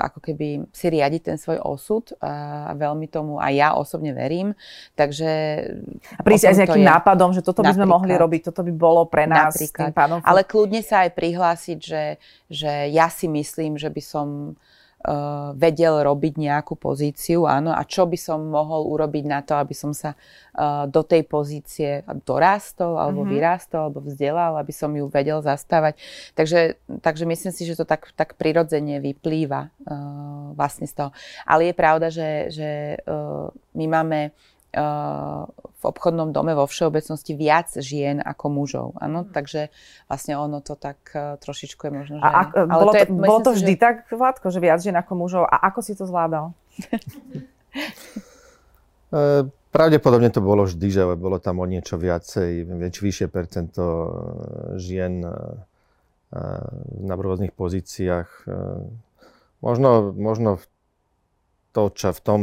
ako 0.00 0.18
keby 0.24 0.70
si 0.72 0.86
riadiť 0.88 1.22
ten 1.34 1.36
svoj 1.36 1.60
osud 1.60 2.16
a 2.24 2.72
veľmi 2.72 3.06
tomu 3.10 3.36
aj 3.36 3.52
ja 3.52 3.68
osobne 3.76 4.16
verím. 4.16 4.56
Takže... 4.96 5.30
A 6.16 6.22
prísť 6.24 6.44
aj 6.48 6.54
s 6.54 6.60
nejakým 6.64 6.86
nápadom, 6.88 7.30
že 7.36 7.44
toto 7.44 7.60
by 7.60 7.74
sme 7.76 7.84
mohli 7.84 8.16
robiť, 8.16 8.48
toto 8.48 8.64
by 8.64 8.72
bolo 8.72 9.04
pre 9.04 9.28
nás. 9.28 9.52
Napríklad. 9.52 9.92
Tým 9.92 9.96
pádom... 9.96 10.16
Ale 10.24 10.40
kľudne 10.48 10.80
sa 10.80 11.04
aj 11.04 11.10
prihlásiť 11.12 11.67
pocit, 11.68 11.84
že, 11.84 12.04
že 12.48 12.88
ja 12.88 13.12
si 13.12 13.28
myslím, 13.28 13.76
že 13.76 13.92
by 13.92 14.00
som 14.00 14.56
uh, 14.56 15.52
vedel 15.52 16.00
robiť 16.00 16.40
nejakú 16.40 16.80
pozíciu, 16.80 17.44
áno, 17.44 17.76
a 17.76 17.84
čo 17.84 18.08
by 18.08 18.16
som 18.16 18.40
mohol 18.48 18.88
urobiť 18.88 19.24
na 19.28 19.44
to, 19.44 19.52
aby 19.60 19.76
som 19.76 19.92
sa 19.92 20.16
uh, 20.16 20.88
do 20.88 21.04
tej 21.04 21.28
pozície 21.28 22.00
dorástol, 22.24 22.96
alebo 22.96 23.28
mm-hmm. 23.28 23.36
vyrástol, 23.36 23.80
alebo 23.84 24.00
vzdelal, 24.00 24.56
aby 24.56 24.72
som 24.72 24.88
ju 24.96 25.12
vedel 25.12 25.44
zastávať. 25.44 26.00
Takže, 26.32 26.80
takže 27.04 27.24
myslím 27.28 27.52
si, 27.52 27.68
že 27.68 27.76
to 27.76 27.84
tak, 27.84 28.08
tak 28.16 28.40
prirodzene 28.40 29.04
vyplýva 29.04 29.68
uh, 29.68 30.56
vlastne 30.56 30.88
z 30.88 30.96
toho. 30.96 31.10
Ale 31.44 31.68
je 31.68 31.74
pravda, 31.76 32.08
že, 32.08 32.48
že 32.48 32.96
uh, 33.04 33.52
my 33.76 33.86
máme 33.92 34.32
v 35.78 35.82
obchodnom 35.82 36.28
dome 36.36 36.52
vo 36.52 36.68
všeobecnosti 36.68 37.32
viac 37.32 37.72
žien 37.80 38.20
ako 38.20 38.46
mužov. 38.52 38.88
Áno? 39.00 39.24
Mm. 39.24 39.32
Takže 39.32 39.60
vlastne 40.10 40.36
ono 40.36 40.60
to 40.60 40.76
tak 40.76 41.00
uh, 41.16 41.40
trošičku 41.40 41.88
je 41.88 41.92
možno, 41.92 42.14
že... 42.20 42.24
A 42.28 42.52
ale 42.52 42.68
bolo 42.68 42.92
to, 42.92 42.98
je, 43.00 43.06
bolo 43.08 43.40
to 43.40 43.50
vždy 43.56 43.74
si, 43.74 43.78
že... 43.78 43.80
tak, 43.80 43.96
Vládko, 44.12 44.46
že 44.52 44.60
viac 44.60 44.80
žien 44.84 44.96
ako 44.98 45.12
mužov? 45.16 45.48
A 45.48 45.56
ako 45.72 45.80
si 45.80 45.96
to 45.96 46.04
zvládal? 46.04 46.52
E, 49.08 49.48
pravdepodobne 49.72 50.28
to 50.28 50.44
bolo 50.44 50.68
vždy, 50.68 50.92
že 50.92 51.00
bolo 51.16 51.40
tam 51.40 51.64
o 51.64 51.66
niečo 51.68 51.96
viacej, 51.96 52.68
väč, 52.68 53.00
vyššie 53.00 53.32
percento 53.32 53.84
e, 53.88 54.08
žien 54.76 55.24
na 57.00 57.14
rôznych 57.16 57.56
pozíciách. 57.56 58.28
Možno, 59.64 60.12
možno 60.12 60.60
v, 60.60 60.64
to, 61.72 61.88
čo 61.88 62.12
v 62.12 62.20
tom 62.20 62.40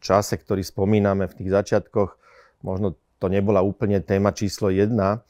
čase, 0.00 0.36
ktorý 0.38 0.60
spomíname 0.60 1.28
v 1.28 1.36
tých 1.40 1.50
začiatkoch, 1.50 2.16
možno 2.64 2.96
to 3.18 3.26
nebola 3.32 3.64
úplne 3.64 4.00
téma 4.04 4.36
číslo 4.36 4.68
jedna, 4.68 5.24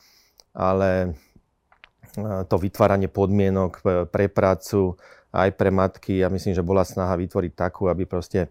ale 0.55 0.91
e, 1.05 1.09
to 2.51 2.57
vytváranie 2.59 3.07
podmienok 3.11 3.83
pre 4.11 4.27
prácu 4.27 4.99
aj 5.35 5.51
pre 5.59 5.71
matky, 5.75 6.23
ja 6.23 6.31
myslím, 6.31 6.55
že 6.55 6.63
bola 6.63 6.87
snaha 6.87 7.19
vytvoriť 7.19 7.53
takú, 7.59 7.91
aby 7.91 8.07
proste 8.07 8.47
e, 8.47 8.49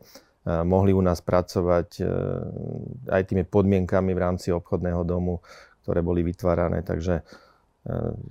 mohli 0.52 0.92
u 0.92 1.00
nás 1.00 1.24
pracovať 1.24 1.90
e, 2.00 2.04
aj 3.08 3.22
tými 3.32 3.48
podmienkami 3.48 4.12
v 4.12 4.24
rámci 4.24 4.52
obchodného 4.52 5.08
domu, 5.08 5.40
ktoré 5.84 6.04
boli 6.04 6.24
vytvárané. 6.24 6.84
Takže 6.84 7.24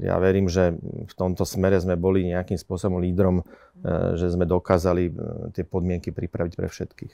ja 0.01 0.17
verím, 0.17 0.49
že 0.49 0.73
v 0.81 1.13
tomto 1.13 1.45
smere 1.45 1.77
sme 1.77 1.93
boli 1.93 2.25
nejakým 2.25 2.57
spôsobom 2.57 2.97
lídrom, 3.05 3.45
eh, 3.85 4.17
že 4.17 4.33
sme 4.33 4.49
dokázali 4.49 5.13
eh, 5.13 5.15
tie 5.53 5.61
podmienky 5.69 6.09
pripraviť 6.09 6.53
pre 6.57 6.73
všetkých. 6.73 7.13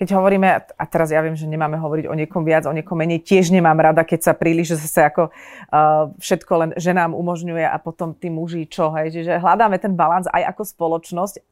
Keď 0.00 0.08
hovoríme, 0.16 0.48
a 0.64 0.84
teraz 0.88 1.12
ja 1.12 1.20
viem, 1.20 1.36
že 1.36 1.44
nemáme 1.44 1.76
hovoriť 1.76 2.08
o 2.08 2.16
niekom 2.16 2.40
viac, 2.40 2.64
o 2.64 2.72
niekom 2.72 2.96
menej, 2.96 3.20
tiež 3.20 3.52
nemám 3.52 3.76
rada, 3.76 4.00
keď 4.00 4.20
sa 4.24 4.32
príliš 4.32 4.80
zase 4.80 5.04
ako 5.04 5.28
uh, 5.28 6.08
všetko 6.16 6.52
len 6.56 6.70
ženám 6.80 7.12
umožňuje 7.12 7.68
a 7.68 7.76
potom 7.76 8.16
tí 8.16 8.32
muži 8.32 8.64
čo, 8.64 8.88
hej, 8.96 9.12
čiže 9.12 9.44
hľadáme 9.44 9.76
ten 9.76 9.92
balans 9.92 10.24
aj 10.32 10.56
ako 10.56 10.62
spoločnosť 10.64 11.44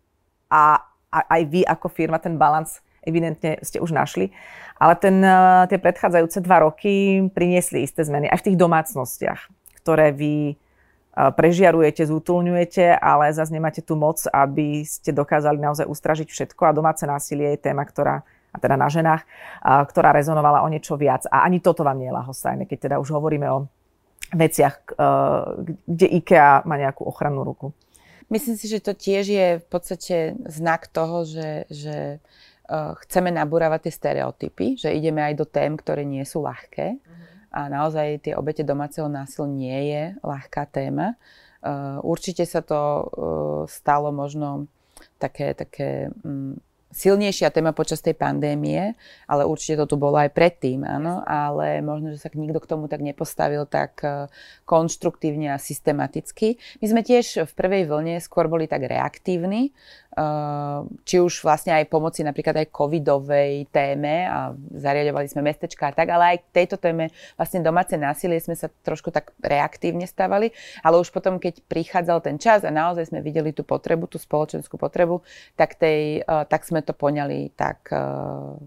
a, 0.49 0.81
a 1.13 1.19
aj 1.29 1.43
vy 1.45 1.61
ako 1.69 1.93
firma 1.93 2.17
ten 2.17 2.41
balans 2.41 2.81
evidentne 3.05 3.61
ste 3.61 3.85
už 3.85 3.93
našli. 3.93 4.33
Ale 4.81 4.97
ten, 4.99 5.21
tie 5.69 5.79
predchádzajúce 5.79 6.43
dva 6.43 6.65
roky 6.65 7.23
priniesli 7.35 7.85
isté 7.85 8.03
zmeny 8.03 8.27
aj 8.33 8.43
v 8.43 8.47
tých 8.51 8.57
domácnostiach 8.59 9.62
ktoré 9.83 10.15
vy 10.15 10.57
prežiarujete, 11.13 12.09
zútulňujete, 12.09 12.97
ale 12.97 13.37
zase 13.37 13.53
nemáte 13.53 13.85
tú 13.85 14.01
moc, 14.01 14.25
aby 14.33 14.81
ste 14.81 15.13
dokázali 15.13 15.61
naozaj 15.61 15.85
ustražiť 15.85 16.25
všetko 16.25 16.63
a 16.65 16.73
domáce 16.73 17.05
násilie 17.05 17.53
je 17.53 17.69
téma, 17.69 17.85
ktorá 17.85 18.25
a 18.53 18.61
teda 18.61 18.77
na 18.77 18.89
ženách, 18.93 19.25
a, 19.65 19.81
ktorá 19.81 20.13
rezonovala 20.13 20.61
o 20.61 20.69
niečo 20.69 21.01
viac. 21.01 21.25
A 21.33 21.49
ani 21.49 21.65
toto 21.65 21.85
vám 21.89 21.97
nie 21.97 22.13
je 22.13 22.17
lahostajné, 22.21 22.69
keď 22.69 22.79
teda 22.85 22.97
už 23.01 23.09
hovoríme 23.17 23.49
o 23.49 23.65
veciach, 24.33 24.97
kde 25.89 26.07
IKEA 26.21 26.65
má 26.65 26.77
nejakú 26.77 27.05
ochrannú 27.05 27.45
ruku. 27.45 27.73
Myslím 28.29 28.57
si, 28.57 28.69
že 28.69 28.81
to 28.81 28.97
tiež 28.97 29.25
je 29.29 29.49
v 29.61 29.67
podstate 29.69 30.37
znak 30.49 30.89
toho, 30.89 31.25
že, 31.25 31.69
že 31.69 32.21
chceme 32.73 33.29
nabúravať 33.29 33.89
tie 33.89 33.93
stereotypy, 33.93 34.67
že 34.81 34.93
ideme 34.93 35.21
aj 35.21 35.35
do 35.37 35.45
tém, 35.45 35.73
ktoré 35.77 36.05
nie 36.05 36.25
sú 36.25 36.45
ľahké. 36.45 36.97
Mm-hmm 36.97 37.32
a 37.53 37.69
naozaj 37.69 38.25
tie 38.25 38.33
obete 38.33 38.65
domáceho 38.65 39.07
násil 39.13 39.45
nie 39.47 39.93
je 39.93 40.03
ľahká 40.25 40.65
téma. 40.73 41.21
Uh, 41.63 42.01
určite 42.03 42.43
sa 42.49 42.65
to 42.65 42.81
uh, 42.81 43.05
stalo 43.71 44.11
možno 44.11 44.67
také, 45.21 45.55
také 45.55 46.11
um, 46.27 46.59
silnejšia 46.93 47.49
téma 47.49 47.73
počas 47.73 48.05
tej 48.05 48.13
pandémie, 48.13 48.93
ale 49.25 49.49
určite 49.49 49.81
to 49.81 49.93
tu 49.93 49.97
bolo 49.97 50.21
aj 50.21 50.31
predtým, 50.37 50.85
áno, 50.85 51.25
ale 51.25 51.81
možno, 51.81 52.13
že 52.13 52.21
sa 52.21 52.29
nikto 52.37 52.61
k 52.61 52.69
tomu 52.69 52.85
tak 52.87 53.01
nepostavil 53.01 53.65
tak 53.65 54.05
eh, 54.05 54.29
konštruktívne 54.69 55.57
a 55.57 55.59
systematicky. 55.59 56.61
My 56.85 56.87
sme 56.93 57.01
tiež 57.01 57.49
v 57.49 57.53
prvej 57.57 57.89
vlne 57.89 58.21
skôr 58.21 58.47
boli 58.47 58.69
tak 58.69 58.85
reaktívni, 58.85 59.73
eh, 59.73 60.81
či 61.09 61.17
už 61.17 61.41
vlastne 61.41 61.73
aj 61.73 61.89
pomoci 61.89 62.21
napríklad 62.21 62.61
aj 62.61 62.69
covidovej 62.69 63.73
téme 63.73 64.29
a 64.29 64.53
zariadovali 64.77 65.33
sme 65.33 65.49
mestečka 65.49 65.89
a 65.89 65.97
tak, 65.97 66.13
ale 66.13 66.37
aj 66.37 66.39
k 66.45 66.47
tejto 66.63 66.77
téme 66.77 67.09
vlastne 67.41 67.65
domáce 67.65 67.97
násilie 67.97 68.37
sme 68.37 68.53
sa 68.53 68.69
trošku 68.69 69.09
tak 69.09 69.33
reaktívne 69.41 70.05
stavali, 70.05 70.53
ale 70.85 71.01
už 71.01 71.09
potom, 71.09 71.41
keď 71.41 71.65
prichádzal 71.65 72.21
ten 72.21 72.37
čas 72.37 72.69
a 72.69 72.71
naozaj 72.71 73.09
sme 73.09 73.25
videli 73.25 73.57
tú 73.57 73.65
potrebu, 73.65 74.05
tú 74.13 74.21
spoločenskú 74.21 74.77
potrebu, 74.77 75.25
tak, 75.57 75.81
tej, 75.81 76.21
eh, 76.21 76.45
tak 76.53 76.69
sme 76.69 76.82
to 76.83 76.93
poňali 76.93 77.55
tak 77.55 77.91
uh, 77.95 78.59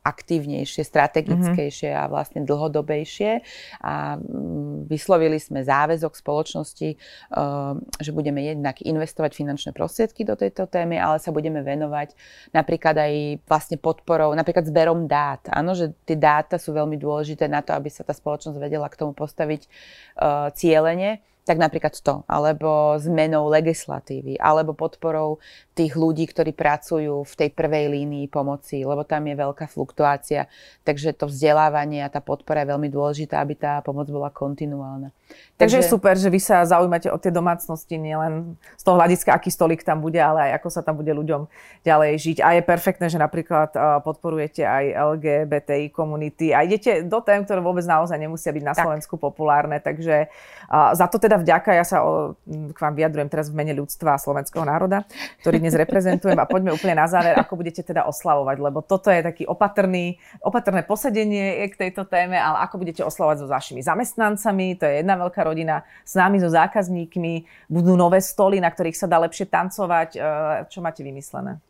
aktívnejšie, 0.00 0.80
strategickejšie 0.80 1.92
mm-hmm. 1.92 2.08
a 2.08 2.10
vlastne 2.10 2.40
dlhodobejšie. 2.48 3.44
A 3.84 4.16
mm, 4.16 4.88
vyslovili 4.88 5.36
sme 5.36 5.60
záväzok 5.60 6.16
spoločnosti, 6.16 6.96
uh, 6.96 7.76
že 8.00 8.10
budeme 8.16 8.40
jednak 8.40 8.80
investovať 8.80 9.36
finančné 9.36 9.70
prostriedky 9.76 10.24
do 10.24 10.34
tejto 10.40 10.64
témy, 10.64 10.96
ale 10.96 11.20
sa 11.20 11.30
budeme 11.30 11.60
venovať 11.60 12.16
napríklad 12.56 12.96
aj 12.96 13.12
vlastne 13.44 13.76
podporou, 13.76 14.32
napríklad 14.32 14.64
zberom 14.64 15.04
dát. 15.04 15.44
Áno, 15.52 15.76
že 15.76 15.92
tie 16.08 16.16
dáta 16.16 16.56
sú 16.56 16.72
veľmi 16.72 16.96
dôležité 16.96 17.44
na 17.44 17.60
to, 17.60 17.76
aby 17.76 17.92
sa 17.92 18.00
tá 18.00 18.16
spoločnosť 18.16 18.56
vedela 18.56 18.88
k 18.88 18.98
tomu 18.98 19.12
postaviť 19.12 19.68
uh, 20.16 20.48
cieľene 20.56 21.20
tak 21.50 21.58
napríklad 21.58 21.98
to, 21.98 22.22
alebo 22.30 22.94
zmenou 23.02 23.50
legislatívy, 23.50 24.38
alebo 24.38 24.70
podporou 24.70 25.42
tých 25.74 25.98
ľudí, 25.98 26.30
ktorí 26.30 26.54
pracujú 26.54 27.26
v 27.26 27.34
tej 27.34 27.50
prvej 27.50 27.90
línii 27.90 28.30
pomoci, 28.30 28.86
lebo 28.86 29.02
tam 29.02 29.26
je 29.26 29.34
veľká 29.34 29.66
fluktuácia. 29.66 30.46
Takže 30.86 31.10
to 31.18 31.26
vzdelávanie 31.26 32.06
a 32.06 32.12
tá 32.12 32.22
podpora 32.22 32.62
je 32.62 32.70
veľmi 32.70 32.86
dôležitá, 32.86 33.42
aby 33.42 33.58
tá 33.58 33.82
pomoc 33.82 34.06
bola 34.06 34.30
kontinuálna. 34.30 35.10
Takže, 35.58 35.58
Takže 35.58 35.76
je 35.82 35.90
super, 35.90 36.14
že 36.14 36.30
vy 36.30 36.38
sa 36.38 36.62
zaujímate 36.62 37.10
o 37.10 37.18
tie 37.18 37.34
domácnosti 37.34 37.98
nielen 37.98 38.54
z 38.78 38.82
toho 38.86 38.94
hľadiska, 38.94 39.34
aký 39.34 39.50
stolík 39.50 39.82
tam 39.82 39.98
bude, 39.98 40.22
ale 40.22 40.50
aj 40.50 40.62
ako 40.62 40.68
sa 40.70 40.86
tam 40.86 40.94
bude 40.94 41.10
ľuďom 41.10 41.50
ďalej 41.82 42.12
žiť. 42.18 42.38
A 42.46 42.54
je 42.54 42.62
perfektné, 42.62 43.10
že 43.10 43.18
napríklad 43.18 43.74
podporujete 44.06 44.62
aj 44.62 44.84
LGBTI 44.94 45.90
komunity 45.90 46.54
a 46.54 46.62
idete 46.62 47.02
do 47.02 47.18
tém, 47.24 47.42
ktoré 47.42 47.58
vôbec 47.58 47.82
naozaj 47.82 48.14
nemusia 48.14 48.54
byť 48.54 48.64
na 48.64 48.74
Slovensku 48.76 49.16
tak. 49.16 49.22
populárne. 49.26 49.80
Takže 49.80 50.28
za 50.70 51.06
to 51.08 51.16
teda 51.16 51.39
vďaka. 51.40 51.70
Ja 51.72 51.84
sa 51.84 52.04
o, 52.04 52.36
k 52.46 52.78
vám 52.78 52.94
vyjadrujem 52.94 53.28
teraz 53.32 53.48
v 53.48 53.58
mene 53.58 53.72
ľudstva 53.76 54.20
slovenského 54.20 54.62
národa, 54.62 55.08
ktorý 55.40 55.58
dnes 55.58 55.72
reprezentujem 55.74 56.36
a 56.36 56.44
poďme 56.44 56.76
úplne 56.76 57.00
na 57.00 57.08
záver, 57.08 57.32
ako 57.36 57.56
budete 57.56 57.80
teda 57.80 58.04
oslavovať, 58.04 58.56
lebo 58.60 58.84
toto 58.84 59.08
je 59.08 59.24
taký 59.24 59.48
opatrný, 59.48 60.20
opatrné 60.44 60.84
posedenie 60.84 61.64
k 61.72 61.88
tejto 61.88 62.04
téme, 62.04 62.36
ale 62.36 62.60
ako 62.64 62.76
budete 62.80 63.02
oslavovať 63.02 63.36
so 63.40 63.46
vašimi 63.48 63.80
zamestnancami, 63.80 64.76
to 64.76 64.84
je 64.84 65.00
jedna 65.00 65.16
veľká 65.16 65.40
rodina, 65.42 65.82
s 66.04 66.14
nami, 66.14 66.36
so 66.36 66.52
zákazníkmi, 66.52 67.66
budú 67.72 67.96
nové 67.96 68.20
stoly, 68.20 68.60
na 68.60 68.68
ktorých 68.68 68.96
sa 68.96 69.08
dá 69.08 69.16
lepšie 69.24 69.48
tancovať. 69.48 70.08
E, 70.14 70.18
čo 70.68 70.84
máte 70.84 71.00
vymyslené? 71.00 71.62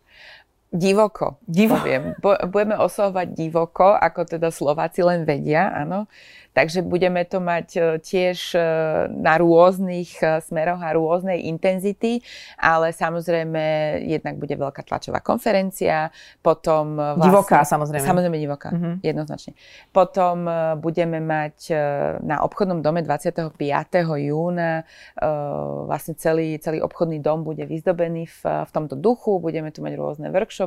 Divoko, 0.71 1.43
Divo. 1.43 1.83
poviem. 1.83 2.15
Budeme 2.23 2.79
oslovovať 2.79 3.35
divoko, 3.35 3.91
ako 3.91 4.23
teda 4.23 4.55
Slováci 4.55 5.03
len 5.03 5.27
vedia, 5.27 5.67
áno. 5.75 6.07
Takže 6.51 6.83
budeme 6.83 7.23
to 7.31 7.39
mať 7.39 7.69
e, 7.73 7.81
tiež 8.03 8.59
e, 8.59 8.61
na 9.07 9.39
rôznych 9.39 10.19
e, 10.19 10.43
smeroch 10.43 10.83
a 10.83 10.91
rôznej 10.99 11.47
intenzity, 11.47 12.19
ale 12.59 12.91
samozrejme 12.91 13.63
jednak 14.11 14.35
bude 14.35 14.59
veľká 14.59 14.83
tlačová 14.83 15.23
konferencia, 15.23 16.11
potom... 16.43 16.99
Vlastne, 16.99 17.23
divoká 17.23 17.63
samozrejme. 17.63 18.03
Samozrejme 18.03 18.39
divoká, 18.43 18.69
uh-huh. 18.75 18.99
jednoznačne. 18.99 19.55
Potom 19.95 20.51
budeme 20.83 21.23
mať 21.23 21.71
na 22.27 22.43
obchodnom 22.43 22.83
dome 22.83 23.07
25. 23.07 23.55
júna 24.21 24.83
vlastne 25.87 26.19
celý, 26.19 26.59
celý 26.59 26.83
obchodný 26.83 27.23
dom 27.23 27.47
bude 27.47 27.63
vyzdobený 27.63 28.27
v, 28.27 28.41
v 28.67 28.71
tomto 28.75 28.99
duchu, 28.99 29.39
budeme 29.39 29.71
tu 29.71 29.81
mať 29.81 29.95
rôzne 29.95 30.27
workshopy, 30.35 30.60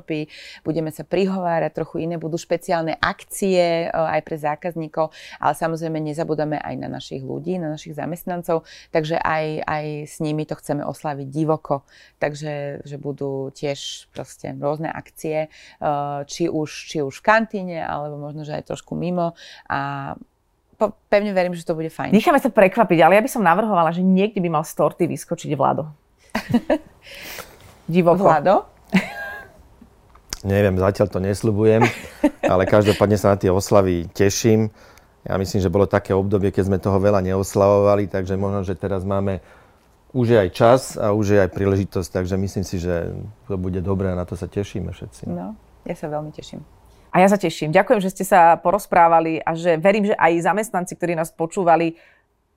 budeme 0.63 0.89
sa 0.89 1.03
prihovárať, 1.03 1.75
trochu 1.75 2.07
iné 2.07 2.15
budú 2.17 2.39
špeciálne 2.39 2.97
akcie 2.97 3.91
aj 3.91 4.21
pre 4.23 4.37
zákazníkov, 4.39 5.11
ale 5.37 5.53
samozrejme 5.53 5.99
nezabudáme 5.99 6.57
aj 6.57 6.75
na 6.79 6.89
našich 6.89 7.21
ľudí, 7.21 7.59
na 7.59 7.75
našich 7.75 7.93
zamestnancov, 7.93 8.63
takže 8.89 9.19
aj, 9.19 9.67
aj 9.67 9.85
s 10.07 10.15
nimi 10.23 10.47
to 10.47 10.55
chceme 10.55 10.81
oslaviť 10.81 11.27
divoko. 11.29 11.83
Takže 12.17 12.85
že 12.87 12.95
budú 12.95 13.51
tiež 13.51 14.09
proste 14.15 14.55
rôzne 14.55 14.87
akcie, 14.87 15.49
eh, 15.49 16.19
či 16.29 16.47
už, 16.47 16.69
či 16.89 17.03
už 17.03 17.19
v 17.19 17.25
kantíne, 17.25 17.79
alebo 17.83 18.15
možno, 18.15 18.47
že 18.47 18.55
aj 18.55 18.71
trošku 18.71 18.95
mimo. 18.95 19.35
A 19.67 20.13
pevne 21.07 21.31
verím, 21.31 21.55
že 21.55 21.63
to 21.63 21.77
bude 21.77 21.89
fajn. 21.91 22.11
Necháme 22.11 22.41
sa 22.41 22.51
prekvapiť, 22.51 22.99
ale 23.03 23.19
ja 23.19 23.23
by 23.23 23.29
som 23.31 23.45
navrhovala, 23.45 23.95
že 23.95 24.03
niekde 24.03 24.41
by 24.43 24.49
mal 24.59 24.63
z 24.67 24.73
torty 24.75 25.07
vyskočiť 25.07 25.51
Vlado. 25.55 25.87
Divoko. 27.93 28.25
Vlado? 28.25 28.72
Neviem, 30.43 30.75
zatiaľ 30.75 31.07
to 31.07 31.19
nesľubujem, 31.23 31.83
ale 32.53 32.63
každopádne 32.67 33.15
sa 33.15 33.35
na 33.35 33.37
tie 33.39 33.49
oslavy 33.49 34.11
teším. 34.11 34.67
Ja 35.23 35.39
myslím, 35.39 35.63
že 35.63 35.71
bolo 35.71 35.87
také 35.87 36.11
obdobie, 36.11 36.51
keď 36.51 36.67
sme 36.67 36.83
toho 36.83 36.99
veľa 36.99 37.23
neoslavovali, 37.23 38.11
takže 38.11 38.35
možno, 38.35 38.67
že 38.67 38.75
teraz 38.75 39.07
máme 39.07 39.39
už 40.13 40.29
je 40.29 40.37
aj 40.37 40.49
čas 40.53 40.81
a 40.93 41.09
už 41.09 41.25
je 41.33 41.39
aj 41.41 41.49
príležitosť, 41.49 42.09
takže 42.13 42.37
myslím 42.37 42.61
si, 42.61 42.77
že 42.77 43.09
to 43.49 43.57
bude 43.57 43.81
dobré 43.81 44.13
a 44.13 44.19
na 44.19 44.29
to 44.29 44.37
sa 44.37 44.45
tešíme 44.45 44.93
všetci. 44.93 45.25
No, 45.25 45.57
ja 45.89 45.95
sa 45.97 46.05
veľmi 46.05 46.29
teším. 46.29 46.61
A 47.13 47.21
ja 47.21 47.29
sa 47.29 47.37
teším. 47.37 47.73
Ďakujem, 47.73 48.01
že 48.01 48.13
ste 48.13 48.25
sa 48.25 48.57
porozprávali 48.57 49.41
a 49.41 49.53
že 49.53 49.77
verím, 49.77 50.09
že 50.09 50.17
aj 50.17 50.49
zamestnanci, 50.49 50.93
ktorí 50.97 51.13
nás 51.17 51.33
počúvali, 51.33 51.97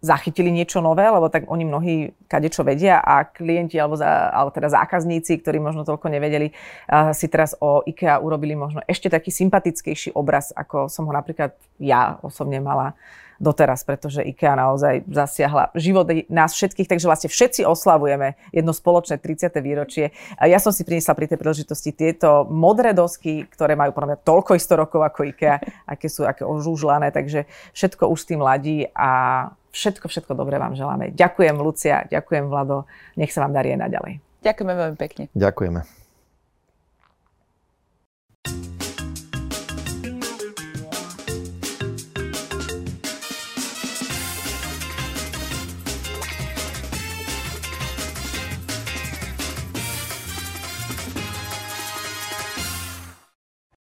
zachytili 0.07 0.55
niečo 0.55 0.79
nové, 0.79 1.03
lebo 1.03 1.27
tak 1.27 1.51
oni 1.51 1.67
mnohí 1.67 1.95
kadečo 2.31 2.63
vedia 2.63 3.03
a 3.03 3.27
klienti 3.27 3.75
alebo, 3.75 3.99
za, 3.99 4.31
alebo 4.31 4.55
teda 4.55 4.71
zákazníci, 4.71 5.43
ktorí 5.43 5.59
možno 5.59 5.83
toľko 5.83 6.07
nevedeli, 6.07 6.55
uh, 6.55 7.11
si 7.11 7.27
teraz 7.27 7.59
o 7.59 7.83
IKEA 7.83 8.23
urobili 8.23 8.55
možno 8.55 8.87
ešte 8.87 9.11
taký 9.11 9.35
sympatickejší 9.35 10.15
obraz, 10.15 10.55
ako 10.55 10.87
som 10.87 11.11
ho 11.11 11.13
napríklad 11.13 11.59
ja 11.83 12.23
osobne 12.23 12.63
mala 12.63 12.95
doteraz, 13.41 13.85
pretože 13.85 14.25
IKEA 14.25 14.57
naozaj 14.57 15.05
zasiahla 15.09 15.73
život 15.77 16.09
nás 16.33 16.57
všetkých, 16.57 16.89
takže 16.89 17.09
vlastne 17.09 17.29
všetci 17.29 17.69
oslavujeme 17.69 18.37
jedno 18.53 18.73
spoločné 18.73 19.21
30. 19.21 19.53
výročie. 19.61 20.17
Ja 20.41 20.57
som 20.57 20.73
si 20.73 20.85
priniesla 20.85 21.13
pri 21.13 21.29
tej 21.29 21.39
príležitosti 21.41 21.93
tieto 21.93 22.49
modré 22.49 22.97
dosky, 22.97 23.45
ktoré 23.49 23.77
majú 23.77 23.93
podľa 23.93 24.17
mňa 24.17 24.19
toľko 24.25 24.53
isto 24.57 24.75
rokov 24.77 25.05
ako 25.05 25.29
IKEA, 25.37 25.61
aké 25.85 26.09
sú 26.09 26.25
aké 26.25 26.43
ožúžlané, 26.49 27.13
takže 27.13 27.45
všetko 27.77 28.09
už 28.09 28.19
s 28.25 28.29
tým 28.29 28.41
ladí 28.41 28.89
a 28.97 29.11
Všetko, 29.77 30.09
všetko 30.09 30.33
dobré 30.33 30.57
vám 30.57 30.73
želáme. 30.73 31.13
Ďakujem, 31.13 31.57
Lucia, 31.61 32.09
ďakujem, 32.09 32.49
Vlado. 32.49 32.89
Nech 33.21 33.29
sa 33.29 33.45
vám 33.45 33.53
darí 33.53 33.77
aj 33.77 33.85
naďalej. 33.85 34.25
Ďakujeme 34.41 34.73
veľmi 34.73 34.97
pekne. 34.97 35.25
Ďakujeme. 35.37 36.06